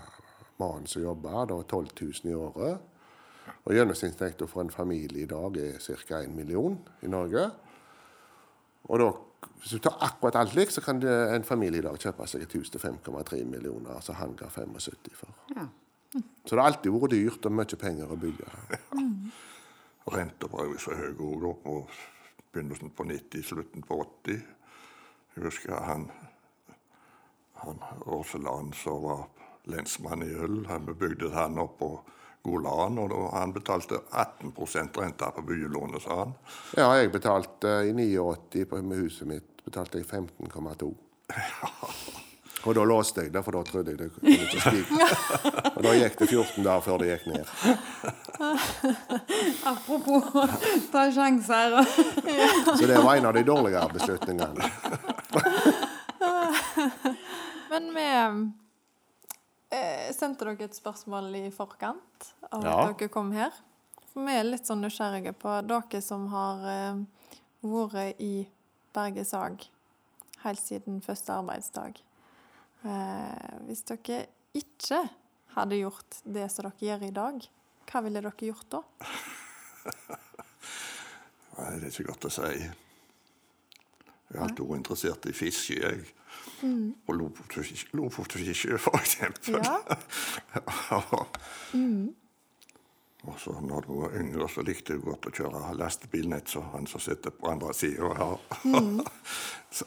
mannen 0.61 0.89
som 0.91 1.03
jobba, 1.03 1.47
det 1.49 1.57
var 1.57 1.71
12 1.71 1.95
000 2.01 2.33
i 2.33 2.35
året. 2.37 2.91
Og 3.65 3.73
gjennomsnittsinntekta 3.73 4.49
for 4.49 4.65
en 4.65 4.73
familie 4.73 5.25
i 5.25 5.31
dag 5.31 5.57
er 5.61 5.79
ca. 5.81 6.21
1 6.21 6.35
million 6.37 6.77
i 7.03 7.09
Norge. 7.09 7.47
Og 8.85 9.01
da, 9.01 9.09
hvis 9.61 9.77
du 9.77 9.79
tar 9.85 9.97
akkurat 10.05 10.37
alt 10.41 10.55
likt, 10.57 10.75
så 10.75 10.83
kan 10.85 11.01
det, 11.01 11.13
en 11.35 11.47
familie 11.47 11.81
i 11.81 11.85
dag 11.87 11.97
kjøpe 12.01 12.27
seg 12.29 12.45
et 12.45 12.57
hus 12.59 12.71
til 12.71 12.83
5,3 12.83 13.45
millioner. 13.49 13.95
Altså 13.97 14.17
han 14.19 14.37
ga 14.39 14.51
75 14.53 15.17
for. 15.19 15.33
Ja. 15.57 15.67
Så 16.15 16.55
det 16.55 16.61
har 16.61 16.69
alltid 16.71 16.93
vært 16.95 17.15
dyrt 17.15 17.47
og 17.49 17.57
mye 17.59 17.79
penger 17.81 18.13
å 18.13 18.19
bygge. 18.21 18.51
Renta 20.15 20.51
var 20.53 20.69
jo 20.69 20.77
så 20.79 20.97
høy 20.99 21.15
òg, 21.15 21.41
da. 21.43 21.55
På 21.65 21.79
begynnelsen 22.53 22.93
på 22.95 23.07
90, 23.09 23.47
slutten 23.49 23.87
på 23.87 23.99
80. 24.05 24.45
Jeg 25.35 25.47
husker 25.49 25.81
han, 25.89 26.11
han 27.65 27.81
Åseland 28.05 28.77
som 28.79 29.01
var 29.03 29.25
lensmann 29.71 30.23
i 30.23 30.35
Øl. 30.37 30.61
Han 30.69 30.93
bygde 30.93 31.33
han 31.35 31.59
opp 31.59 31.79
på 31.81 31.91
Golan, 32.45 32.99
og 33.01 33.31
han 33.33 33.53
betalte 33.57 34.03
18% 34.11 35.01
rente 35.01 35.31
på 35.37 35.47
bylånet, 35.49 36.03
sa 36.05 36.21
han. 36.23 36.37
Ja, 36.77 36.91
jeg 37.01 37.13
betalte 37.15 37.79
i 37.89 37.95
89 37.97 38.69
på 38.69 38.83
med 38.85 39.01
huset 39.01 39.29
mitt 39.31 39.55
betalte 39.65 39.99
jeg 39.99 40.07
15,2. 40.07 40.91
Og 42.65 42.73
da 42.77 42.85
låste 42.89 43.27
jeg 43.27 43.33
det, 43.33 43.43
for 43.45 43.53
da 43.57 43.61
trodde 43.69 43.93
jeg 43.93 43.99
det 44.01 44.11
kunne 44.15 44.35
ikke 44.47 44.61
stige. 44.61 45.09
Og 45.75 45.83
da 45.85 45.93
gikk 45.99 46.17
det 46.21 46.29
14 46.31 46.65
dager 46.65 46.85
før 46.85 47.03
det 47.03 47.11
gikk 47.11 47.27
ned. 47.33 47.47
Apropos 49.69 50.25
ta 50.93 51.05
sjanser 51.13 51.77
ja. 51.77 51.85
Så 52.73 52.89
det 52.89 53.01
var 53.05 53.19
en 53.19 53.29
av 53.29 53.37
de 53.37 53.45
dårligere 53.45 53.89
beslutningene. 53.93 54.71
Men 57.71 57.91
vi 57.97 58.09
eh, 59.75 60.11
sendte 60.15 60.47
dere 60.49 60.69
et 60.69 60.77
spørsmål 60.79 61.35
i 61.43 61.51
forkant 61.55 62.31
av 62.51 62.61
at 62.61 62.65
Ja. 62.71 62.93
dere 62.93 63.09
kom 63.13 63.33
her. 63.35 63.53
For 64.13 64.25
vi 64.27 64.33
er 64.39 64.45
litt 64.47 64.67
sånn 64.69 64.83
nysgjerrige 64.85 65.33
på 65.35 65.55
dere 65.67 66.01
som 66.03 66.29
har 66.33 66.65
eh, 66.71 67.01
vært 67.65 68.21
i 68.23 68.47
Berge 68.95 69.25
Sag 69.27 69.65
helt 70.45 70.61
siden 70.61 71.01
første 71.03 71.33
arbeidsdag. 71.35 71.99
Eh, 72.85 73.59
hvis 73.67 73.83
dere 73.89 74.27
ikke 74.55 75.03
hadde 75.57 75.79
gjort 75.81 76.19
det 76.25 76.51
som 76.53 76.67
dere 76.69 76.79
gjør 76.89 77.03
i 77.09 77.15
dag, 77.17 77.49
hva 77.91 78.03
ville 78.05 78.21
dere 78.21 78.49
gjort 78.51 78.69
da? 78.71 78.83
Nei, 81.59 81.71
det 81.79 81.87
er 81.87 81.93
ikke 81.93 82.09
godt 82.11 82.27
å 82.29 82.33
si. 82.35 82.51
Jeg 82.59 84.35
er 84.35 84.43
alltid 84.43 84.65
vært 84.67 84.81
interessert 84.81 85.27
i 85.31 85.35
fiske, 85.37 85.77
jeg. 85.79 86.05
Og 86.65 87.15
lofotfiske, 87.19 87.97
lofotfiske, 87.97 88.79
for 88.87 88.97
eksempel. 89.01 89.61
Ja. 89.61 89.79
Og 93.25 93.39
så 93.41 93.55
når 93.61 93.87
du 93.87 93.93
var 94.03 94.17
yngre, 94.21 94.49
så 94.53 94.61
likte 94.65 94.93
jeg 94.93 95.01
godt 95.05 95.31
å 95.31 95.33
kjøre 95.33 95.71
lastebilnett, 95.79 96.51
så 96.53 96.61
han 96.75 96.85
som 96.89 97.01
sitter 97.01 97.33
på 97.33 97.49
andre 97.49 97.73
sida 97.77 98.11
her. 98.19 98.35
så, 99.77 99.87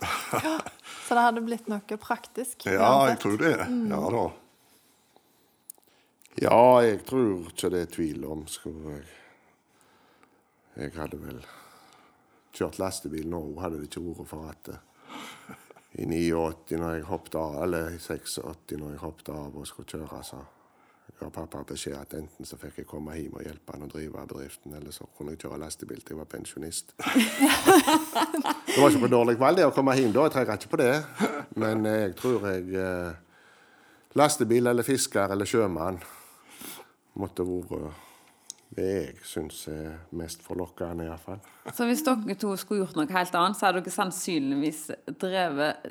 Så 1.06 1.14
det 1.14 1.22
hadde 1.22 1.43
blitt 1.45 1.70
noe 1.70 2.00
praktisk? 2.02 2.66
ja, 2.66 2.89
jeg 3.12 3.20
tror 3.22 3.38
det. 3.43 3.54
Ja 3.91 4.02
da. 4.16 4.26
Ja, 6.38 6.82
jeg 6.86 7.00
tror 7.06 7.48
ikke 7.50 7.70
det 7.74 7.80
er 7.82 7.93
tvil 7.93 8.26
om, 8.30 8.43
skulle 8.50 8.98
jeg 8.98 9.06
Jeg 10.78 10.91
hadde 10.93 11.18
vel 11.18 11.39
kjørt 12.54 12.78
lastebil 12.78 13.26
nå, 13.30 13.39
hadde 13.62 13.80
det 13.82 13.88
ikke 13.89 14.04
vært 14.06 14.30
for 14.30 14.50
at 14.52 14.70
i 15.98 16.06
89 16.06 16.78
når 16.78 16.93
jeg 16.93 17.08
hoppet 17.10 17.36
av, 17.39 17.58
eller 17.64 17.89
i 17.95 18.00
86 18.00 18.78
når 18.78 18.93
jeg 18.93 19.02
hoppet 19.02 19.34
av 19.34 19.58
og 19.58 19.68
skulle 19.68 19.89
kjøre, 19.89 20.22
så 20.24 20.43
ga 21.18 21.30
pappa 21.34 21.64
beskjed 21.66 21.95
at 21.98 22.14
enten 22.14 22.45
så 22.45 22.60
fikk 22.62 22.84
jeg 22.84 22.89
komme 22.89 23.16
hjem 23.18 23.39
og 23.39 23.45
hjelpe 23.48 23.74
han 23.74 23.88
å 23.88 23.89
drive 23.89 24.26
bedriften, 24.30 24.76
eller 24.78 24.93
så 24.93 25.08
kunne 25.18 25.34
jeg 25.34 25.41
kjøre 25.45 25.62
lastebil 25.64 26.04
til 26.04 26.14
jeg 26.14 26.20
var 26.20 26.30
pensjonist. 26.30 26.93
det 27.00 28.78
var 28.78 28.91
ikke 28.91 29.06
på 29.08 29.14
dårlig 29.16 29.38
valg 29.41 29.58
det 29.58 29.66
å 29.66 29.74
komme 29.74 29.95
hjem 29.98 30.14
da, 30.14 30.28
jeg 30.28 30.36
trenger 30.36 30.60
ikke 30.60 30.74
på 30.76 30.82
det. 30.84 30.93
Men 31.58 31.88
eh, 31.89 32.04
jeg 32.04 32.18
tror 32.22 32.45
jeg 32.52 32.84
eh, 32.84 33.24
Lastebil 34.18 34.70
eller 34.70 34.86
fisker 34.86 35.34
eller 35.34 35.45
sjømann 35.50 36.00
måtte 37.22 37.45
vært 37.45 38.06
det 38.76 38.88
jeg 38.88 39.13
syns 39.26 39.61
er 39.72 39.93
mest 40.18 40.43
forlokkende, 40.45 41.07
iallfall. 41.07 41.39
Så 41.74 41.88
hvis 41.88 42.03
dere 42.05 42.36
to 42.39 42.55
skulle 42.59 42.84
gjort 42.84 42.97
noe 42.99 43.07
helt 43.15 43.39
annet, 43.39 43.59
så 43.59 43.70
hadde 43.70 43.86
dere 43.86 43.95
sannsynligvis 43.95 44.84
drevet 45.22 45.88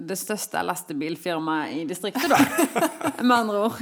det 0.00 0.16
største 0.18 0.62
lastebilfirmaet 0.66 1.76
i 1.78 1.84
distriktet, 1.88 2.32
da? 2.32 2.40
Med 3.26 3.36
andre 3.36 3.58
ord. 3.68 3.78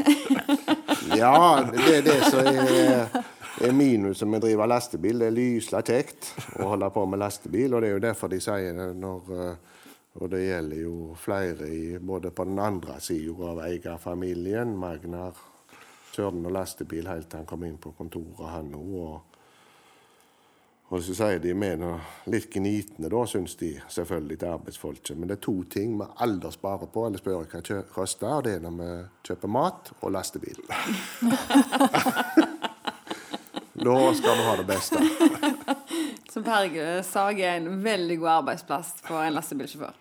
Ja, 1.17 1.65
det 1.73 1.95
er 1.97 2.05
det 2.05 2.19
som 2.29 2.47
er, 2.47 3.23
er 3.65 3.75
minuset 3.75 4.29
med 4.29 4.43
å 4.43 4.47
drive 4.47 4.67
lastebil. 4.69 5.23
Det 5.23 5.31
er 5.31 5.37
lysla 5.37 5.81
kjekt 5.87 6.33
å 6.59 6.75
holde 6.75 6.91
på 6.93 7.07
med 7.09 7.23
lastebil, 7.23 7.73
og 7.73 7.83
det 7.83 7.89
er 7.89 7.97
jo 7.97 8.05
derfor 8.05 8.33
de 8.33 8.41
sier 8.45 8.77
det 8.77 8.91
når 8.99 9.35
eh, 9.39 9.77
Og 10.19 10.31
det 10.33 10.41
gjelder 10.43 10.79
jo 10.83 11.15
flere 11.15 11.69
i, 11.71 11.99
både 12.03 12.33
på 12.35 12.45
den 12.49 12.59
andre 12.59 12.97
sida 13.01 13.53
av 13.53 13.61
eierfamilien. 13.63 14.73
Magnar 14.77 15.37
kjørte 16.19 16.47
og 16.47 16.55
lastebil 16.55 17.09
helt 17.09 17.29
til 17.31 17.43
han 17.43 17.49
kom 17.49 17.65
inn 17.67 17.79
på 17.81 17.95
kontoret, 17.99 18.51
han 18.51 18.75
òg. 18.75 18.95
Og, 18.99 19.21
og 20.89 21.03
så 21.05 21.15
sier 21.15 21.41
de 21.43 21.53
med 21.55 21.83
noe 21.83 21.99
litt 22.33 22.49
gnitne, 22.53 23.11
da, 23.13 23.25
syns 23.29 23.57
de 23.61 23.75
selvfølgelig 23.93 24.39
til 24.41 24.55
arbeidsfolket. 24.55 25.17
Men 25.17 25.31
det 25.31 25.39
er 25.39 25.45
to 25.47 25.57
ting 25.71 25.99
vi 26.01 26.07
aldri 26.25 26.53
sparer 26.55 26.89
på, 26.93 27.07
eller 27.07 27.23
spør 27.23 27.45
hva 27.45 27.83
koster, 27.93 28.33
og 28.33 28.45
det 28.49 28.57
er 28.57 28.65
når 28.65 28.75
vi 28.81 28.91
kjøper 29.29 29.49
mat 29.59 29.93
og 30.01 30.15
lastebil. 30.17 30.59
da 33.89 33.99
skal 34.19 34.41
vi 34.41 34.49
ha 34.49 34.57
det 34.59 34.69
beste. 34.69 34.99
Så 36.33 36.43
Berge 36.45 37.03
Sage 37.03 37.45
er 37.45 37.57
en 37.57 37.81
veldig 37.85 38.19
god 38.21 38.33
arbeidsplass 38.39 38.99
for 39.05 39.23
en 39.25 39.37
lastebilsjåfør. 39.37 39.95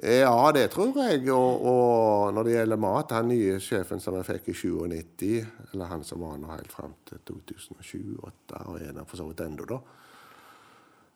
Ja, 0.00 0.52
det 0.56 0.70
tror 0.72 0.96
jeg. 0.96 1.26
Og, 1.32 1.64
og, 1.68 2.34
når 2.34 2.46
det 2.48 2.54
gjelder 2.54 2.78
mat 2.80 3.10
Han 3.12 3.28
nye 3.28 3.58
sjefen 3.60 4.00
som 4.00 4.16
jeg 4.16 4.24
fikk 4.24 4.48
i 4.48 4.54
97, 4.56 5.26
eller 5.72 5.90
han 5.90 6.04
som 6.06 6.22
var 6.24 6.38
nå 6.40 6.48
helt 6.54 6.72
fram 6.72 6.94
til 7.08 7.20
2007-2008, 7.28 8.62
og 8.64 8.78
er 8.80 8.96
der 8.96 9.04
for 9.04 9.20
så 9.20 9.28
vidt 9.28 9.44
ennå, 9.44 9.68
da. 9.68 9.82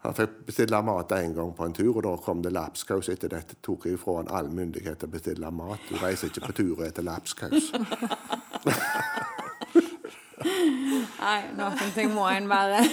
Han 0.05 0.15
fikk 0.15 0.37
bestille 0.47 0.83
mat 0.87 1.13
én 1.17 1.33
gang 1.35 1.55
på 1.57 1.65
en 1.65 1.73
tur, 1.75 1.97
og 1.97 2.03
da 2.05 2.13
kom 2.23 2.43
det 2.45 2.53
lapskaus. 2.55 3.09
Etter 3.11 3.33
dette 3.33 3.57
tok 3.65 3.89
jeg 3.89 3.97
ifra 3.97 4.21
han 4.21 4.29
all 4.31 4.53
myndighet 4.53 5.01
til 5.01 5.09
å 5.09 5.15
bestille 5.17 5.51
mat. 5.51 5.89
Du 5.89 5.97
reiser 5.99 6.31
ikke 6.31 6.53
på 6.53 6.57
tur 6.61 6.85
etter 6.87 7.03
lapskaus. 7.07 7.73
Nei, 11.17 11.41
noen 11.57 11.91
ting 11.97 12.13
må 12.15 12.29
en 12.31 12.47
bare 12.47 12.85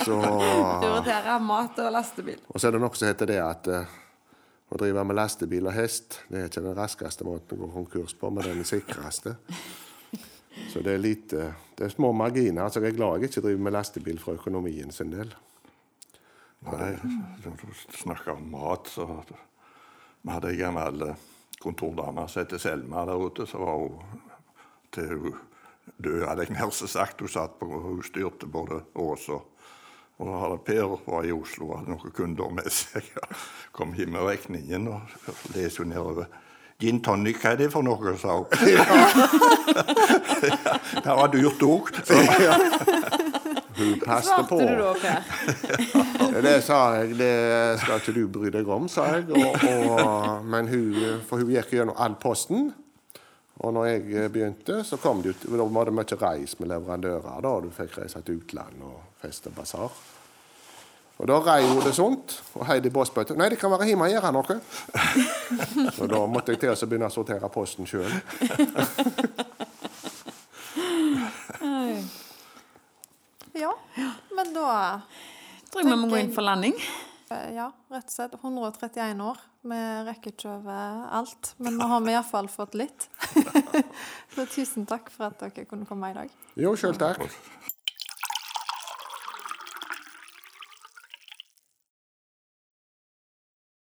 Så 0.00 0.16
prioritere. 0.18 1.38
Mat 1.44 1.78
og 1.84 1.92
lastebil. 1.94 2.40
Og 2.50 2.58
så 2.58 2.68
er 2.68 2.74
det 2.74 2.82
noe 2.82 2.98
som 2.98 3.10
heter 3.12 3.30
det 3.30 3.38
at 3.44 3.70
eh, 3.70 3.96
å 4.68 4.78
drive 4.80 5.04
med 5.04 5.16
lastebil 5.16 5.68
og 5.68 5.76
hest, 5.76 6.20
det 6.28 6.40
er 6.40 6.50
ikke 6.50 6.64
den 6.64 6.76
raskeste 6.76 7.24
måten 7.24 7.56
å 7.56 7.62
gå 7.62 7.68
konkurs 7.72 8.14
på, 8.18 8.30
men 8.30 8.44
den 8.44 8.66
sikreste. 8.68 9.36
Så 10.72 10.82
det 10.82 10.96
er 10.96 10.98
lite 10.98 11.52
Det 11.78 11.86
er 11.86 11.92
små 11.92 12.10
marginer. 12.12 12.64
Altså, 12.64 12.80
jeg 12.82 12.90
er 12.90 12.96
glad 12.96 13.20
jeg 13.20 13.30
ikke 13.30 13.44
driver 13.44 13.60
med 13.62 13.72
lastebil 13.76 14.16
for 14.18 14.40
økonomien 14.40 14.90
sin 14.90 15.12
del. 15.12 15.30
Nei, 16.66 16.88
når 17.44 17.60
du 17.60 17.68
snakker 17.94 18.32
om 18.34 18.48
mat, 18.50 18.90
så 18.90 19.06
Vi 19.28 20.32
hadde 20.34 20.50
ei 20.50 20.58
gammel 20.58 21.04
eh, 21.06 21.20
kontordame 21.62 22.24
som 22.28 22.42
het 22.42 22.60
Selma 22.60 23.04
der 23.06 23.22
ute, 23.22 23.46
så 23.46 23.60
var 23.62 23.78
hun 23.78 24.24
til 24.90 25.12
hun 25.14 25.36
døde, 25.96 26.26
hadde 26.26 26.48
jeg 26.48 26.56
nær 26.56 26.70
sagt. 26.74 27.20
Hun 27.20 27.30
satt 27.30 27.54
på, 27.60 27.66
hun 27.66 28.02
styrte 28.02 28.46
både 28.50 28.82
Ås 28.98 29.28
og 29.28 29.46
og 30.18 30.26
da 30.26 30.32
hadde 30.42 30.58
Per 30.66 30.82
var 31.06 31.22
i 31.26 31.32
Oslo 31.32 31.64
og 31.70 31.78
hadde 31.78 31.90
noen 31.94 32.12
kunder 32.14 32.48
med 32.50 32.70
seg. 32.74 33.02
Kom 33.76 33.94
hjem 33.94 34.12
med 34.16 34.22
regningen 34.26 34.88
og 34.90 35.00
leste 35.54 35.84
nedover. 35.86 36.24
Gin 36.78 37.02
tonic, 37.02 37.36
hva 37.42 37.50
er 37.54 37.58
det 37.58 37.72
for 37.72 37.82
noe? 37.82 38.16
sa 38.18 38.28
hun. 38.38 38.46
det 41.04 41.12
var 41.20 41.28
dyrt 41.32 41.62
òg. 41.66 41.84
Hun 43.78 44.00
passte 44.02 44.42
på. 44.46 44.58
Svarte 44.58 44.74
du 44.74 44.82
da, 44.82 44.94
Per? 45.02 45.20
Det 46.42 46.62
sa 46.66 46.94
jeg, 46.98 47.08
det 47.18 47.32
skal 47.82 47.96
ikke 48.02 48.12
du 48.14 48.28
bry 48.38 48.48
deg 48.54 48.68
om, 48.74 48.88
sa 48.90 49.02
jeg. 49.16 49.24
Og, 49.34 49.52
og, 49.70 50.44
men 50.46 50.68
hun, 50.70 50.94
for 51.26 51.36
hun 51.42 51.50
gikk 51.54 51.70
gjennom 51.78 51.96
all 51.98 52.14
posten. 52.22 52.60
Og 53.58 53.72
når 53.74 53.88
jeg 53.90 54.30
begynte, 54.30 54.84
så 54.86 54.96
kom 55.02 55.22
det 55.22 55.34
ut, 55.34 55.48
da 55.50 55.64
var 55.74 55.88
det 55.88 55.96
mye 55.98 56.18
reis 56.20 56.54
med 56.60 56.70
leverandører. 56.70 57.40
da, 57.42 57.60
Du 57.60 57.70
fikk 57.74 57.98
reise 57.98 58.22
til 58.22 58.38
utlandet 58.38 58.86
og 58.86 59.00
feste 59.22 59.50
basar. 59.50 59.90
Og 61.18 61.26
da 61.26 61.40
rei 61.42 61.64
hun 61.66 61.80
det 61.82 61.96
sånt. 61.96 62.36
Og 62.54 62.66
Heidi 62.68 62.92
Båsbø 62.94 63.24
Nei, 63.34 63.48
det 63.50 63.58
kan 63.58 63.72
være 63.72 63.88
hjemme 63.90 64.06
og 64.06 64.12
gjøre 64.12 64.30
noe. 64.36 64.58
Og 66.02 66.06
da 66.12 66.20
måtte 66.30 66.54
jeg 66.54 66.60
til 66.62 66.70
å 66.70 66.86
begynne 66.86 67.08
å 67.10 67.14
sortere 67.14 67.50
posten 67.50 67.88
sjøl. 67.90 68.12
Ja, 73.58 73.72
men 74.36 74.54
da 74.54 74.70
Tror 75.68 75.82
jeg 75.82 75.90
vi 75.90 75.96
må 75.98 76.06
gå 76.08 76.22
inn 76.22 76.30
for 76.32 76.46
landing. 76.46 76.78
Ja, 77.28 77.68
rett 77.92 78.08
og 78.08 78.14
slett 78.14 78.36
131 78.38 79.20
år. 79.24 79.40
Vi 79.68 79.78
rekker 80.08 80.32
ikke 80.32 80.52
over 80.54 81.02
alt, 81.18 81.52
men 81.60 81.76
nå 81.80 81.88
har 81.90 82.04
vi 82.06 82.14
iallfall 82.14 82.48
fått 82.52 82.76
litt. 82.78 83.08
Så 84.34 84.46
tusen 84.48 84.86
takk 84.88 85.10
for 85.12 85.28
at 85.28 85.42
dere 85.42 85.66
kunne 85.68 85.88
komme 85.88 86.12
i 86.12 86.16
dag. 86.16 86.32
Jo, 86.56 86.72
sjøl 86.78 86.96
takk. 87.00 87.26